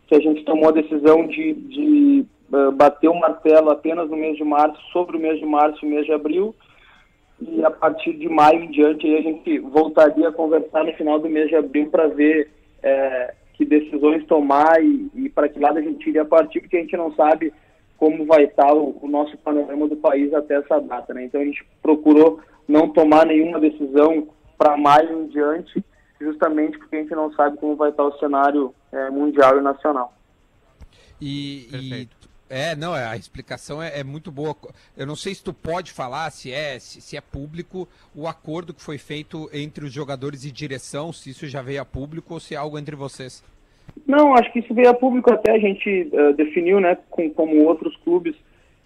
que 0.07 0.15
a 0.15 0.19
gente 0.19 0.43
tomou 0.43 0.69
a 0.69 0.71
decisão 0.71 1.27
de, 1.27 1.53
de 1.53 2.25
eh, 2.53 2.71
bater 2.71 3.09
o 3.09 3.19
martelo 3.19 3.69
apenas 3.69 4.09
no 4.09 4.17
mês 4.17 4.37
de 4.37 4.43
março 4.43 4.79
sobre 4.91 5.17
o 5.17 5.19
mês 5.19 5.39
de 5.39 5.45
março 5.45 5.83
e 5.83 5.87
o 5.87 5.91
mês 5.91 6.05
de 6.05 6.13
abril 6.13 6.55
e 7.39 7.63
a 7.63 7.69
partir 7.69 8.13
de 8.13 8.27
maio 8.27 8.63
em 8.63 8.71
diante 8.71 9.05
aí 9.05 9.17
a 9.17 9.21
gente 9.21 9.59
voltaria 9.59 10.29
a 10.29 10.33
conversar 10.33 10.83
no 10.83 10.93
final 10.93 11.19
do 11.19 11.29
mês 11.29 11.49
de 11.49 11.55
abril 11.55 11.89
para 11.89 12.07
ver 12.07 12.49
eh, 12.81 13.33
que 13.53 13.65
decisões 13.65 14.25
tomar 14.25 14.81
e, 14.83 15.09
e 15.15 15.29
para 15.29 15.49
que 15.49 15.59
lado 15.59 15.77
a 15.77 15.81
gente 15.81 16.07
iria 16.07 16.23
partir, 16.25 16.61
porque 16.61 16.77
a 16.77 16.81
gente 16.81 16.95
não 16.95 17.13
sabe 17.15 17.51
como 17.97 18.25
vai 18.25 18.43
estar 18.43 18.71
o, 18.73 18.97
o 19.01 19.07
nosso 19.07 19.35
panorama 19.39 19.87
do 19.87 19.95
país 19.95 20.31
até 20.33 20.55
essa 20.55 20.79
data, 20.79 21.13
né? 21.13 21.25
Então 21.25 21.41
a 21.41 21.45
gente 21.45 21.65
procurou 21.81 22.39
não 22.67 22.89
tomar 22.89 23.25
nenhuma 23.25 23.59
decisão 23.59 24.27
para 24.57 24.77
maio 24.77 25.23
em 25.23 25.27
diante, 25.27 25.83
justamente 26.21 26.77
porque 26.77 26.95
a 26.95 26.99
gente 26.99 27.15
não 27.15 27.31
sabe 27.33 27.57
como 27.57 27.75
vai 27.75 27.89
estar 27.89 28.03
o 28.03 28.17
cenário 28.19 28.73
eh, 28.91 29.09
mundial 29.09 29.57
e 29.57 29.61
nacional. 29.61 30.13
E, 31.19 31.65
e- 31.67 31.71
Perfeito. 31.71 32.16
É, 32.49 32.75
não, 32.75 32.93
a 32.93 33.15
explicação 33.15 33.81
é, 33.81 33.99
é 33.99 34.03
muito 34.03 34.31
boa. 34.31 34.55
Eu 34.95 35.05
não 35.05 35.15
sei 35.15 35.33
se 35.35 35.43
tu 35.43 35.53
pode 35.53 35.91
falar 35.91 36.29
se 36.31 36.51
é 36.51 36.79
se, 36.79 37.01
se 37.01 37.17
é 37.17 37.21
público 37.21 37.87
o 38.15 38.27
acordo 38.27 38.73
que 38.73 38.81
foi 38.81 38.97
feito 38.97 39.49
entre 39.53 39.85
os 39.85 39.91
jogadores 39.91 40.45
e 40.45 40.51
direção, 40.51 41.11
se 41.11 41.29
isso 41.29 41.47
já 41.47 41.61
veio 41.61 41.81
a 41.81 41.85
público 41.85 42.33
ou 42.33 42.39
se 42.39 42.55
é 42.55 42.57
algo 42.57 42.77
entre 42.77 42.95
vocês. 42.95 43.43
Não, 44.05 44.33
acho 44.33 44.51
que 44.51 44.59
isso 44.59 44.73
veio 44.73 44.89
a 44.89 44.93
público 44.93 45.31
até, 45.31 45.51
a 45.51 45.59
gente 45.59 46.09
eh, 46.11 46.33
definiu, 46.33 46.79
né, 46.79 46.97
com, 47.09 47.29
como 47.29 47.63
outros 47.63 47.95
clubes, 47.97 48.35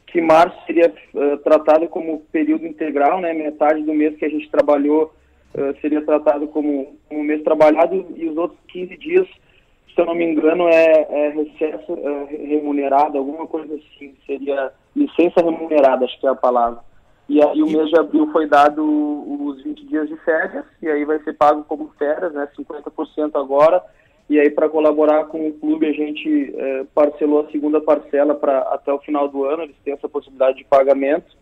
que 0.08 0.22
março 0.22 0.58
seria 0.66 0.94
eh, 1.16 1.38
tratado 1.38 1.88
como 1.88 2.22
período 2.32 2.66
integral, 2.66 3.20
né, 3.20 3.34
metade 3.34 3.84
do 3.84 3.94
mês 3.94 4.16
que 4.18 4.26
a 4.26 4.30
gente 4.30 4.50
trabalhou 4.50 5.14
eh, 5.54 5.74
seria 5.82 6.02
tratado 6.02 6.48
como 6.48 6.96
um 7.10 7.24
mês 7.24 7.44
trabalhado 7.44 8.06
e 8.16 8.26
os 8.28 8.38
outros 8.38 8.60
15 8.70 8.98
dias, 8.98 9.28
se 9.94 10.02
eu 10.02 10.06
não 10.06 10.16
me 10.16 10.26
engano, 10.26 10.68
é, 10.68 11.08
é 11.10 11.30
recesso 11.30 11.94
eh, 11.94 12.46
remunerado, 12.48 13.18
alguma 13.18 13.48
coisa 13.48 13.74
assim, 13.76 14.14
seria 14.26 14.72
licença 14.96 15.42
remunerada, 15.42 16.06
acho 16.06 16.20
que 16.20 16.28
é 16.28 16.30
a 16.30 16.36
palavra. 16.36 16.80
E 17.30 17.42
aí 17.42 17.62
o 17.62 17.70
mês 17.70 17.90
de 17.90 18.00
abril 18.00 18.30
foi 18.32 18.48
dado 18.48 18.84
os 18.84 19.64
20 19.64 19.86
dias 19.86 20.08
de 20.08 20.18
férias, 20.18 20.66
e 20.82 20.90
aí 20.90 21.06
vai 21.06 21.20
ser 21.20 21.34
pago 21.34 21.64
como 21.64 21.92
férias, 21.98 22.34
né, 22.34 22.48
50% 22.58 23.36
agora, 23.36 23.84
e 24.32 24.40
aí, 24.40 24.50
para 24.50 24.70
colaborar 24.70 25.26
com 25.26 25.46
o 25.46 25.52
clube, 25.52 25.86
a 25.86 25.92
gente 25.92 26.54
eh, 26.56 26.86
parcelou 26.96 27.42
a 27.42 27.52
segunda 27.52 27.82
parcela 27.82 28.34
para 28.34 28.60
até 28.60 28.94
o 28.94 29.00
final 29.00 29.28
do 29.28 29.44
ano. 29.44 29.64
Eles 29.64 29.76
têm 29.84 29.94
essa 29.94 30.08
possibilidade 30.08 30.60
de 30.60 30.64
pagamento. 30.64 31.36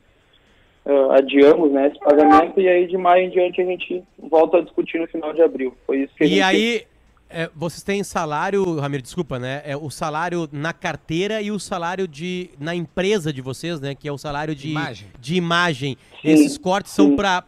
Eh, 0.83 1.07
adiamos 1.11 1.71
né, 1.71 1.89
esse 1.89 1.99
pagamento 1.99 2.59
e 2.59 2.67
aí 2.67 2.87
de 2.87 2.97
maio 2.97 3.27
em 3.27 3.29
diante 3.29 3.61
a 3.61 3.65
gente 3.65 4.03
volta 4.17 4.57
a 4.57 4.61
discutir 4.61 4.99
no 4.99 5.05
final 5.05 5.31
de 5.33 5.41
abril. 5.43 5.71
Foi 5.85 5.99
isso 5.99 6.15
que 6.15 6.23
a 6.23 6.25
E 6.25 6.29
gente 6.29 6.41
aí, 6.41 6.81
é, 7.29 7.49
vocês 7.55 7.83
têm 7.83 8.03
salário, 8.03 8.79
Ramiro, 8.79 9.03
desculpa, 9.03 9.37
né? 9.37 9.61
É 9.63 9.77
o 9.77 9.89
salário 9.89 10.49
na 10.51 10.73
carteira 10.73 11.41
e 11.41 11.51
o 11.51 11.59
salário 11.59 12.07
de 12.07 12.49
na 12.59 12.73
empresa 12.73 13.31
de 13.31 13.41
vocês, 13.41 13.79
né? 13.79 13.93
Que 13.93 14.07
é 14.07 14.11
o 14.11 14.17
salário 14.17 14.55
de 14.55 14.71
Imagem. 14.71 15.07
De 15.19 15.35
imagem. 15.35 15.97
Sim, 16.21 16.29
Esses 16.29 16.57
cortes 16.57 16.91
são 16.91 17.15
para 17.15 17.43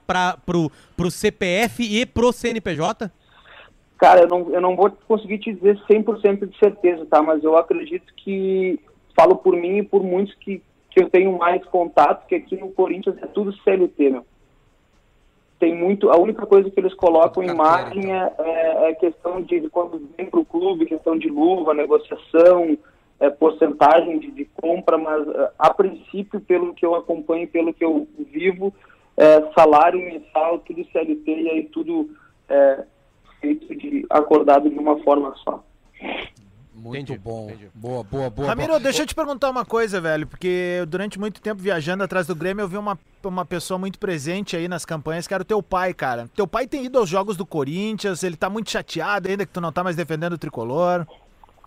pro, 0.46 0.72
pro 0.96 1.10
CPF 1.10 1.84
e 1.84 2.06
pro 2.06 2.32
CNPJ? 2.32 3.12
Cara, 3.98 4.22
eu 4.22 4.28
não, 4.28 4.54
eu 4.54 4.62
não 4.62 4.76
vou 4.76 4.89
conseguir 5.08 5.39
te 5.39 5.54
dizer 5.54 5.80
100% 5.89 6.48
de 6.48 6.58
certeza, 6.58 7.06
tá? 7.06 7.22
Mas 7.22 7.44
eu 7.44 7.58
acredito 7.58 8.13
que, 8.15 8.80
falo 9.15 9.36
por 9.36 9.56
mim 9.56 9.78
e 9.78 9.84
por 9.84 10.04
muitos 10.04 10.34
que, 10.36 10.62
que 10.91 11.04
eu 11.04 11.10
tenho 11.10 11.38
mais 11.38 11.63
contato, 11.65 12.28
que 12.28 12.36
aqui 12.36 12.56
no 12.56 12.70
Corinthians 12.72 13.17
é 13.22 13.28
tudo 13.28 13.54
CLT, 13.63 14.10
meu. 14.10 14.26
Tem 15.62 15.76
muito, 15.76 16.10
a 16.10 16.17
única 16.17 16.43
coisa 16.47 16.71
que 16.71 16.80
eles 16.80 16.93
colocam 16.95 17.43
em 17.43 17.50
Tudo 17.50 17.58
carteira, 17.58 17.93
margem 17.93 18.12
é, 18.12 18.34
é, 18.39 18.89
é 18.89 18.95
questão 18.95 19.43
de 19.43 19.69
quando 19.69 20.10
vem 20.17 20.26
para 20.26 20.39
o 20.39 20.45
clube, 20.45 20.88
questão 20.88 21.15
de 21.15 21.30
luva, 21.30 21.71
negociação, 21.76 22.76
é, 23.19 23.30
porcentagem 23.30 24.17
de, 24.17 24.32
de 24.32 24.45
compra, 24.60 24.97
mas 24.97 25.28
é, 25.28 25.52
a 25.60 25.71
princípio, 25.71 26.41
pelo 26.41 26.74
que 26.74 26.84
eu 26.84 26.95
acompanho, 26.95 27.47
pelo 27.47 27.71
que 27.76 27.86
eu 27.86 28.08
vivo, 28.32 28.74
é, 29.15 29.52
salário 29.54 30.00
mensal, 30.00 30.58
tudo 30.58 30.84
CLT 30.91 31.32
e 31.32 31.50
aí 31.52 31.63
tudo 31.65 32.10
é, 32.50 32.84
feito 33.39 33.76
de 33.76 34.04
acordado 34.10 34.67
de 34.67 34.80
uma 34.80 34.97
forma 35.04 35.32
só. 35.43 35.64
Muito 36.92 37.14
Entendi, 37.14 37.20
bom. 37.20 37.46
entendi. 37.50 37.68
Boa, 37.74 38.04
boa, 38.04 38.30
boa. 38.30 38.48
Ramiro, 38.48 38.70
boa. 38.70 38.80
deixa 38.80 39.04
eu 39.04 39.08
te 39.08 39.16
perguntar 39.16 39.50
uma 39.50 39.66
coisa, 39.66 40.00
velho, 40.00 40.28
porque 40.28 40.84
durante 40.88 41.20
muito 41.20 41.42
tempo 41.42 41.62
viajando 41.62 42.04
atrás 42.04 42.28
do 42.28 42.36
Grêmio, 42.36 42.64
eu 42.64 42.68
vi 42.68 42.78
uma, 42.78 42.98
uma 43.24 43.46
pessoa 43.46 43.78
muito 43.78 43.98
presente 44.00 44.56
aí 44.56 44.68
nas 44.68 44.86
campanhas, 44.86 45.28
que 45.28 45.34
era 45.34 45.44
o 45.44 45.46
teu 45.46 45.62
pai, 45.64 45.94
cara. 45.94 46.28
Teu 46.36 46.48
pai 46.48 46.68
tem 46.68 46.86
ido 46.86 46.98
aos 47.00 47.10
jogos 47.10 47.36
do 47.36 47.46
Corinthians, 47.46 48.24
ele 48.24 48.36
tá 48.38 48.50
muito 48.50 48.70
chateado 48.72 49.28
ainda 49.30 49.46
que 49.46 49.52
tu 49.54 49.62
não 49.62 49.72
tá 49.72 49.84
mais 49.84 49.96
defendendo 49.96 50.34
o 50.34 50.38
tricolor. 50.38 51.06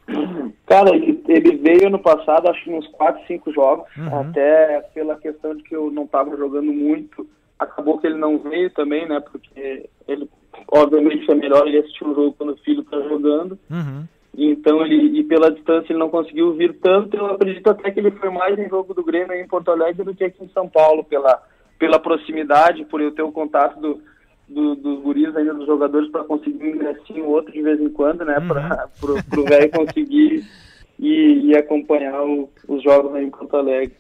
Cara, 0.67 0.95
ele, 0.95 1.23
ele 1.29 1.57
veio 1.57 1.91
no 1.91 1.99
passado, 1.99 2.49
acho 2.49 2.63
que 2.65 2.71
uns 2.71 2.87
4, 2.89 3.27
5 3.27 3.53
jogos, 3.53 3.87
Uhum. 3.97 4.21
até 4.21 4.81
pela 4.95 5.17
questão 5.17 5.55
de 5.55 5.63
que 5.63 5.75
eu 5.75 5.91
não 5.91 6.05
estava 6.05 6.37
jogando 6.37 6.73
muito. 6.73 7.27
Acabou 7.59 7.99
que 7.99 8.07
ele 8.07 8.19
não 8.19 8.39
veio 8.39 8.69
também, 8.71 9.09
né? 9.09 9.21
Porque 9.21 9.89
ele, 10.09 10.29
obviamente, 10.69 11.31
é 11.31 11.35
melhor 11.35 11.67
ele 11.67 11.79
assistir 11.79 12.05
o 12.05 12.15
jogo 12.15 12.35
quando 12.37 12.53
o 12.53 12.57
filho 12.59 12.83
está 12.83 13.01
jogando. 13.01 13.59
Uhum. 13.71 14.05
Então 14.37 14.85
ele 14.85 15.19
e 15.21 15.25
pela 15.25 15.51
distância 15.51 15.93
ele 15.93 15.99
não 15.99 16.09
conseguiu 16.11 16.53
vir 16.55 16.75
tanto. 16.81 17.17
Eu 17.17 17.27
acredito 17.27 17.69
até 17.71 17.91
que 17.91 18.01
ele 18.01 18.11
foi 18.11 18.31
mais 18.31 18.59
em 18.59 18.69
jogo 18.69 18.93
do 18.95 19.05
Grêmio 19.05 19.35
em 19.35 19.47
Porto 19.47 19.71
Alegre 19.71 20.03
do 20.05 20.15
que 20.15 20.25
aqui 20.25 20.43
em 20.45 20.49
São 20.49 20.69
Paulo 20.69 21.05
pela 21.05 21.41
pela 21.79 21.99
proximidade, 21.99 22.85
por 22.85 23.01
eu 23.01 23.11
ter 23.13 23.23
o 23.23 23.33
contato 23.33 23.81
do 23.81 24.01
do, 24.47 24.75
dos 24.75 25.01
guris 25.01 25.35
ainda 25.35 25.55
dos 25.55 25.67
jogadores 25.67 26.11
para 26.11 26.23
conseguir 26.25 26.63
um 26.65 26.69
ingressinho 26.75 27.25
outro 27.27 27.51
de 27.51 27.63
vez 27.63 27.81
em 27.81 27.89
quando, 27.89 28.25
né? 28.27 28.35
Para 28.47 29.41
o 29.41 29.45
velho 29.45 29.71
conseguir 29.71 30.45
ir, 30.99 31.45
ir 31.47 31.57
acompanhar 31.57 32.23
o- 32.23 32.51
os 32.69 32.83
jogos 32.83 33.15
aí 33.15 33.25
em 33.25 33.31
Porto 33.31 33.57
Alegre. 33.57 33.95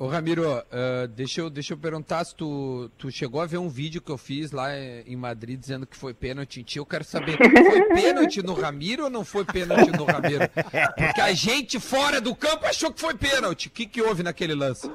Ô 0.00 0.06
Ramiro, 0.06 0.44
ah, 0.48 1.08
deixa, 1.08 1.40
eu, 1.40 1.50
deixa 1.50 1.72
eu 1.74 1.76
perguntar 1.76 2.24
se 2.24 2.32
tu, 2.32 2.88
tu 2.96 3.10
chegou 3.10 3.40
a 3.40 3.46
ver 3.46 3.58
um 3.58 3.68
vídeo 3.68 4.00
que 4.00 4.12
eu 4.12 4.16
fiz 4.16 4.52
lá 4.52 4.68
em 4.78 5.16
Madrid 5.16 5.58
dizendo 5.58 5.86
que 5.88 5.96
foi 5.96 6.14
pênalti 6.14 6.60
em 6.60 6.62
ti. 6.62 6.78
Eu 6.78 6.86
quero 6.86 7.02
saber, 7.02 7.36
foi 7.36 7.82
pênalti 8.00 8.40
no 8.40 8.54
Ramiro 8.54 9.04
ou 9.04 9.10
não 9.10 9.24
foi 9.24 9.44
pênalti 9.44 9.90
no 9.90 10.04
Ramiro? 10.04 10.48
Porque 10.96 11.20
a 11.20 11.32
gente 11.32 11.80
fora 11.80 12.20
do 12.20 12.32
campo 12.32 12.64
achou 12.64 12.92
que 12.92 13.00
foi 13.00 13.14
pênalti. 13.14 13.66
O 13.66 13.70
que, 13.72 13.86
que 13.86 14.00
houve 14.00 14.22
naquele 14.22 14.54
lance? 14.54 14.88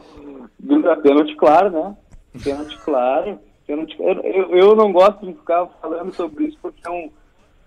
Dura- 0.57 0.95
Pênalti 0.95 1.35
claro, 1.35 1.69
né? 1.69 1.97
Pênalti 2.41 2.77
claro. 2.85 3.39
Pênalti, 3.67 3.97
eu, 3.99 4.21
eu, 4.23 4.55
eu 4.55 4.75
não 4.75 4.93
gosto 4.93 5.25
de 5.25 5.33
ficar 5.33 5.67
falando 5.81 6.13
sobre 6.15 6.45
isso 6.45 6.57
porque 6.61 6.79
é 6.87 6.89
um, 6.89 7.11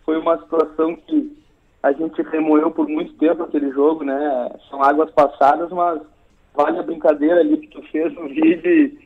foi 0.06 0.16
uma 0.18 0.38
situação 0.40 0.96
que 0.96 1.36
a 1.82 1.92
gente 1.92 2.22
remoeu 2.22 2.70
por 2.70 2.88
muito 2.88 3.12
tempo 3.18 3.42
aquele 3.42 3.70
jogo, 3.72 4.04
né? 4.04 4.50
São 4.70 4.82
águas 4.82 5.10
passadas, 5.10 5.70
mas 5.70 6.00
vale 6.56 6.78
a 6.78 6.82
brincadeira 6.82 7.40
ali 7.40 7.58
que 7.58 7.68
tu 7.68 7.82
fez 7.90 8.12
no 8.14 8.28
vídeo 8.28 8.62
e, 8.64 8.98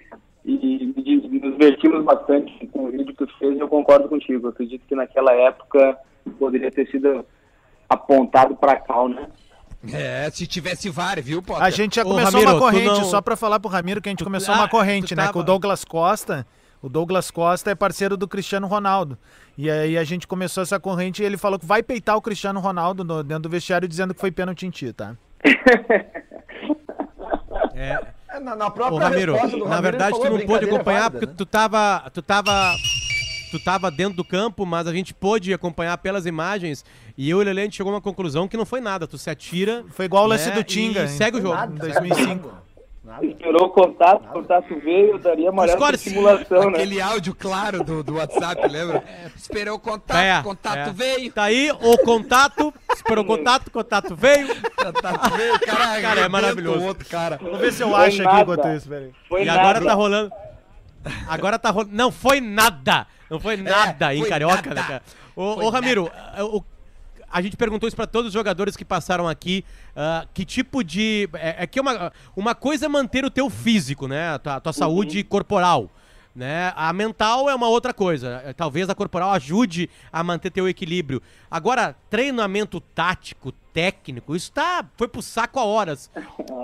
e, 0.44 0.94
e 0.96 1.40
nos 1.40 1.52
divertimos 1.52 2.04
bastante 2.04 2.66
com 2.68 2.84
o 2.86 2.90
vídeo 2.90 3.06
que 3.14 3.26
tu 3.26 3.38
fez 3.38 3.56
e 3.56 3.60
eu 3.60 3.68
concordo 3.68 4.08
contigo. 4.08 4.46
Eu 4.46 4.50
acredito 4.50 4.82
que 4.86 4.94
naquela 4.94 5.32
época 5.32 5.98
poderia 6.38 6.70
ter 6.70 6.86
sido 6.90 7.24
apontado 7.88 8.54
para 8.56 8.76
cal, 8.76 9.08
né? 9.08 9.26
É, 9.92 10.28
se 10.30 10.46
tivesse 10.46 10.90
VAR, 10.90 11.20
viu, 11.22 11.42
Potter? 11.42 11.64
A 11.64 11.70
gente 11.70 11.96
já 11.96 12.02
Ô, 12.02 12.10
começou 12.10 12.32
Ramiro, 12.40 12.50
uma 12.52 12.58
corrente, 12.60 12.84
não- 13.00 13.04
só 13.04 13.20
pra 13.22 13.34
falar 13.34 13.58
pro 13.58 13.70
Ramiro 13.70 14.00
que 14.02 14.08
a 14.08 14.12
gente 14.12 14.22
começou 14.22 14.54
ah, 14.54 14.58
uma 14.58 14.68
corrente, 14.68 15.14
né? 15.16 15.22
tava- 15.22 15.32
Com 15.32 15.38
o 15.40 15.42
Douglas 15.42 15.84
Costa. 15.84 16.46
O 16.82 16.88
Douglas 16.88 17.30
Costa 17.30 17.70
é 17.70 17.74
parceiro 17.74 18.16
do 18.16 18.26
Cristiano 18.28 18.66
Ronaldo. 18.66 19.16
E 19.56 19.70
aí 19.70 19.96
a 19.98 20.04
gente 20.04 20.26
começou 20.26 20.62
essa 20.62 20.78
corrente 20.80 21.22
e 21.22 21.26
ele 21.26 21.36
falou 21.38 21.58
que 21.58 21.64
vai 21.66 21.82
peitar 21.82 22.16
o 22.16 22.22
Cristiano 22.22 22.60
Ronaldo 22.60 23.04
no- 23.04 23.22
dentro 23.24 23.44
do 23.44 23.48
vestiário 23.50 23.88
dizendo 23.88 24.14
que 24.14 24.20
foi 24.20 24.30
pênalti 24.30 24.66
em 24.66 24.70
ti, 24.70 24.92
tá? 24.92 25.14
É, 27.80 28.00
É, 28.28 28.40
na, 28.40 28.54
na 28.54 28.66
Ô, 28.66 28.70
própria 28.70 29.08
Ramiro, 29.08 29.32
resposta 29.32 29.56
do 29.58 29.68
na 29.68 29.80
verdade 29.80 30.12
tu 30.12 30.24
não 30.24 30.30
pôde 30.30 30.38
"Brincadeira 30.46 30.66
é 30.66 30.74
acompanhar 30.74 30.98
válida", 31.00 31.18
porque 31.18 31.26
né? 31.26 31.34
tu 31.36 31.46
tava, 31.46 32.10
tu 32.12 32.22
tava, 32.22 32.74
tu 33.50 33.58
tava 33.58 33.90
dentro 33.90 34.14
do 34.16 34.24
campo, 34.24 34.66
mas 34.66 34.86
a 34.86 34.92
gente 34.92 35.14
pôde 35.14 35.52
acompanhar 35.54 35.96
pelas 35.98 36.26
imagens 36.26 36.84
e 37.16 37.28
eu 37.28 37.38
e 37.38 37.40
o 37.42 37.44
Lelê, 37.44 37.62
a 37.62 37.64
gente 37.64 37.76
chegou 37.76 37.90
a 37.92 37.96
uma 37.96 38.00
conclusão 38.00 38.46
que 38.46 38.56
não 38.56 38.64
foi 38.64 38.80
nada, 38.80 39.06
tu 39.06 39.18
se 39.18 39.28
atira... 39.30 39.84
Foi 39.90 40.04
igual 40.04 40.24
o 40.24 40.26
lance 40.26 40.48
né, 40.48 40.54
do 40.54 40.62
Tinga. 40.62 41.04
e 41.04 41.08
segue 41.08 41.38
o 41.38 41.42
jogo. 41.42 41.54
Nada, 41.54 41.74
Em 41.74 41.78
2005. 41.78 42.50
Nada. 43.10 43.26
Esperou 43.26 43.66
o 43.66 43.70
contato, 43.70 44.22
o 44.24 44.28
contato 44.28 44.78
veio, 44.78 45.10
eu 45.10 45.18
daria 45.18 45.52
por 45.52 45.68
Escolhe- 45.68 45.98
simulação, 45.98 46.70
né? 46.70 46.78
Aquele 46.78 47.00
áudio 47.00 47.34
claro 47.34 47.82
do, 47.82 48.04
do 48.04 48.14
WhatsApp, 48.18 48.68
lembra? 48.68 49.02
Esperou 49.36 49.74
o 49.74 49.80
contato, 49.80 50.16
É, 50.16 50.40
contato 50.44 50.76
é. 50.90 50.92
veio. 50.92 51.32
Tá 51.32 51.42
aí 51.42 51.72
o 51.72 51.98
contato, 52.04 52.72
esperou 52.94 53.24
o 53.24 53.26
contato, 53.26 53.66
o 53.66 53.70
contato 53.72 54.14
veio. 54.14 54.46
Contato 54.76 55.36
veio, 55.36 55.58
cara, 55.58 56.00
Cara, 56.00 56.20
é 56.20 56.28
maravilhoso. 56.28 56.84
outro 56.86 57.08
cara. 57.08 57.36
Vamos 57.42 57.58
ver 57.58 57.72
se 57.72 57.82
eu 57.82 57.90
Foi 57.90 58.06
acho 58.06 58.22
aqui 58.22 58.24
nada. 58.30 58.40
enquanto 58.42 58.68
isso, 58.76 58.88
peraí. 58.88 59.10
Foi 59.28 59.42
e 59.44 59.48
agora 59.48 59.74
nada. 59.80 59.86
tá 59.86 59.94
rolando. 59.94 60.32
Agora 61.28 61.58
tá 61.58 61.70
rolando. 61.70 61.96
Não 61.96 62.12
foi 62.12 62.40
nada! 62.40 63.08
Não 63.28 63.40
foi 63.40 63.56
nada 63.56 64.14
em 64.14 64.20
foi 64.20 64.28
carioca, 64.28 64.68
nada. 64.68 64.74
né, 64.74 64.82
cara? 64.86 65.02
Ô, 65.34 65.64
ô, 65.64 65.68
Ramiro, 65.70 66.10
o- 66.38 66.62
a 67.30 67.40
gente 67.42 67.56
perguntou 67.56 67.86
isso 67.86 67.96
pra 67.96 68.06
todos 68.06 68.28
os 68.28 68.32
jogadores 68.32 68.76
que 68.76 68.84
passaram 68.84 69.28
aqui. 69.28 69.64
ah, 69.96 70.26
que 70.34 70.44
tipo 70.44 70.82
de. 70.82 71.28
É, 71.34 71.64
é 71.64 71.66
que 71.66 71.80
uma, 71.80 72.12
uma 72.36 72.54
coisa 72.54 72.86
é 72.86 72.88
manter 72.88 73.24
o 73.24 73.30
teu 73.30 73.48
físico, 73.48 74.08
né? 74.08 74.30
A 74.34 74.38
tua, 74.38 74.54
a 74.56 74.60
tua 74.60 74.72
saúde 74.72 75.22
corporal. 75.24 75.90
Né? 76.32 76.72
A 76.76 76.92
mental 76.92 77.50
é 77.50 77.54
uma 77.54 77.66
outra 77.68 77.92
coisa. 77.92 78.40
É, 78.44 78.52
Talvez 78.52 78.88
a 78.88 78.94
corporal 78.94 79.32
ajude 79.32 79.90
a 80.12 80.22
manter 80.22 80.50
teu 80.50 80.68
equilíbrio. 80.68 81.20
Agora, 81.50 81.96
treinamento 82.08 82.80
tático, 82.80 83.50
técnico, 83.72 84.36
isso 84.36 84.52
tá, 84.52 84.84
foi 84.96 85.08
pro 85.08 85.20
saco 85.20 85.58
a 85.58 85.64
horas. 85.64 86.08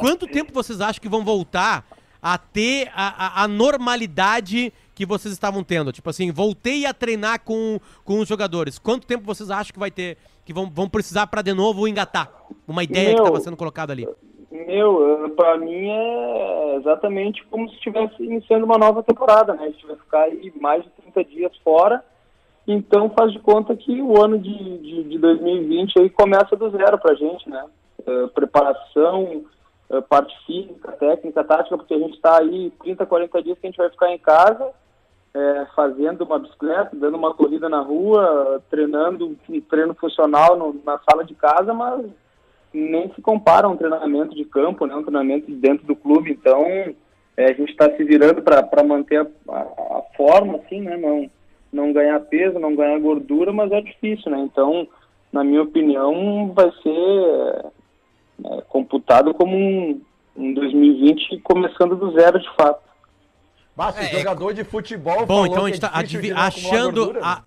Quanto 0.01 0.27
tempo 0.27 0.53
vocês 0.53 0.81
acham 0.81 1.03
que 1.03 1.09
vão 1.09 1.25
voltar 1.25 1.85
a 2.23 2.39
ter 2.39 2.91
a, 2.95 3.41
a- 3.41 3.43
a 3.43 3.49
normalidade 3.49 4.73
que 4.95 5.05
vocês 5.05 5.33
estavam 5.33 5.65
tendo? 5.65 5.93
Tipo 5.93 6.11
assim, 6.11 6.31
voltei 6.31 6.87
a 6.87 6.95
treinar 6.95 7.41
com, 7.41 7.81
com 8.05 8.21
os 8.21 8.29
jogadores. 8.29 8.79
Quanto 8.79 9.05
tempo 9.07 9.25
vocês 9.25 9.51
acham 9.51 9.73
que 9.73 9.79
vai 9.81 9.91
ter, 9.91 10.17
que 10.47 10.55
vão, 10.55 10.71
vão 10.71 10.89
precisar 10.89 11.27
pra 11.27 11.43
de 11.43 11.53
novo 11.53 11.89
engatar? 11.89 12.31
Uma 12.67 12.85
ideia 12.85 13.09
que 13.09 13.15
Meu, 13.17 13.25
estava 13.25 13.41
sendo 13.41 13.57
colocada 13.57 13.93
ali. 13.93 14.09
Meu, 14.51 15.35
pra 15.37 15.59
mim 15.59 15.89
é 15.91 16.77
exatamente 16.77 17.45
como 17.47 17.69
se 17.69 17.75
estivesse 17.75 18.23
iniciando 18.23 18.65
uma 18.65 18.79
nova 18.79 19.03
temporada, 19.03 19.55
né? 19.55 19.65
A 19.65 19.71
gente 19.71 19.85
vai 19.85 19.97
ficar 19.97 20.23
aí 20.23 20.53
mais 20.61 20.85
de 20.85 20.91
30 21.03 21.25
dias 21.25 21.53
fora, 21.65 22.03
então 22.67 23.11
faz 23.11 23.33
de 23.33 23.41
conta 23.41 23.75
que 23.77 24.01
o 24.01 24.23
ano 24.23 24.39
de, 24.39 24.79
de, 24.79 25.05
de 25.05 25.19
2020 25.19 26.01
aí 26.01 26.11
começa 26.11 26.55
do 26.55 26.71
zero 26.71 26.97
pra 26.97 27.15
gente, 27.15 27.51
né? 27.51 27.65
Eh, 28.07 28.27
preparação, 28.29 29.45
eh, 29.91 30.01
parte 30.03 30.33
física, 30.47 30.93
técnica, 30.93 31.43
tática, 31.43 31.77
porque 31.77 31.95
a 31.95 31.99
gente 31.99 32.21
tá 32.21 32.39
aí 32.39 32.73
30, 32.83 33.05
40 33.05 33.43
dias 33.43 33.59
que 33.59 33.67
a 33.67 33.71
gente 33.71 33.79
vai 33.79 33.91
ficar 33.91 34.13
em 34.13 34.19
casa, 34.19 34.71
eh, 35.39 35.67
fazendo 35.77 36.25
uma 36.25 36.39
bicicleta, 36.39 36.97
dando 36.97 37.19
uma 37.19 37.35
corrida 37.35 37.69
na 37.69 37.81
rua, 37.81 38.63
treinando 38.71 39.37
um 39.51 39.61
treino 39.61 39.95
funcional 39.95 40.57
no- 40.57 40.81
na 40.83 40.99
sala 41.09 41.25
de 41.25 41.35
casa, 41.35 41.75
mas 41.75 42.07
nem 42.73 43.13
se 43.15 43.21
compara 43.21 43.67
a 43.67 43.71
um 43.71 43.77
treinamento 43.77 44.35
de 44.35 44.45
campo, 44.47 44.87
né? 44.87 44.95
Um 44.95 45.03
treinamento 45.03 45.47
de 45.47 45.55
dentro 45.55 45.87
do 45.87 45.95
clube. 45.95 46.31
Então, 46.31 46.65
é, 47.37 47.45
a 47.51 47.53
gente 47.53 47.71
está 47.71 47.91
se 47.95 48.03
virando 48.03 48.41
para 48.41 48.83
manter 48.83 49.19
a, 49.21 49.27
a- 49.53 49.99
a 49.99 50.03
forma, 50.17 50.57
assim, 50.57 50.81
né? 50.81 50.97
Não, 50.97 51.31
não 51.71 51.93
ganhar 51.93 52.19
peso, 52.21 52.59
não 52.59 52.75
ganhar 52.75 52.99
gordura, 52.99 53.53
mas 53.53 53.71
é 53.73 53.81
difícil, 53.83 54.31
né? 54.33 54.39
Então, 54.41 54.89
na 55.31 55.45
minha 55.45 55.63
opinião, 55.63 56.51
vai 56.55 56.71
ser 56.83 57.67
é, 58.45 58.63
computado 58.71 59.35
como 59.35 59.55
um, 59.55 60.01
um 60.35 60.55
2020 60.55 61.41
começando 61.41 61.95
do 61.95 62.11
zero, 62.13 62.39
de 62.39 62.49
fato. 62.57 62.86
Mas, 63.77 63.97
É, 63.97 64.15
o 64.15 64.19
jogador 64.19 64.55
de 64.55 64.65
futebol 64.65 65.27
Bom, 65.27 65.45
falou 65.45 65.47
então 65.47 65.65
a 65.67 65.67
que 65.67 65.73
gente 65.75 65.81
tá 65.81 65.93
é 65.95 66.01
acumular 66.01 66.47
achando. 66.47 67.19
a-? 67.23 67.43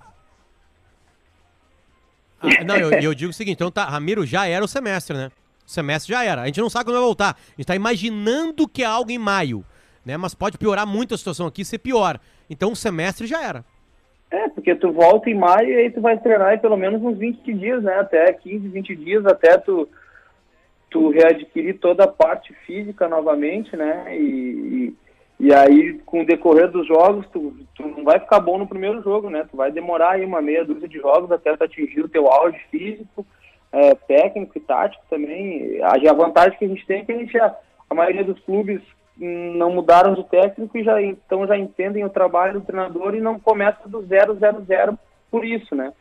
Ah, 2.41 2.63
não, 2.63 2.75
eu, 2.77 2.91
eu 2.91 3.13
digo 3.13 3.31
o 3.31 3.33
seguinte, 3.33 3.55
então 3.55 3.71
tá, 3.71 3.83
Ramiro 3.85 4.25
já 4.25 4.47
era 4.47 4.63
o 4.63 4.67
semestre, 4.67 5.17
né? 5.17 5.31
O 5.65 5.69
semestre 5.69 6.13
já 6.13 6.23
era. 6.23 6.43
A 6.43 6.45
gente 6.45 6.61
não 6.61 6.69
sabe 6.69 6.85
quando 6.85 6.95
vai 6.95 7.03
voltar. 7.03 7.35
A 7.35 7.51
gente 7.57 7.65
tá 7.65 7.75
imaginando 7.75 8.67
que 8.67 8.83
é 8.83 8.85
algo 8.85 9.11
em 9.11 9.17
maio, 9.17 9.65
né? 10.05 10.15
Mas 10.17 10.33
pode 10.33 10.57
piorar 10.57 10.87
muito 10.87 11.13
a 11.13 11.17
situação 11.17 11.47
aqui, 11.47 11.65
ser 11.65 11.79
pior. 11.79 12.19
Então 12.49 12.71
o 12.71 12.75
semestre 12.75 13.27
já 13.27 13.43
era. 13.43 13.65
É, 14.31 14.47
porque 14.49 14.75
tu 14.75 14.91
volta 14.91 15.29
em 15.29 15.35
maio 15.35 15.69
e 15.69 15.75
aí 15.75 15.91
tu 15.91 15.99
vai 15.99 16.17
treinar 16.17 16.49
aí 16.49 16.57
pelo 16.59 16.77
menos 16.77 17.01
uns 17.01 17.17
20 17.17 17.53
dias, 17.53 17.83
né? 17.83 17.95
Até 17.99 18.31
15, 18.31 18.67
20 18.67 18.95
dias 18.95 19.25
até 19.25 19.57
tu, 19.57 19.89
tu 20.89 21.09
readquirir 21.09 21.79
toda 21.79 22.03
a 22.03 22.07
parte 22.07 22.53
física 22.65 23.07
novamente, 23.07 23.75
né? 23.75 24.15
E, 24.15 24.21
e, 24.21 24.95
e 25.39 25.53
aí, 25.53 25.97
com 26.05 26.21
o 26.21 26.25
decorrer 26.25 26.69
dos 26.69 26.85
jogos, 26.85 27.25
tu, 27.31 27.55
tu 27.73 27.87
não 27.87 28.03
vai 28.03 28.19
ficar 28.19 28.41
bom 28.41 28.57
no 28.57 28.67
primeiro 28.67 29.01
jogo, 29.01 29.29
né? 29.29 29.47
Tu 29.49 29.55
vai 29.55 29.71
demorar 29.71 30.11
aí 30.11 30.25
uma 30.25 30.41
meia 30.41 30.65
dúzia 30.65 30.87
de 30.87 30.97
jogos 30.99 31.31
até 31.31 31.55
tu 31.55 31.63
atingir 31.63 32.01
o 32.01 32.09
teu 32.09 32.27
auge 32.27 32.59
físico, 32.69 33.25
é, 33.71 33.95
técnico 33.95 34.57
e 34.57 34.61
tático 34.61 35.01
também. 35.09 35.79
A, 35.81 36.13
vantagem 36.13 36.59
que 36.59 36.65
a 36.65 36.67
gente 36.67 36.85
tem 36.85 36.99
é 36.99 37.05
que 37.05 37.11
a 37.13 37.17
gente 37.17 37.31
já, 37.31 37.55
a 37.89 37.95
maioria 37.95 38.25
dos 38.25 38.37
clubes 38.41 38.81
não 39.17 39.71
mudaram 39.71 40.13
de 40.13 40.25
técnico 40.25 40.77
e 40.77 40.83
já 40.83 41.01
então 41.01 41.47
já 41.47 41.57
entendem 41.57 42.03
o 42.03 42.09
trabalho 42.09 42.59
do 42.59 42.65
treinador 42.65 43.15
e 43.15 43.21
não 43.21 43.39
começa 43.39 43.87
do 43.87 44.01
zero, 44.07 44.35
zero, 44.35 44.61
zero 44.65 44.99
por 45.31 45.45
isso, 45.45 45.73
né? 45.73 45.93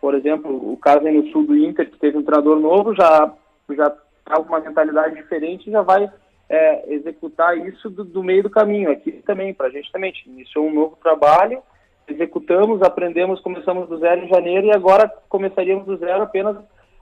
Por 0.00 0.14
exemplo, 0.14 0.72
o 0.72 0.76
caso 0.76 1.06
aí 1.06 1.16
no 1.16 1.30
sul 1.30 1.46
do 1.46 1.56
Inter, 1.56 1.88
que 1.88 1.98
teve 1.98 2.18
um 2.18 2.24
treinador 2.24 2.58
novo, 2.58 2.94
já 2.94 3.32
já 3.70 3.90
tá 4.24 4.36
com 4.36 4.42
uma 4.42 4.60
mentalidade 4.60 5.14
diferente 5.14 5.70
já 5.70 5.82
vai 5.82 6.10
é, 6.52 6.84
executar 6.92 7.56
isso 7.66 7.88
do, 7.88 8.04
do 8.04 8.22
meio 8.22 8.42
do 8.42 8.50
caminho. 8.50 8.90
Aqui 8.90 9.10
também, 9.24 9.54
para 9.54 9.68
a 9.68 9.70
gente 9.70 9.90
também, 9.90 10.10
a 10.10 10.14
gente 10.14 10.28
iniciou 10.28 10.66
um 10.66 10.74
novo 10.74 10.98
trabalho, 11.02 11.62
executamos, 12.06 12.82
aprendemos, 12.82 13.40
começamos 13.40 13.88
do 13.88 13.98
zero 13.98 14.22
em 14.22 14.28
janeiro 14.28 14.66
e 14.66 14.70
agora 14.70 15.08
começaríamos 15.30 15.86
do 15.86 15.96
zero 15.96 16.22
apenas 16.22 16.58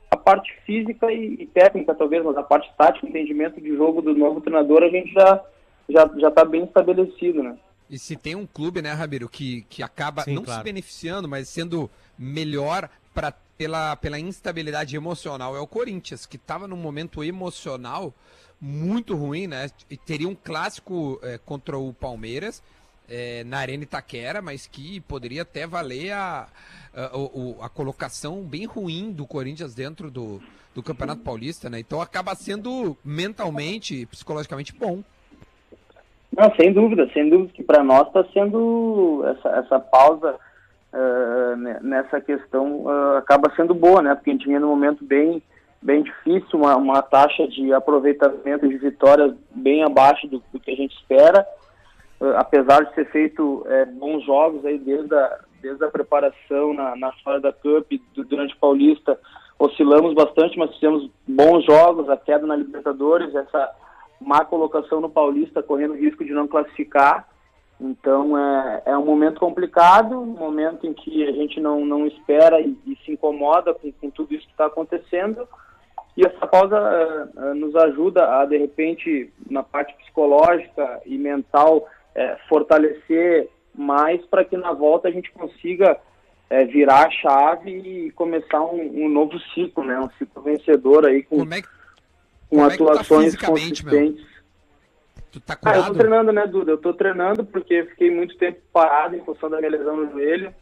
a 0.08 0.16
parte 0.16 0.54
física 0.64 1.12
e, 1.12 1.34
e 1.40 1.46
técnica, 1.46 1.94
talvez, 1.96 2.24
mas 2.24 2.36
a 2.36 2.44
parte 2.44 2.70
tática, 2.78 3.08
entendimento 3.08 3.60
de 3.60 3.76
jogo 3.76 4.00
do 4.00 4.14
novo 4.14 4.40
treinador, 4.40 4.84
a 4.84 4.88
gente 4.88 5.12
já 5.12 5.42
já 5.88 6.08
já 6.16 6.28
está 6.28 6.44
bem 6.44 6.62
estabelecido, 6.62 7.42
né? 7.42 7.56
E 7.88 7.98
se 7.98 8.14
tem 8.14 8.36
um 8.36 8.46
clube, 8.46 8.80
né, 8.80 8.92
Ramiro, 8.92 9.28
que, 9.28 9.62
que 9.62 9.82
acaba 9.82 10.22
Sim, 10.22 10.34
não 10.34 10.44
claro. 10.44 10.60
se 10.60 10.64
beneficiando, 10.64 11.28
mas 11.28 11.48
sendo 11.48 11.90
melhor 12.16 12.88
pra, 13.12 13.34
pela, 13.60 13.94
pela 13.94 14.18
instabilidade 14.18 14.96
emocional, 14.96 15.54
é 15.54 15.60
o 15.60 15.66
Corinthians, 15.66 16.24
que 16.24 16.36
estava 16.36 16.66
num 16.66 16.78
momento 16.78 17.22
emocional 17.22 18.14
muito 18.58 19.14
ruim, 19.14 19.46
né? 19.46 19.68
E 19.90 19.98
teria 19.98 20.26
um 20.26 20.34
clássico 20.34 21.20
eh, 21.22 21.38
contra 21.44 21.76
o 21.76 21.92
Palmeiras. 21.92 22.62
é, 23.10 23.42
na 23.44 23.58
Arena 23.58 23.82
Itaquera, 23.82 24.40
mas 24.40 24.66
que 24.66 25.00
poderia 25.00 25.42
até 25.42 25.66
valer 25.66 26.12
a, 26.12 26.46
a, 26.94 27.66
a 27.66 27.68
colocação 27.68 28.42
bem 28.42 28.64
ruim 28.64 29.10
do 29.10 29.26
Corinthians 29.26 29.74
dentro 29.74 30.10
do, 30.10 30.40
do 30.74 30.82
Campeonato 30.82 31.22
Paulista, 31.22 31.68
né? 31.68 31.80
Então 31.80 32.00
acaba 32.00 32.34
sendo 32.36 32.96
mentalmente, 33.04 34.06
psicologicamente 34.06 34.72
bom. 34.72 35.02
Não, 36.36 36.54
sem 36.54 36.72
dúvida, 36.72 37.10
sem 37.12 37.28
dúvida 37.28 37.52
que 37.52 37.64
para 37.64 37.82
nós 37.82 38.06
está 38.06 38.24
sendo 38.32 39.24
essa, 39.26 39.48
essa 39.56 39.80
pausa 39.80 40.38
ne- 41.56 41.80
nessa 41.80 42.20
questão 42.20 42.84
eh, 42.86 43.18
acaba 43.18 43.52
sendo 43.54 43.74
boa, 43.74 44.02
né? 44.02 44.14
Porque 44.14 44.30
a 44.30 44.32
gente 44.32 44.46
vinha 44.46 44.60
num 44.60 44.68
momento 44.68 45.04
bem, 45.04 45.42
bem 45.80 46.02
difícil, 46.02 46.58
uma, 46.58 46.76
uma 46.76 47.02
taxa 47.02 47.46
de 47.48 47.72
aproveitamento 47.72 48.68
de 48.68 48.76
vitórias 48.78 49.34
bem 49.54 49.84
abaixo 49.84 50.26
do, 50.26 50.42
do 50.52 50.58
que 50.60 50.70
a 50.72 50.76
gente 50.76 50.94
espera, 50.96 51.46
Eh, 52.22 52.34
apesar 52.36 52.84
de 52.84 52.94
ser 52.94 53.06
feito 53.10 53.64
bons 53.98 54.22
jogos 54.26 54.62
aí 54.66 54.78
desde 54.78 55.14
a, 55.14 55.38
desde 55.62 55.82
a 55.84 55.88
preparação 55.90 56.74
na, 56.74 56.94
na 56.94 57.10
Florida 57.22 57.50
Cup 57.50 57.88
du- 58.14 58.24
durante 58.24 58.54
o 58.54 58.58
Paulista, 58.58 59.18
oscilamos 59.58 60.12
bastante, 60.14 60.58
mas 60.58 60.74
fizemos 60.74 61.08
bons 61.26 61.64
jogos, 61.64 62.10
a 62.10 62.16
queda 62.18 62.46
na 62.46 62.56
Libertadores, 62.56 63.34
essa 63.34 63.70
má 64.20 64.44
colocação 64.44 65.00
no 65.00 65.08
Paulista, 65.08 65.62
correndo 65.62 65.94
risco 65.94 66.22
de 66.22 66.32
não 66.34 66.46
classificar. 66.46 67.26
Então 67.80 68.36
é, 68.36 68.82
é 68.86 68.98
um 68.98 69.04
momento 69.04 69.40
complicado, 69.40 70.20
um 70.20 70.26
momento 70.26 70.86
em 70.86 70.92
que 70.92 71.26
a 71.26 71.32
gente 71.32 71.58
não, 71.58 71.84
não 71.84 72.06
espera 72.06 72.60
e, 72.60 72.76
e 72.86 72.96
se 73.04 73.12
incomoda 73.12 73.72
com, 73.72 73.90
com 73.92 74.10
tudo 74.10 74.34
isso 74.34 74.44
que 74.46 74.52
está 74.52 74.66
acontecendo. 74.66 75.48
E 76.16 76.26
essa 76.26 76.46
pausa 76.46 76.76
eh, 76.76 77.28
eh, 77.38 77.54
nos 77.54 77.74
ajuda 77.74 78.40
a, 78.40 78.44
de 78.44 78.58
repente, 78.58 79.32
na 79.48 79.62
parte 79.62 79.94
psicológica 79.94 81.00
e 81.06 81.16
mental, 81.16 81.88
eh, 82.14 82.36
fortalecer 82.48 83.48
mais 83.74 84.20
para 84.26 84.44
que 84.44 84.56
na 84.56 84.72
volta 84.72 85.08
a 85.08 85.10
gente 85.10 85.30
consiga 85.32 85.98
virar 86.72 87.06
a 87.06 87.10
chave 87.10 87.70
e 87.70 88.10
começar 88.10 88.60
um, 88.60 89.04
um 89.04 89.08
novo 89.08 89.38
ciclo, 89.54 89.84
né? 89.84 90.00
Um 90.00 90.10
ciclo 90.18 90.42
vencedor 90.42 91.06
aí 91.06 91.22
com, 91.22 91.42
é 91.42 91.62
que 91.62 91.68
com 92.48 92.64
é 92.64 92.68
tá 92.68 92.74
atuações 92.74 93.36
fisicamente, 93.36 93.86
meu? 93.86 94.16
Tu 95.30 95.40
tá 95.40 95.54
Ah, 95.64 95.70
eu 95.70 95.74
tô 95.76 95.88
curado? 95.88 95.98
treinando, 95.98 96.32
né, 96.32 96.46
Duda? 96.46 96.72
Eu 96.72 96.78
tô 96.78 96.92
treinando 96.94 97.44
porque 97.44 97.84
fiquei 97.84 98.10
muito 98.10 98.36
tempo 98.36 98.58
parado 98.72 99.16
em 99.16 99.24
função 99.24 99.48
da 99.50 99.58
minha 99.58 99.70
lesão 99.70 99.96
no 99.96 100.10
joelho 100.10 100.54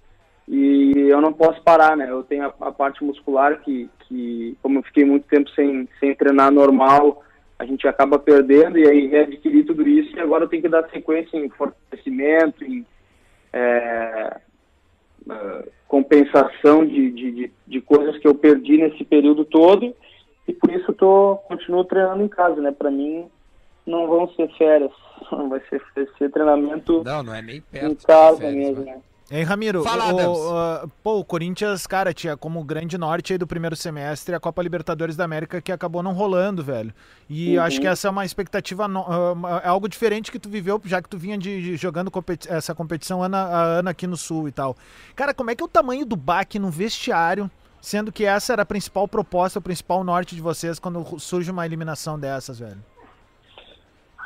e 0.47 0.93
eu 1.09 1.21
não 1.21 1.33
posso 1.33 1.63
parar, 1.63 1.97
né? 1.97 2.11
Eu 2.11 2.23
tenho 2.23 2.45
a, 2.45 2.55
a 2.69 2.73
parte 2.73 3.05
muscular 3.05 3.61
que, 3.61 3.89
que, 4.01 4.57
como 4.63 4.79
eu 4.79 4.83
fiquei 4.83 5.05
muito 5.05 5.27
tempo 5.29 5.51
sem, 5.51 5.89
sem 6.01 6.15
treinar 6.15 6.51
normal, 6.51 7.23
a 7.59 7.65
gente 7.65 7.87
acaba 7.89 8.19
perdendo 8.19 8.79
e 8.79 8.89
aí 8.89 9.09
readquirir 9.09 9.67
tudo 9.67 9.87
isso 9.87 10.17
e 10.17 10.21
agora 10.21 10.45
eu 10.45 10.49
tenho 10.49 10.63
que 10.63 10.69
dar 10.69 10.89
sequência 10.91 11.37
em 11.37 11.49
fortalecimento, 11.51 12.65
em 12.65 12.87
é, 13.53 14.41
compensação 15.87 16.87
de, 16.87 17.11
de, 17.11 17.33
de, 17.33 17.53
de 17.67 17.81
coisas 17.81 18.17
que 18.19 18.29
eu 18.29 18.35
perdi 18.35 18.79
nesse 18.79 19.05
período 19.05 19.45
todo 19.45 19.95
e 20.47 20.53
por 20.53 20.71
isso 20.71 20.91
eu 20.91 20.95
tô, 20.95 21.37
continuo 21.49 21.85
treinando 21.85 22.23
em 22.23 22.29
casa, 22.29 22.61
né? 22.61 22.73
Para 22.73 22.91
mim 22.91 23.27
não 23.89 24.07
vão 24.07 24.29
ser 24.35 24.49
férias, 24.57 24.93
vai 25.49 25.61
ser, 25.69 25.83
vai 25.97 26.07
ser 26.19 26.31
treinamento 26.31 27.03
Não, 27.05 27.23
não 27.23 27.35
é 27.35 27.43
nem 27.43 27.57
em 27.57 27.61
perto. 27.61 27.97
de 28.01 28.07
casa 28.07 28.37
férias, 28.39 28.55
mesmo, 28.77 28.85
né? 28.85 28.99
Hein, 29.31 29.43
Ramiro? 29.43 29.83
Fala, 29.83 30.11
o, 30.27 30.57
ah, 30.57 30.89
pô, 31.03 31.19
o 31.19 31.25
Corinthians, 31.25 31.87
cara, 31.87 32.15
tinha 32.15 32.35
como 32.35 32.65
grande 32.65 32.97
norte 32.97 33.35
aí 33.35 33.39
do 33.39 33.47
primeiro 33.47 33.77
semestre 33.77 34.35
a 34.35 34.41
Copa 34.41 34.63
Libertadores 34.63 35.17
da 35.17 35.25
América 35.25 35.61
que 35.61 35.71
acabou 35.71 36.03
não 36.03 36.15
rolando, 36.15 36.65
velho. 36.65 36.95
E 37.29 37.53
eu 37.53 37.61
Uhum. 37.61 37.67
acho 37.67 37.79
que 37.79 37.87
essa 37.87 38.09
é 38.09 38.11
uma 38.11 38.25
expectativa, 38.25 38.89
no- 38.89 39.05
ah, 39.47 39.61
é 39.63 39.69
algo 39.69 39.87
diferente 39.87 40.33
que 40.33 40.39
tu 40.39 40.49
viveu, 40.49 40.81
já 40.83 41.03
que 41.03 41.11
tu 41.11 41.19
vinha 41.19 41.37
de, 41.37 41.61
de 41.61 41.77
jogando 41.77 42.11
competi- 42.11 42.51
essa 42.51 42.75
competição 42.75 43.23
ano 43.23 43.37
a 43.37 43.63
ano 43.63 43.91
aqui 43.91 44.07
no 44.07 44.17
Sul 44.17 44.49
e 44.49 44.53
tal. 44.53 44.75
Cara, 45.15 45.35
como 45.35 45.51
é 45.51 45.55
que 45.55 45.63
é 45.63 45.67
o 45.67 45.69
tamanho 45.69 46.07
do 46.07 46.17
baque 46.17 46.59
no 46.59 46.71
vestiário, 46.71 47.51
sendo 47.83 48.11
que 48.11 48.25
essa 48.25 48.55
era 48.55 48.63
a 48.63 48.67
principal 48.67 49.07
proposta, 49.07 49.59
o 49.59 49.63
principal 49.63 50.03
norte 50.03 50.35
de 50.35 50.41
vocês 50.41 50.79
quando 50.79 51.05
surge 51.21 51.51
uma 51.51 51.67
eliminação 51.67 52.19
dessas, 52.19 52.59
velho? 52.61 52.79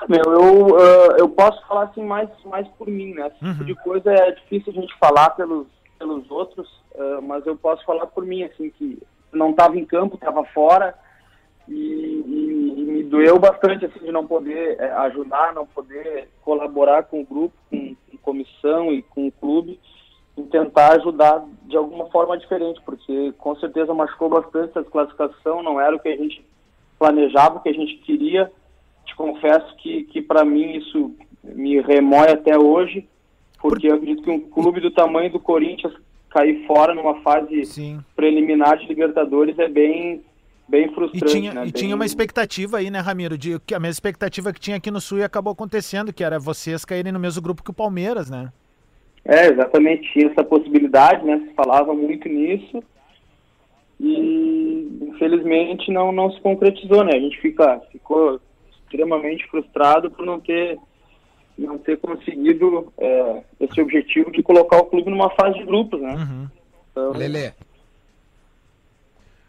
Meu, 0.08 0.22
eu, 0.24 0.76
ah, 0.78 1.16
eu 1.18 1.28
posso 1.28 1.64
falar 1.66 1.84
assim 1.84 2.02
mais, 2.04 2.28
mais 2.44 2.66
por 2.78 2.86
mim, 2.88 3.14
né? 3.14 3.26
Esse 3.28 3.52
tipo 3.52 3.64
de 3.64 3.74
coisa 3.76 4.12
é 4.12 4.32
difícil 4.32 4.72
a 4.72 4.80
gente 4.80 4.94
falar 4.98 5.30
pelos, 5.30 5.66
pelos 5.98 6.30
outros, 6.30 6.68
ah, 6.98 7.20
mas 7.22 7.46
eu 7.46 7.56
posso 7.56 7.84
falar 7.84 8.06
por 8.06 8.24
mim, 8.24 8.42
assim, 8.42 8.70
que 8.70 8.98
não 9.32 9.50
estava 9.50 9.76
em 9.78 9.84
campo, 9.84 10.16
estava 10.16 10.44
fora 10.46 10.94
e, 11.68 11.74
e- 11.74 12.74
e 12.80 12.84
me 12.84 13.02
doeu 13.04 13.38
bastante, 13.38 13.86
assim, 13.86 14.00
de 14.00 14.12
não 14.12 14.26
poder 14.26 14.76
eh, 14.80 14.92
ajudar, 14.92 15.54
não 15.54 15.66
poder 15.66 16.28
colaborar 16.44 17.04
com 17.04 17.20
o 17.20 17.24
grupo, 17.24 17.54
com, 17.70 17.94
com 18.10 18.16
comissão 18.18 18.92
e 18.92 19.02
com 19.02 19.26
o 19.28 19.32
clube 19.32 19.78
em 20.36 20.44
tentar 20.46 20.96
ajudar 20.96 21.44
de 21.64 21.76
alguma 21.76 22.06
forma 22.10 22.36
diferente, 22.38 22.80
porque 22.84 23.32
com 23.38 23.54
certeza 23.56 23.92
machucou 23.94 24.28
bastante 24.30 24.78
a 24.78 24.82
desclassificação, 24.82 25.62
não 25.62 25.78
era 25.80 25.94
o 25.94 25.98
que 26.00 26.08
a 26.08 26.16
gente 26.16 26.44
planejava, 26.98 27.56
o 27.58 27.60
que 27.60 27.68
a 27.68 27.74
gente 27.74 27.96
queria. 27.98 28.50
Te 29.12 29.16
confesso 29.16 29.76
que, 29.76 30.04
que 30.04 30.22
para 30.22 30.42
mim 30.42 30.76
isso 30.78 31.14
me 31.44 31.78
remói 31.82 32.30
até 32.30 32.58
hoje, 32.58 33.06
porque 33.60 33.86
eu 33.88 33.94
acredito 33.94 34.22
que 34.22 34.30
um 34.30 34.40
clube 34.40 34.80
do 34.80 34.90
tamanho 34.90 35.30
do 35.30 35.38
Corinthians 35.38 35.92
cair 36.30 36.66
fora 36.66 36.94
numa 36.94 37.20
fase 37.20 37.66
Sim. 37.66 38.00
preliminar 38.16 38.78
de 38.78 38.86
Libertadores 38.86 39.58
é 39.58 39.68
bem, 39.68 40.22
bem 40.66 40.86
E 40.86 40.94
frustrante. 40.94 41.26
tinha, 41.30 41.52
né? 41.52 41.60
e 41.60 41.64
Bem- 41.64 41.72
tinha 41.72 41.94
uma 41.94 42.06
expectativa 42.06 42.78
aí, 42.78 42.90
né, 42.90 43.00
Ramiro? 43.00 43.36
De, 43.36 43.60
que 43.60 43.74
a 43.74 43.78
mesma 43.78 43.92
expectativa 43.92 44.50
que 44.50 44.58
tinha 44.60 44.78
aqui 44.78 44.90
no 44.90 44.98
Sul 45.00 45.18
e 45.18 45.24
acabou 45.24 45.52
acontecendo, 45.52 46.10
que 46.12 46.24
era 46.24 46.38
vocês 46.38 46.86
caírem 46.86 47.12
no 47.12 47.20
mesmo 47.20 47.42
grupo 47.42 47.62
que 47.62 47.70
o 47.70 47.74
Palmeiras, 47.74 48.30
né? 48.30 48.50
É, 49.26 49.48
exatamente, 49.48 50.10
tinha 50.10 50.28
essa 50.30 50.42
possibilidade, 50.42 51.22
né? 51.24 51.38
Se 51.46 51.54
falava 51.54 51.92
muito 51.92 52.26
nisso. 52.30 52.82
E 54.00 54.88
infelizmente 55.02 55.92
não, 55.92 56.10
não 56.10 56.32
se 56.32 56.40
concretizou, 56.40 57.04
né? 57.04 57.12
A 57.14 57.20
gente 57.20 57.38
fica, 57.40 57.78
ficou 57.92 58.40
extremamente 58.92 59.48
frustrado 59.48 60.10
por 60.10 60.24
não 60.26 60.38
ter, 60.38 60.78
não 61.56 61.78
ter 61.78 61.98
conseguido 61.98 62.92
é, 62.98 63.42
esse 63.58 63.80
objetivo 63.80 64.30
de 64.30 64.42
colocar 64.42 64.76
o 64.76 64.86
clube 64.86 65.10
numa 65.10 65.30
fase 65.30 65.58
de 65.58 65.64
grupos, 65.64 66.00
né? 66.00 66.14
Uhum. 66.14 66.48
Então, 66.90 67.12
Lelê, 67.12 67.52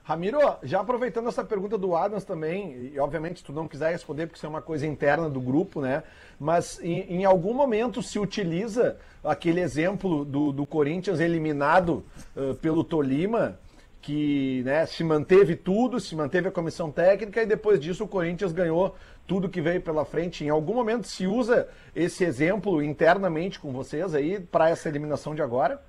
Ramiro, 0.05 0.37
já 0.63 0.79
aproveitando 0.81 1.27
essa 1.27 1.43
pergunta 1.43 1.77
do 1.77 1.95
Adams 1.95 2.23
também, 2.23 2.91
e 2.93 2.99
obviamente 2.99 3.39
se 3.39 3.45
tu 3.45 3.53
não 3.53 3.67
quiser 3.67 3.91
responder 3.91 4.27
porque 4.27 4.37
isso 4.37 4.45
é 4.45 4.49
uma 4.49 4.61
coisa 4.61 4.87
interna 4.87 5.29
do 5.29 5.39
grupo, 5.39 5.81
né? 5.81 6.03
Mas 6.39 6.79
em, 6.81 7.19
em 7.19 7.25
algum 7.25 7.53
momento 7.53 8.01
se 8.01 8.19
utiliza 8.19 8.97
aquele 9.23 9.61
exemplo 9.61 10.25
do, 10.25 10.51
do 10.51 10.65
Corinthians 10.65 11.19
eliminado 11.21 12.03
eh, 12.35 12.53
pelo 12.61 12.83
Tolima, 12.83 13.57
que 14.01 14.61
né, 14.65 14.85
se 14.85 15.01
manteve 15.01 15.55
tudo, 15.55 15.97
se 15.97 16.13
manteve 16.13 16.49
a 16.49 16.51
comissão 16.51 16.91
técnica 16.91 17.41
e 17.41 17.45
depois 17.45 17.79
disso 17.79 18.03
o 18.03 18.07
Corinthians 18.07 18.51
ganhou 18.51 18.93
tudo 19.25 19.49
que 19.49 19.61
veio 19.61 19.81
pela 19.81 20.05
frente. 20.05 20.43
Em 20.43 20.49
algum 20.49 20.73
momento 20.73 21.07
se 21.07 21.25
usa 21.25 21.67
esse 21.95 22.23
exemplo 22.23 22.81
internamente 22.81 23.59
com 23.59 23.71
vocês 23.71 24.13
aí 24.13 24.39
para 24.39 24.69
essa 24.69 24.89
eliminação 24.89 25.33
de 25.33 25.41
agora? 25.41 25.79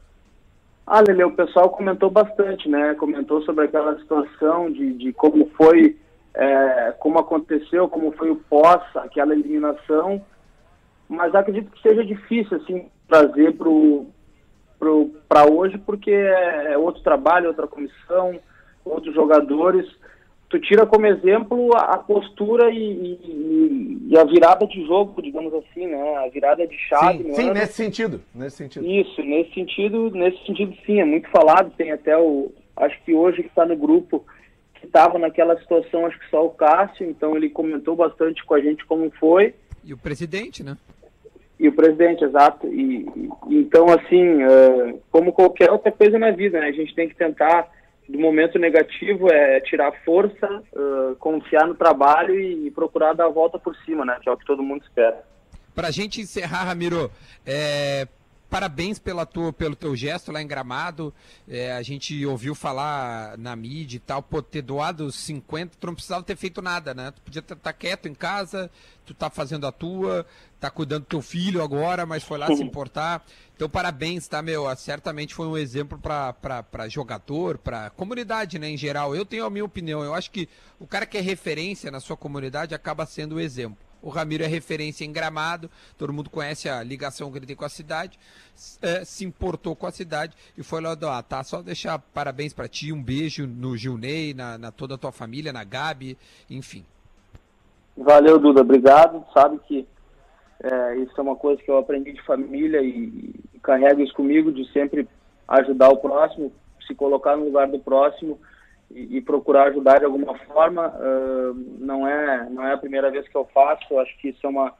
Ah, 0.87 1.01
Lele, 1.01 1.25
o 1.25 1.33
pessoal 1.33 1.71
comentou 1.71 2.11
bastante, 2.11 2.69
né? 2.69 2.95
Comentou 2.95 3.41
sobre 3.43 3.65
aquela 3.65 3.99
situação 3.99 4.71
de, 4.71 4.93
de 4.93 5.13
como 5.15 5.47
foi, 5.57 5.97
é, 6.35 6.95
como 6.99 7.19
aconteceu, 7.19 7.89
como 7.89 8.13
foi 8.13 8.31
o 8.31 8.37
pós, 8.37 8.83
aquela 8.97 9.33
eliminação. 9.33 10.23
Mas 11.09 11.35
acredito 11.35 11.71
que 11.71 11.81
seja 11.81 12.05
difícil, 12.05 12.59
assim, 12.59 12.89
trazer 13.09 13.57
para 15.29 15.51
hoje, 15.51 15.79
porque 15.79 16.11
é, 16.11 16.73
é 16.73 16.79
outro 16.79 17.03
trabalho, 17.03 17.49
outra 17.49 17.67
comissão, 17.67 18.39
outros 18.85 19.15
jogadores. 19.15 19.87
Tu 20.55 20.61
tira 20.61 20.87
como 20.87 21.05
exemplo 21.05 21.75
a, 21.75 21.95
a 21.95 21.99
postura 21.99 22.71
e, 22.71 22.77
e- 22.79 23.99
e 24.09 24.17
a 24.17 24.23
virada 24.23 24.65
de 24.69 24.87
jogo, 24.87 25.21
digamos 25.21 25.53
assim, 25.53 25.85
né? 25.89 26.17
A 26.19 26.29
virada 26.29 26.65
de 26.65 26.79
chave. 26.79 27.25
sim, 27.25 27.35
sim 27.35 27.43
ano. 27.47 27.55
nesse 27.55 27.73
sentido. 27.73 28.21
Nesse 28.33 28.57
sentido. 28.59 28.87
Isso, 28.87 29.21
nesse 29.21 29.53
sentido, 29.53 30.11
nesse 30.13 30.47
sentido 30.47 30.73
sim, 30.87 31.01
é 31.01 31.05
muito 31.05 31.29
falado, 31.31 31.73
tem 31.77 31.91
até 31.91 32.17
o, 32.17 32.53
acho 32.77 32.97
que 33.03 33.13
hoje 33.13 33.43
que 33.43 33.49
está 33.49 33.67
no 33.67 33.77
grupo, 33.77 34.25
que 34.77 34.87
estava 34.87 35.19
naquela 35.19 35.59
situação, 35.59 36.07
acho 36.07 36.21
que 36.21 36.31
só 36.31 36.47
o 36.47 36.51
Cássio, 36.51 37.05
então 37.11 37.35
ele 37.37 37.51
comentou 37.51 37.97
bastante 37.97 38.45
com 38.45 38.55
a 38.55 38.61
gente 38.61 38.87
como 38.87 39.11
foi, 39.19 39.55
e 39.85 39.93
o 39.93 39.99
presidente, 39.99 40.63
né? 40.63 40.77
e 41.59 41.67
o 41.67 41.73
presidente, 41.73 42.23
exato, 42.23 42.69
e, 42.69 43.09
e- 43.17 43.57
então 43.57 43.87
assim, 43.89 44.41
eh, 44.41 44.95
como 45.11 45.33
qualquer 45.33 45.69
outra 45.73 45.91
coisa 45.91 46.17
na 46.17 46.31
vida, 46.31 46.61
né, 46.61 46.69
a 46.69 46.73
gente 46.73 46.95
tem 46.95 47.09
que 47.09 47.17
tentar, 47.17 47.69
do 48.09 48.19
momento 48.19 48.59
negativo, 48.59 49.33
é 49.33 49.61
tirar 49.61 49.93
força, 50.05 50.63
eh, 50.75 51.15
confiar 51.19 51.67
no 51.67 51.75
trabalho 51.75 52.39
e, 52.39 52.67
e 52.67 52.71
procurar 52.71 53.15
dar 53.15 53.27
a 53.27 53.31
volta 53.31 53.59
por 53.59 53.75
cima, 53.85 54.05
né, 54.05 54.19
que 54.23 54.29
é 54.29 54.33
o 54.33 54.37
que 54.37 54.45
todo 54.45 54.63
mundo 54.63 54.83
espera. 54.83 55.25
Pra 55.75 55.91
gente 55.91 56.21
encerrar, 56.21 56.65
Ramiro, 56.65 57.11
é, 57.47 58.07
parabéns 58.49 58.99
pela 58.99 59.27
tua, 59.27 59.53
pelo 59.53 59.75
teu 59.75 59.97
gesto 59.97 60.31
lá 60.31 60.41
em 60.41 60.47
Gramado. 60.47 61.13
É, 61.49 61.73
a 61.73 61.83
gente 61.83 62.25
ouviu 62.27 62.55
falar 62.55 63.37
na 63.39 63.55
mídia 63.57 63.97
e 63.97 64.01
tal, 64.01 64.23
pô, 64.23 64.43
ter 64.43 64.63
doado 64.63 65.11
50, 65.11 65.77
tu 65.79 65.87
não 65.87 65.95
precisava 65.95 66.23
ter 66.23 66.37
feito 66.37 66.63
nada, 66.63 66.95
né? 66.95 67.11
Tu 67.11 67.21
podia 67.23 67.41
estar 67.41 67.73
quieto 67.73 68.09
em 68.09 68.15
casa, 68.15 68.71
tu 69.05 69.13
tá 69.15 69.29
fazendo 69.29 69.67
a 69.67 69.73
tua, 69.73 70.27
tá 70.61 70.71
cuidando 70.71 71.03
do 71.03 71.09
teu 71.09 71.21
filho 71.21 71.63
agora, 71.63 72.07
mas 72.07 72.23
foi 72.23 72.39
lá 72.39 72.47
se 72.55 72.63
importar. 72.63 73.25
Então, 73.57 73.69
parabéns, 73.69 74.27
tá, 74.27 74.43
meu? 74.43 74.65
Certamente 74.77 75.35
foi 75.35 75.47
um 75.47 75.57
exemplo 75.57 75.99
para 75.99 76.89
jogador, 76.89 77.59
para 77.59 77.91
comunidade, 77.91 78.59
né, 78.59 78.69
em 78.69 78.77
geral. 78.77 79.15
Eu 79.15 79.25
tenho 79.25 79.45
a 79.45 79.51
minha 79.51 79.65
opinião. 79.65 80.03
Eu 80.03 80.15
acho 80.15 80.31
que 80.31 80.49
o 80.79 80.87
cara 80.87 81.07
que 81.07 81.19
é 81.19 81.21
referência 81.21 81.91
na 81.91 82.01
sua 82.01 82.17
comunidade 82.17 82.75
acaba 82.75 83.07
sendo 83.07 83.37
o 83.37 83.41
exemplo. 83.41 83.79
O 84.05 84.11
Ramiro 84.11 84.45
é 84.45 84.47
referência 84.47 85.03
em 85.03 85.11
Gramado, 85.11 85.71
todo 85.97 86.13
mundo 86.13 86.29
conhece 86.29 86.69
a 86.69 86.83
ligação 86.83 87.33
que 87.33 87.39
ele 87.39 87.47
tem 87.47 87.57
com 87.57 87.65
a 87.65 87.71
cidade, 87.71 88.19
eh, 88.83 89.03
se 89.03 89.25
importou 89.25 89.75
com 89.75 89.87
a 89.87 89.91
cidade 89.91 90.37
e 90.59 90.63
foi 90.63 90.83
lá 90.83 90.95
doar, 90.95 91.23
tá? 91.23 91.43
Só 91.43 91.63
deixar 91.63 91.99
parabéns 92.13 92.53
para 92.53 92.69
ti, 92.69 92.93
um 92.93 93.03
beijo 93.03 93.47
no 93.47 93.75
Gilney, 93.75 94.35
na, 94.35 94.59
na 94.59 94.71
toda 94.71 94.97
a 94.97 94.99
tua 94.99 95.11
família, 95.11 95.55
na 95.55 95.65
Gabi, 95.65 96.19
enfim. 96.51 96.85
Valeu, 97.97 98.39
Duda, 98.39 98.61
obrigado. 98.61 99.25
Sabe 99.33 99.59
que 99.67 99.87
é, 100.63 100.97
isso 100.97 101.15
é 101.17 101.23
uma 101.23 101.37
coisa 101.37 101.63
que 101.63 101.71
eu 101.71 101.79
aprendi 101.79 102.13
de 102.13 102.23
família 102.25 102.83
e, 102.83 103.35
e 103.55 103.59
carrego 103.61 104.03
isso 104.03 104.13
comigo, 104.13 104.53
de 104.53 104.71
sempre 104.71 105.09
ajudar 105.49 105.89
o 105.89 105.97
próximo, 105.97 106.53
se 106.87 106.95
colocar 106.95 107.39
no 107.39 107.47
lugar 107.47 107.69
do 107.69 107.79
próximo 107.79 108.39
e, 108.95 109.21
procurar 109.21 109.69
ajudar 109.69 109.99
de 109.99 110.05
alguma 110.05 110.37
forma. 110.39 110.89
Uh, 110.89 111.55
não 111.79 112.07
é 112.07 112.49
não 112.51 112.65
é 112.65 112.73
a 112.73 112.79
primeira 112.79 113.11
vez 113.11 113.27
que 113.29 113.37
eu 113.37 113.49
faço. 113.53 113.83
Eu 113.91 114.01
acho 114.01 114.17
que 114.19 114.29
isso 114.29 114.47
é 114.47 114.49
uma 114.49 114.73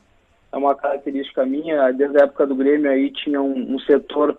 é 0.53 0.57
uma 0.57 0.75
característica 0.75 1.45
minha. 1.45 1.91
Desde 1.93 2.21
a 2.21 2.25
época 2.25 2.47
do 2.47 2.55
Grêmio 2.55 2.91
aí 2.91 3.11
tinha 3.11 3.43
um, 3.43 3.75
um 3.75 3.79
setor 3.81 4.39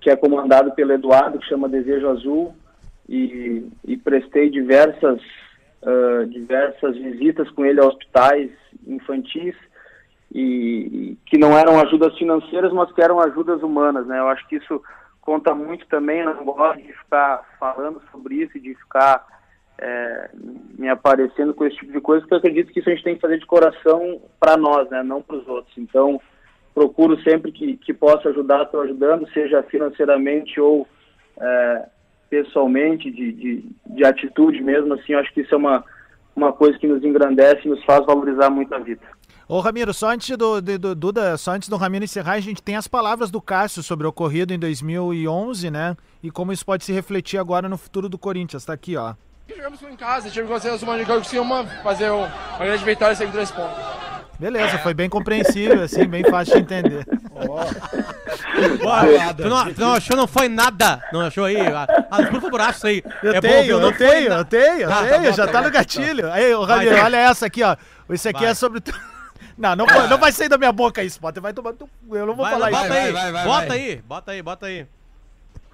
que 0.00 0.10
é 0.10 0.16
comandado 0.16 0.72
pelo 0.72 0.92
Eduardo 0.92 1.38
que 1.38 1.46
chama 1.46 1.68
Desejo 1.68 2.08
Azul 2.08 2.54
e, 3.08 3.68
e 3.84 3.96
prestei 3.96 4.50
diversas 4.50 5.20
uh, 5.82 6.26
diversas 6.26 6.96
visitas 6.96 7.48
com 7.50 7.64
ele 7.64 7.80
a 7.80 7.86
hospitais 7.86 8.50
infantis 8.86 9.54
e, 10.34 10.40
e 10.40 11.18
que 11.26 11.38
não 11.38 11.56
eram 11.56 11.78
ajudas 11.80 12.16
financeiras, 12.16 12.72
mas 12.72 12.90
que 12.92 13.02
eram 13.02 13.20
ajudas 13.20 13.62
humanas, 13.62 14.06
né? 14.06 14.18
Eu 14.18 14.28
acho 14.28 14.46
que 14.48 14.56
isso 14.56 14.82
conta 15.22 15.54
muito 15.54 15.86
também, 15.86 16.24
não 16.24 16.44
gosto 16.44 16.82
de 16.82 16.92
ficar 16.92 17.42
falando 17.58 18.02
sobre 18.10 18.34
isso, 18.42 18.60
de 18.60 18.74
ficar 18.74 19.24
é, 19.78 20.30
me 20.78 20.88
aparecendo 20.88 21.54
com 21.54 21.64
esse 21.64 21.76
tipo 21.76 21.92
de 21.92 22.00
coisa, 22.00 22.20
porque 22.20 22.34
eu 22.34 22.38
acredito 22.38 22.72
que 22.72 22.80
isso 22.80 22.90
a 22.90 22.92
gente 22.92 23.04
tem 23.04 23.14
que 23.14 23.20
fazer 23.20 23.38
de 23.38 23.46
coração 23.46 24.20
para 24.38 24.56
nós, 24.56 24.90
né, 24.90 25.02
não 25.02 25.22
para 25.22 25.36
os 25.36 25.48
outros. 25.48 25.72
Então, 25.78 26.20
procuro 26.74 27.18
sempre 27.22 27.52
que, 27.52 27.76
que 27.76 27.94
possa 27.94 28.28
ajudar, 28.28 28.64
estou 28.64 28.82
ajudando, 28.82 29.30
seja 29.32 29.62
financeiramente 29.62 30.60
ou 30.60 30.86
é, 31.40 31.86
pessoalmente, 32.28 33.10
de, 33.10 33.32
de, 33.32 33.64
de 33.86 34.04
atitude 34.04 34.60
mesmo, 34.60 34.94
assim, 34.94 35.14
acho 35.14 35.32
que 35.32 35.42
isso 35.42 35.54
é 35.54 35.58
uma, 35.58 35.84
uma 36.34 36.52
coisa 36.52 36.78
que 36.78 36.86
nos 36.86 37.04
engrandece 37.04 37.60
e 37.64 37.68
nos 37.68 37.84
faz 37.84 38.04
valorizar 38.06 38.50
muito 38.50 38.74
a 38.74 38.78
vida. 38.78 39.02
Ô 39.52 39.60
Ramiro, 39.60 39.92
só 39.92 40.08
antes 40.08 40.34
do, 40.34 40.62
do, 40.62 40.78
do, 40.78 40.94
Duda, 40.94 41.36
só 41.36 41.50
antes 41.50 41.68
do 41.68 41.76
Ramiro 41.76 42.02
encerrar, 42.06 42.32
a 42.32 42.40
gente 42.40 42.62
tem 42.62 42.74
as 42.74 42.88
palavras 42.88 43.30
do 43.30 43.38
Cássio 43.38 43.82
sobre 43.82 44.06
o 44.06 44.08
ocorrido 44.08 44.54
em 44.54 44.58
2011, 44.58 45.70
né? 45.70 45.94
E 46.22 46.30
como 46.30 46.54
isso 46.54 46.64
pode 46.64 46.86
se 46.86 46.90
refletir 46.90 47.36
agora 47.36 47.68
no 47.68 47.76
futuro 47.76 48.08
do 48.08 48.16
Corinthians. 48.16 48.64
Tá 48.64 48.72
aqui, 48.72 48.96
ó. 48.96 49.12
Jogamos 49.54 49.82
em 49.82 49.94
casa, 49.94 50.30
tive 50.30 50.46
que 50.46 50.52
fazer 50.54 50.70
uma 50.82 50.96
de 50.96 51.04
jogo 51.04 51.42
uma 51.42 51.66
fazer 51.82 52.08
uma 52.08 52.32
grande 52.58 52.82
vitória 52.82 53.14
sem 53.14 53.30
três 53.30 53.50
pontos. 53.50 53.76
Beleza, 54.38 54.78
foi 54.78 54.94
bem 54.94 55.10
compreensível, 55.10 55.82
assim, 55.82 56.06
bem 56.06 56.24
fácil 56.24 56.54
de 56.54 56.60
entender. 56.62 57.06
Bora, 58.82 59.34
tu, 59.34 59.48
não, 59.50 59.74
tu 59.74 59.80
não 59.82 59.92
achou, 59.92 60.16
não 60.16 60.26
foi 60.26 60.48
nada? 60.48 61.02
Não 61.12 61.20
achou 61.20 61.44
aí? 61.44 61.58
Ah, 62.10 62.22
por 62.30 62.40
favor, 62.40 62.60
acha 62.62 62.78
isso 62.78 62.86
aí. 62.86 63.02
Eu 63.22 63.34
É 63.34 63.40
bom, 63.42 63.48
tenho, 63.48 63.64
viu? 63.64 63.80
eu 63.80 63.92
tenho, 63.98 64.30
na- 64.30 64.36
eu 64.38 64.44
tenho, 64.46 64.80
eu 64.80 64.88
Tá, 64.88 64.94
tá 65.02 65.08
tenho, 65.10 65.30
bom, 65.30 65.32
já 65.36 65.46
tá 65.46 65.52
tá 65.52 65.58
bom, 65.58 65.64
no 65.66 65.70
gatilho. 65.70 66.32
Aí, 66.32 66.54
ô 66.54 66.64
Ramiro, 66.64 66.92
Vai. 66.92 67.04
olha 67.04 67.16
essa 67.18 67.44
aqui, 67.44 67.62
ó. 67.62 67.76
Esse 68.08 68.30
aqui 68.30 68.40
Vai. 68.40 68.50
é 68.50 68.54
sobre. 68.54 68.80
Não, 69.56 69.76
não, 69.76 69.86
vai- 69.86 70.08
não 70.08 70.18
vai 70.18 70.32
sair 70.32 70.48
da 70.48 70.56
minha 70.58 70.72
boca 70.72 71.02
isso, 71.02 71.20
Potter. 71.20 71.42
Vai 71.42 71.52
tomar. 71.52 71.72
tu- 71.74 71.88
Eu 72.10 72.26
não 72.26 72.34
vou 72.34 72.44
Vai, 72.44 72.52
falar 72.54 72.70
bota 72.70 72.80
isso. 72.82 72.88
vai, 72.88 73.00
aí, 73.06 73.12
vai, 73.12 73.32
vai, 73.32 73.44
bota 73.44 73.66
vai. 73.66 73.76
aí, 73.78 73.96
bota 74.02 74.30
aí, 74.32 74.42
bota 74.42 74.66
aí. 74.66 74.86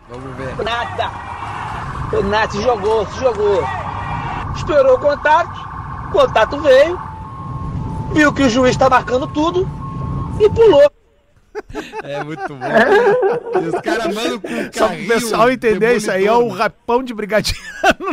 Vamos 0.08 0.36
ver. 0.36 0.56
Nada. 0.64 1.10
O 2.16 2.22
Nath 2.22 2.52
se 2.52 2.62
jogou, 2.62 3.06
se 3.06 3.20
jogou. 3.20 3.62
Esperou 4.56 4.96
o 4.96 4.98
contato, 4.98 6.08
o 6.08 6.10
contato 6.10 6.58
veio, 6.60 6.98
viu 8.12 8.32
que 8.32 8.42
o 8.42 8.48
juiz 8.48 8.76
tá 8.76 8.88
marcando 8.90 9.26
tudo 9.28 9.68
e 10.40 10.48
pulou. 10.50 10.90
É 12.02 12.24
muito 12.24 12.46
bom. 12.48 12.58
E 13.62 13.66
os 13.68 13.80
caras 13.80 14.14
mandam 14.14 14.40
com 14.40 14.48
Só 14.72 14.88
pro 14.88 15.06
pessoal 15.06 15.50
entender, 15.50 15.96
isso 15.96 16.10
aí 16.10 16.26
é 16.26 16.32
o 16.32 16.48
rapão 16.48 17.02
de 17.02 17.12
brigadiano 17.12 17.58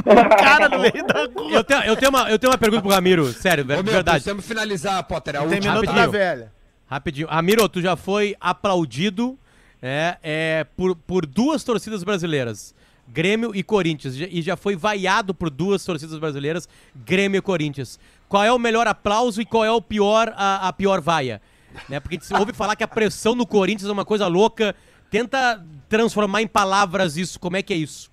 no 0.06 0.30
cara 0.30 0.70
no 0.70 0.80
meio 0.80 1.06
da 1.08 1.26
rua. 1.34 1.52
Eu 1.52 1.64
tenho, 1.64 1.84
eu 1.84 1.96
tenho, 1.96 2.10
uma, 2.10 2.30
eu 2.30 2.40
tenho 2.40 2.52
uma 2.52 2.58
pergunta 2.58 2.82
pro 2.82 2.92
Ramiro, 2.92 3.32
sério, 3.32 3.64
Ô, 3.64 3.68
de 3.68 3.74
meu, 3.74 3.84
verdade. 3.84 4.18
precisamos 4.18 4.46
finalizar, 4.46 5.04
Potter. 5.04 5.36
É 5.36 5.38
a 5.40 5.42
Tem 5.42 5.60
minuto 5.60 5.86
da 5.86 5.92
rapidinho. 5.92 6.12
velha. 6.12 6.52
Rapidinho. 6.88 7.28
Ramiro, 7.28 7.68
tu 7.70 7.82
já 7.82 7.96
foi 7.96 8.36
aplaudido 8.40 9.38
é, 9.82 10.18
é, 10.24 10.66
por, 10.76 10.96
por 10.96 11.26
duas 11.26 11.64
torcidas 11.64 12.04
brasileiras, 12.04 12.74
Grêmio 13.08 13.52
e 13.56 13.62
Corinthians, 13.64 14.16
e 14.16 14.42
já 14.42 14.56
foi 14.56 14.76
vaiado 14.76 15.34
por 15.34 15.50
duas 15.50 15.84
torcidas 15.86 16.18
brasileiras, 16.18 16.68
Grêmio 16.96 17.38
e 17.40 17.42
Corinthians. 17.42 18.00
Qual 18.28 18.44
é 18.44 18.52
o 18.52 18.58
melhor 18.58 18.88
aplauso 18.88 19.42
e 19.42 19.46
qual 19.46 19.64
é 19.64 19.72
o 19.72 19.82
pior, 19.82 20.34
a, 20.36 20.68
a 20.68 20.74
pior 20.74 21.00
vaia? 21.02 21.42
Né? 21.90 22.00
Porque 22.00 22.16
a 22.16 22.20
gente 22.20 22.40
ouve 22.40 22.54
falar 22.54 22.76
que 22.76 22.84
a 22.84 22.88
pressão 22.88 23.36
no 23.36 23.46
Corinthians 23.46 23.90
é 23.90 23.94
uma 23.94 24.06
coisa 24.06 24.28
louca. 24.28 24.76
Tenta 25.10 25.64
transformar 25.88 26.42
em 26.42 26.48
palavras 26.48 27.18
isso. 27.18 27.40
Como 27.40 27.58
é 27.58 27.62
que 27.62 27.74
é 27.74 27.78
isso? 27.78 28.12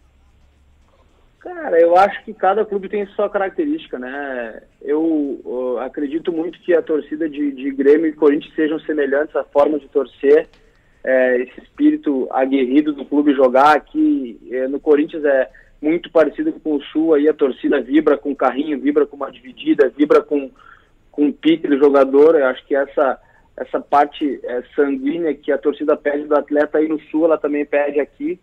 Cara, 1.40 1.80
eu 1.80 1.96
acho 1.96 2.22
que 2.24 2.32
cada 2.32 2.64
clube 2.64 2.88
tem 2.88 3.04
sua 3.06 3.28
característica, 3.28 3.98
né? 3.98 4.62
Eu 4.80 5.76
acredito 5.80 6.32
muito 6.32 6.60
que 6.60 6.72
a 6.72 6.80
torcida 6.80 7.28
de, 7.28 7.50
de 7.50 7.70
Grêmio 7.72 8.06
e 8.06 8.12
Corinthians 8.12 8.54
sejam 8.54 8.78
semelhantes 8.80 9.34
à 9.34 9.42
forma 9.42 9.76
de 9.78 9.88
torcer, 9.88 10.48
é, 11.02 11.42
esse 11.42 11.60
espírito 11.60 12.28
aguerrido 12.30 12.92
do 12.92 13.04
clube 13.04 13.34
jogar 13.34 13.76
aqui 13.76 14.38
é, 14.52 14.68
no 14.68 14.78
Corinthians 14.78 15.24
é 15.24 15.50
muito 15.80 16.10
parecido 16.12 16.52
com 16.52 16.76
o 16.76 16.82
Sul, 16.84 17.14
aí 17.14 17.28
a 17.28 17.34
torcida 17.34 17.80
vibra 17.80 18.16
com 18.16 18.36
carrinho, 18.36 18.80
vibra 18.80 19.04
com 19.04 19.16
uma 19.16 19.32
dividida, 19.32 19.88
vibra 19.88 20.22
com, 20.22 20.48
com 21.10 21.26
o 21.26 21.32
pique 21.32 21.66
do 21.66 21.76
jogador, 21.76 22.36
eu 22.36 22.46
acho 22.46 22.64
que 22.66 22.76
essa, 22.76 23.18
essa 23.56 23.80
parte 23.80 24.40
é, 24.44 24.62
sanguínea 24.74 25.34
que 25.34 25.52
a 25.52 25.58
torcida 25.58 25.96
pede 25.96 26.24
do 26.24 26.34
atleta 26.34 26.78
aí 26.78 26.88
no 26.88 27.00
Sul, 27.02 27.26
ela 27.26 27.38
também 27.38 27.64
pede 27.64 28.00
aqui, 28.00 28.40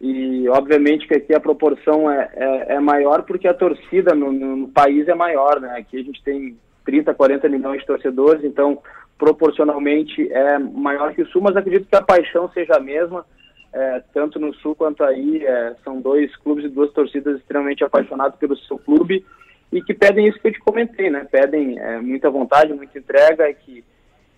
e 0.00 0.48
obviamente 0.48 1.06
que 1.06 1.14
aqui 1.14 1.32
a 1.32 1.40
proporção 1.40 2.10
é, 2.10 2.28
é, 2.34 2.74
é 2.74 2.80
maior 2.80 3.22
porque 3.22 3.46
a 3.46 3.54
torcida 3.54 4.14
no, 4.14 4.32
no- 4.32 4.68
país 4.68 5.06
é 5.08 5.14
maior, 5.14 5.60
né? 5.60 5.76
Aqui 5.78 5.98
a 5.98 6.02
gente 6.02 6.22
tem 6.24 6.56
30, 6.84 7.14
40 7.14 7.48
milhões 7.48 7.80
de 7.80 7.86
torcedores, 7.86 8.44
então 8.44 8.82
proporcionalmente 9.16 10.30
é 10.32 10.58
maior 10.58 11.14
que 11.14 11.22
o 11.22 11.26
Sul, 11.28 11.40
mas 11.42 11.56
acredito 11.56 11.88
que 11.88 11.94
a 11.94 12.02
paixão 12.02 12.50
seja 12.50 12.76
a 12.76 12.80
mesma, 12.80 13.24
é, 13.72 14.02
tanto 14.12 14.40
no 14.40 14.52
Sul 14.54 14.74
quanto 14.74 15.04
aí, 15.04 15.46
é, 15.46 15.76
são 15.84 16.00
dois 16.00 16.34
clubes 16.36 16.64
e 16.64 16.68
duas 16.68 16.92
torcidas 16.92 17.38
extremamente 17.38 17.84
apaixonados 17.84 18.36
pelo 18.38 18.56
seu 18.56 18.78
clube 18.78 19.24
e 19.72 19.80
que 19.80 19.94
pedem 19.94 20.26
isso 20.26 20.38
que 20.40 20.48
eu 20.48 20.52
te 20.52 20.58
comentei, 20.60 21.08
né? 21.10 21.26
Pedem 21.30 21.78
muita 22.02 22.28
vontade, 22.28 22.74
muita 22.74 22.98
entrega 22.98 23.48
e 23.48 23.54
que 23.54 23.84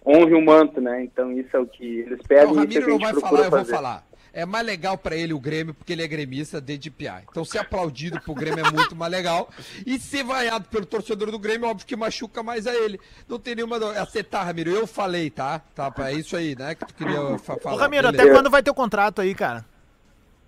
honre 0.07 0.35
o 0.35 0.45
manto, 0.45 0.81
né? 0.81 1.05
Então 1.05 1.33
isso 1.33 1.57
é 1.57 1.59
o 1.59 1.67
que 1.67 2.01
eles 2.01 2.21
pedem 2.27 2.45
Não, 2.55 2.63
o 2.63 2.65
isso 2.65 2.79
é 2.79 2.81
o 2.81 2.85
Ramiro 2.85 2.87
que 2.87 2.91
a 2.91 2.91
não 2.91 2.99
vai 2.99 3.21
falar, 3.21 3.45
eu 3.45 3.51
vou 3.51 3.65
falar. 3.65 4.07
É 4.37 4.45
mais 4.45 4.67
legal 4.67 4.99
pra 4.99 5.15
ele 5.15 5.33
o 5.33 5.39
Grêmio, 5.39 5.73
porque 5.73 5.93
ele 5.93 6.03
é 6.03 6.09
gremista 6.09 6.61
desde. 6.61 6.93
Então 7.31 7.45
ser 7.45 7.59
aplaudido 7.59 8.21
pro 8.21 8.35
Grêmio 8.35 8.67
é 8.67 8.71
muito 8.73 8.97
mais 8.97 9.13
legal. 9.13 9.49
E 9.87 9.97
ser 9.97 10.25
vaiado 10.25 10.69
pelo 10.69 10.85
torcedor 10.85 11.31
do 11.31 11.39
Grêmio, 11.39 11.69
óbvio 11.69 11.87
que 11.87 11.95
machuca 11.95 12.43
mais 12.43 12.67
a 12.67 12.75
ele. 12.75 12.99
Não 13.29 13.39
tem 13.39 13.55
nenhuma... 13.55 13.77
Acertar, 14.01 14.45
Ramiro, 14.45 14.71
eu 14.71 14.89
falei, 14.89 15.31
tá? 15.31 15.61
Tá, 15.73 15.93
é 15.99 16.15
isso 16.15 16.37
aí, 16.37 16.57
né? 16.59 16.75
Que 16.75 16.85
tu 16.85 16.95
queria 16.95 17.39
fa- 17.39 17.55
Ô, 17.55 17.61
falar. 17.61 17.81
Ramiro, 17.83 18.11
Beleza. 18.11 18.25
até 18.25 18.33
quando 18.35 18.51
vai 18.51 18.61
ter 18.61 18.73
o 18.73 18.75
contrato 18.75 19.21
aí, 19.21 19.37
cara? 19.37 19.65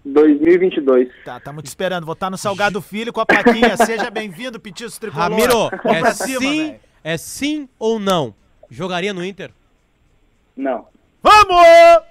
2022. 0.04 1.08
Tá, 1.24 1.38
tamo 1.38 1.62
te 1.62 1.66
esperando. 1.66 2.04
Vou 2.04 2.14
estar 2.14 2.28
no 2.28 2.36
Salgado 2.38 2.82
Filho 2.82 3.12
com 3.12 3.20
a 3.20 3.26
plaquinha. 3.26 3.76
Seja 3.76 4.10
bem-vindo, 4.10 4.58
Petiço 4.58 5.00
Tricolor. 5.00 5.30
Ramiro, 5.30 5.70
é 5.84 6.12
cima, 6.12 6.40
sim, 6.40 6.74
é 7.04 7.16
sim 7.16 7.68
ou 7.78 8.00
não? 8.00 8.34
Jogaria 8.70 9.12
no 9.12 9.24
Inter? 9.24 9.50
Não. 10.56 10.86
Vamos! 11.22 12.06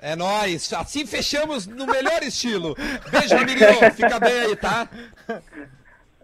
É 0.00 0.16
nóis. 0.16 0.72
Assim 0.72 1.06
fechamos 1.06 1.66
no 1.66 1.86
melhor 1.86 2.22
estilo. 2.22 2.74
Beijo, 3.10 3.36
Ramirinho. 3.36 3.92
Fica 3.94 4.18
bem 4.18 4.32
aí, 4.32 4.56
tá? 4.56 4.88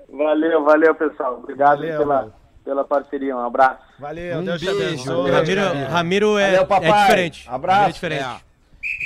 Valeu, 0.08 0.64
valeu, 0.64 0.94
pessoal. 0.94 1.34
Obrigado 1.42 1.78
Valeu, 1.78 1.98
pela, 1.98 2.14
mano. 2.22 2.34
pela 2.64 2.84
parceria. 2.84 3.36
Um 3.36 3.44
abraço. 3.44 3.82
Valeu, 3.98 4.38
Um 4.38 4.44
Deus 4.44 4.60
te 4.60 4.66
beijo, 4.66 4.82
abençoe. 5.12 5.30
Ramiro, 5.30 5.60
Ramiro 5.90 6.38
é, 6.38 6.54
é 6.54 6.64
diferente. 7.02 7.44
Abraço. 7.48 7.76
Ramiro 7.80 7.90
é 7.90 7.92
diferente. 7.92 8.22
É. 8.24 8.45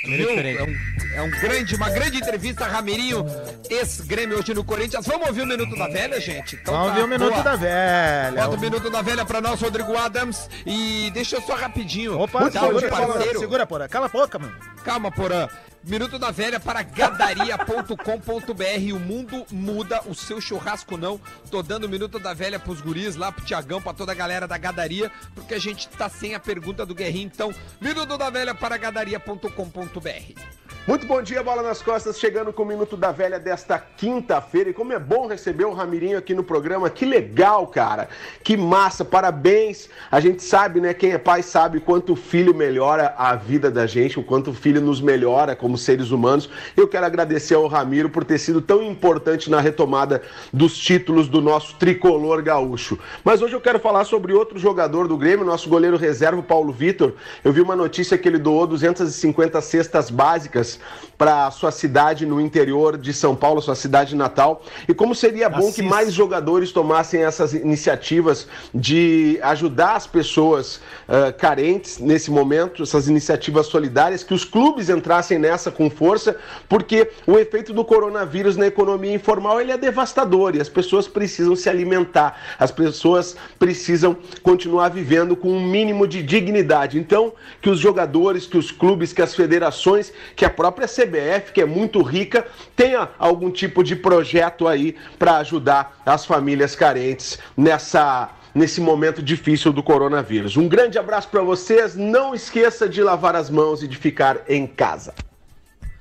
É 0.04 0.16
Viu? 0.16 0.30
É 0.30 0.62
um, 0.62 1.16
é 1.16 1.22
um 1.22 1.30
grande, 1.30 1.74
uma 1.74 1.90
grande 1.90 2.18
entrevista, 2.18 2.66
Ramirinho, 2.66 3.24
ex-Grêmio 3.68 4.38
hoje 4.38 4.54
no 4.54 4.64
Corinthians. 4.64 5.06
Vamos 5.06 5.28
ouvir 5.28 5.42
o 5.42 5.46
Minuto 5.46 5.76
da 5.76 5.88
Velha, 5.88 6.20
gente? 6.20 6.56
Então 6.56 6.74
Vamos 6.74 6.88
tá, 6.88 6.94
ver 6.94 7.02
o 7.02 7.08
Minuto 7.08 7.30
boa. 7.32 7.42
da 7.42 7.56
Velha. 7.56 8.42
Bota 8.42 8.56
o 8.56 8.60
Minuto 8.60 8.90
da 8.90 9.02
Velha 9.02 9.24
pra 9.24 9.40
nós, 9.40 9.60
Rodrigo 9.60 9.96
Adams. 9.96 10.48
E 10.64 11.10
deixa 11.12 11.36
eu 11.36 11.42
só 11.42 11.54
rapidinho. 11.54 12.18
Opa, 12.18 12.44
um 12.44 12.50
segura, 12.50 12.88
parceiro. 12.88 13.38
segura, 13.40 13.66
porra. 13.66 13.88
Cala 13.88 14.06
a 14.06 14.08
boca, 14.08 14.38
mano. 14.38 14.56
Calma, 14.84 15.10
Porã. 15.10 15.48
Minuto 15.82 16.18
da 16.18 16.30
Velha 16.30 16.60
para 16.60 16.82
gadaria.com.br. 16.82 18.94
O 18.94 19.00
mundo 19.00 19.46
muda, 19.50 20.02
o 20.06 20.14
seu 20.14 20.40
churrasco 20.40 20.96
não. 20.96 21.20
Tô 21.50 21.62
dando 21.62 21.88
Minuto 21.88 22.18
da 22.18 22.34
Velha 22.34 22.58
pros 22.58 22.80
guris, 22.80 23.16
lá 23.16 23.32
pro 23.32 23.44
Tiagão, 23.44 23.80
pra 23.80 23.94
toda 23.94 24.12
a 24.12 24.14
galera 24.14 24.46
da 24.46 24.58
Gadaria, 24.58 25.10
porque 25.34 25.54
a 25.54 25.58
gente 25.58 25.88
tá 25.88 26.08
sem 26.08 26.34
a 26.34 26.40
pergunta 26.40 26.84
do 26.84 26.94
Guerrinho. 26.94 27.30
Então, 27.32 27.54
Minuto 27.80 28.18
da 28.18 28.28
Velha 28.28 28.54
para 28.54 28.76
gadaria.com.br. 28.76 30.69
Muito 30.90 31.06
bom 31.06 31.22
dia, 31.22 31.40
Bola 31.40 31.62
nas 31.62 31.80
Costas, 31.80 32.18
chegando 32.18 32.52
com 32.52 32.64
o 32.64 32.66
Minuto 32.66 32.96
da 32.96 33.12
Velha 33.12 33.38
desta 33.38 33.78
quinta-feira. 33.78 34.70
E 34.70 34.72
como 34.72 34.92
é 34.92 34.98
bom 34.98 35.28
receber 35.28 35.64
o 35.64 35.72
Ramirinho 35.72 36.18
aqui 36.18 36.34
no 36.34 36.42
programa, 36.42 36.90
que 36.90 37.04
legal, 37.04 37.64
cara. 37.68 38.08
Que 38.42 38.56
massa, 38.56 39.04
parabéns. 39.04 39.88
A 40.10 40.18
gente 40.18 40.42
sabe, 40.42 40.80
né, 40.80 40.92
quem 40.92 41.12
é 41.12 41.18
pai 41.18 41.44
sabe 41.44 41.78
quanto 41.78 42.14
o 42.14 42.16
filho 42.16 42.52
melhora 42.52 43.14
a 43.16 43.36
vida 43.36 43.70
da 43.70 43.86
gente, 43.86 44.18
o 44.18 44.24
quanto 44.24 44.50
o 44.50 44.52
filho 44.52 44.80
nos 44.80 45.00
melhora 45.00 45.54
como 45.54 45.78
seres 45.78 46.10
humanos. 46.10 46.50
Eu 46.76 46.88
quero 46.88 47.06
agradecer 47.06 47.54
ao 47.54 47.68
Ramiro 47.68 48.10
por 48.10 48.24
ter 48.24 48.38
sido 48.38 48.60
tão 48.60 48.82
importante 48.82 49.48
na 49.48 49.60
retomada 49.60 50.20
dos 50.52 50.76
títulos 50.76 51.28
do 51.28 51.40
nosso 51.40 51.76
tricolor 51.76 52.42
gaúcho. 52.42 52.98
Mas 53.22 53.40
hoje 53.40 53.54
eu 53.54 53.60
quero 53.60 53.78
falar 53.78 54.02
sobre 54.02 54.32
outro 54.32 54.58
jogador 54.58 55.06
do 55.06 55.16
Grêmio, 55.16 55.46
nosso 55.46 55.68
goleiro 55.68 55.96
reserva, 55.96 56.42
Paulo 56.42 56.72
Vitor. 56.72 57.14
Eu 57.44 57.52
vi 57.52 57.60
uma 57.60 57.76
notícia 57.76 58.18
que 58.18 58.28
ele 58.28 58.38
doou 58.38 58.66
250 58.66 59.60
cestas 59.60 60.10
básicas 60.10 60.79
para 61.20 61.50
sua 61.50 61.70
cidade 61.70 62.24
no 62.24 62.40
interior 62.40 62.96
de 62.96 63.12
São 63.12 63.36
Paulo, 63.36 63.60
sua 63.60 63.74
cidade 63.74 64.16
natal. 64.16 64.62
E 64.88 64.94
como 64.94 65.14
seria 65.14 65.50
bom 65.50 65.58
Assis. 65.58 65.74
que 65.74 65.82
mais 65.82 66.14
jogadores 66.14 66.72
tomassem 66.72 67.22
essas 67.22 67.52
iniciativas 67.52 68.48
de 68.74 69.38
ajudar 69.42 69.96
as 69.96 70.06
pessoas 70.06 70.80
ah, 71.06 71.32
carentes 71.32 71.98
nesse 71.98 72.30
momento, 72.30 72.82
essas 72.82 73.08
iniciativas 73.08 73.66
solidárias, 73.66 74.22
que 74.22 74.32
os 74.32 74.44
clubes 74.44 74.88
entrassem 74.88 75.38
nessa 75.38 75.70
com 75.70 75.90
força, 75.90 76.36
porque 76.68 77.10
o 77.26 77.38
efeito 77.38 77.72
do 77.72 77.84
coronavírus 77.84 78.56
na 78.56 78.66
economia 78.66 79.12
informal 79.12 79.60
ele 79.60 79.72
é 79.72 79.76
devastador 79.76 80.56
e 80.56 80.60
as 80.60 80.68
pessoas 80.68 81.06
precisam 81.06 81.54
se 81.54 81.68
alimentar, 81.68 82.40
as 82.58 82.70
pessoas 82.70 83.36
precisam 83.58 84.16
continuar 84.42 84.88
vivendo 84.88 85.36
com 85.36 85.50
um 85.50 85.60
mínimo 85.60 86.06
de 86.06 86.22
dignidade. 86.22 86.98
Então, 86.98 87.32
que 87.60 87.68
os 87.68 87.78
jogadores, 87.78 88.46
que 88.46 88.56
os 88.56 88.70
clubes, 88.70 89.12
que 89.12 89.20
as 89.20 89.34
federações, 89.34 90.12
que 90.34 90.44
a 90.44 90.50
própria 90.60 90.86
CBF, 90.86 91.52
que 91.54 91.62
é 91.62 91.64
muito 91.64 92.02
rica, 92.02 92.46
tenha 92.76 93.08
algum 93.18 93.50
tipo 93.50 93.82
de 93.82 93.96
projeto 93.96 94.68
aí 94.68 94.94
para 95.18 95.38
ajudar 95.38 96.02
as 96.04 96.26
famílias 96.26 96.76
carentes 96.76 97.38
nessa 97.56 98.28
nesse 98.54 98.78
momento 98.78 99.22
difícil 99.22 99.72
do 99.72 99.82
coronavírus. 99.82 100.58
Um 100.58 100.68
grande 100.68 100.98
abraço 100.98 101.28
para 101.28 101.40
vocês, 101.40 101.96
não 101.96 102.34
esqueça 102.34 102.86
de 102.86 103.02
lavar 103.02 103.34
as 103.34 103.48
mãos 103.48 103.82
e 103.82 103.88
de 103.88 103.96
ficar 103.96 104.42
em 104.48 104.66
casa. 104.66 105.14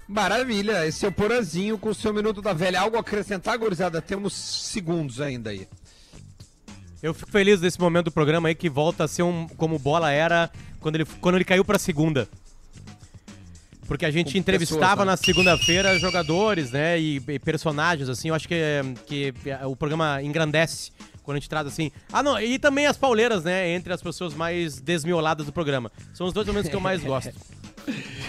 Maravilha, 0.06 0.86
esse 0.86 1.06
é 1.06 1.08
o 1.08 1.12
Porazinho 1.12 1.78
com 1.78 1.90
o 1.90 1.96
seu 1.96 2.14
Minuto 2.14 2.42
da 2.42 2.52
Velha. 2.52 2.82
Algo 2.82 2.98
a 2.98 3.00
acrescentar, 3.00 3.58
gurizada? 3.58 4.02
Temos 4.02 4.34
segundos 4.34 5.22
ainda 5.22 5.52
aí. 5.52 5.68
Eu 7.02 7.14
fico 7.14 7.32
feliz 7.32 7.62
desse 7.62 7.80
momento 7.80 8.06
do 8.06 8.12
programa 8.12 8.50
aí 8.50 8.56
que 8.56 8.70
volta 8.70 9.06
a 9.06 9.08
ser 9.08 9.24
um 9.24 9.48
como 9.56 9.80
bola 9.80 10.12
era 10.12 10.50
quando 10.82 10.96
ele, 10.96 11.06
quando 11.22 11.36
ele 11.36 11.46
caiu 11.46 11.64
pra 11.64 11.80
segunda. 11.80 12.28
Porque 13.90 14.06
a 14.06 14.12
gente 14.12 14.38
entrevistava 14.38 14.82
pessoas, 14.82 15.00
né? 15.00 15.06
na 15.06 15.18
segunda-feira 15.18 15.98
jogadores, 15.98 16.70
né, 16.70 17.00
e, 17.00 17.16
e 17.28 17.40
personagens, 17.40 18.08
assim. 18.08 18.30
Eu 18.30 18.36
acho 18.36 18.48
que, 18.48 18.56
que 19.08 19.34
o 19.66 19.76
programa 19.76 20.22
engrandece 20.22 20.92
quando 21.24 21.38
a 21.38 21.40
gente 21.40 21.50
traz 21.50 21.66
assim. 21.66 21.92
Ah, 22.14 22.22
não, 22.22 22.40
e 22.40 22.60
também 22.60 22.86
as 22.86 22.98
pauleiras, 22.98 23.44
né, 23.44 23.72
entre 23.72 23.92
as 23.92 24.00
pessoas 24.00 24.36
mais 24.36 24.80
desmioladas 24.80 25.48
do 25.48 25.52
programa. 25.52 25.92
São 26.14 26.28
os 26.28 26.34
dois 26.34 26.46
momentos 26.46 26.70
que 26.70 26.76
eu 26.76 26.80
mais 26.80 27.04
gosto. 27.04 27.34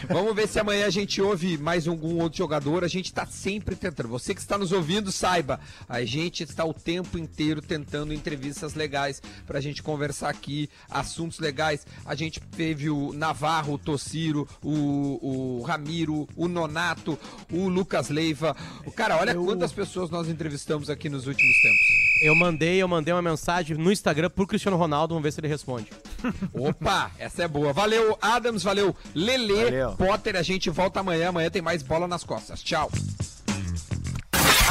Vamos 0.08 0.34
ver 0.34 0.48
se 0.48 0.58
amanhã 0.58 0.86
a 0.86 0.90
gente 0.90 1.20
ouve 1.20 1.58
mais 1.58 1.86
algum 1.86 2.20
outro 2.20 2.38
jogador. 2.38 2.84
A 2.84 2.88
gente 2.88 3.12
tá 3.12 3.26
sempre 3.26 3.76
tentando. 3.76 4.08
Você 4.08 4.34
que 4.34 4.40
está 4.40 4.56
nos 4.56 4.72
ouvindo, 4.72 5.12
saiba. 5.12 5.60
A 5.88 6.04
gente 6.04 6.42
está 6.42 6.64
o 6.64 6.74
tempo 6.74 7.18
inteiro 7.18 7.60
tentando 7.60 8.12
entrevistas 8.12 8.74
legais 8.74 9.22
pra 9.46 9.60
gente 9.60 9.82
conversar 9.82 10.30
aqui, 10.30 10.68
assuntos 10.90 11.38
legais. 11.38 11.86
A 12.04 12.14
gente 12.14 12.40
teve 12.40 12.90
o 12.90 13.12
Navarro, 13.12 13.74
o 13.74 13.78
Tociro, 13.78 14.48
o, 14.62 15.58
o 15.58 15.62
Ramiro, 15.62 16.28
o 16.36 16.48
Nonato, 16.48 17.18
o 17.52 17.68
Lucas 17.68 18.08
Leiva. 18.08 18.56
O 18.86 18.90
cara, 18.90 19.16
olha 19.16 19.34
quantas 19.34 19.72
pessoas 19.72 20.10
nós 20.10 20.28
entrevistamos 20.28 20.90
aqui 20.90 21.08
nos 21.08 21.26
últimos 21.26 21.56
tempos. 21.62 21.99
Eu 22.20 22.34
mandei, 22.34 22.82
eu 22.82 22.86
mandei 22.86 23.14
uma 23.14 23.22
mensagem 23.22 23.76
no 23.76 23.90
Instagram 23.90 24.28
pro 24.28 24.46
Cristiano 24.46 24.76
Ronaldo, 24.76 25.14
vamos 25.14 25.24
ver 25.24 25.32
se 25.32 25.40
ele 25.40 25.48
responde. 25.48 25.86
Opa, 26.52 27.10
essa 27.18 27.44
é 27.44 27.48
boa. 27.48 27.72
Valeu, 27.72 28.18
Adams, 28.20 28.62
valeu, 28.62 28.94
Lele, 29.14 29.64
Valeu. 29.64 29.92
Potter. 29.92 30.36
A 30.36 30.42
gente 30.42 30.68
volta 30.68 31.00
amanhã. 31.00 31.30
Amanhã 31.30 31.50
tem 31.50 31.62
mais 31.62 31.82
bola 31.82 32.06
nas 32.06 32.22
costas. 32.22 32.62
Tchau. 32.62 32.90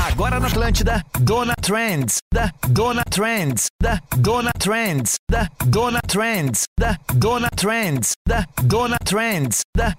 Agora 0.07 0.39
na 0.39 0.47
Atlântida, 0.47 1.03
Dona 1.19 1.53
Trends, 1.61 2.19
da 2.33 2.51
Dona 2.69 3.03
Trends, 3.03 3.67
da 3.81 4.01
Dona 4.17 4.51
Trends, 4.57 5.15
da 5.29 5.49
Dona 5.65 5.99
Trends, 6.07 6.63
da 6.79 6.97
Dona 7.13 7.49
Trends, 7.49 8.13
da 8.27 8.45
Dona 8.63 8.97
Trends, 9.03 9.59
da 9.75 9.95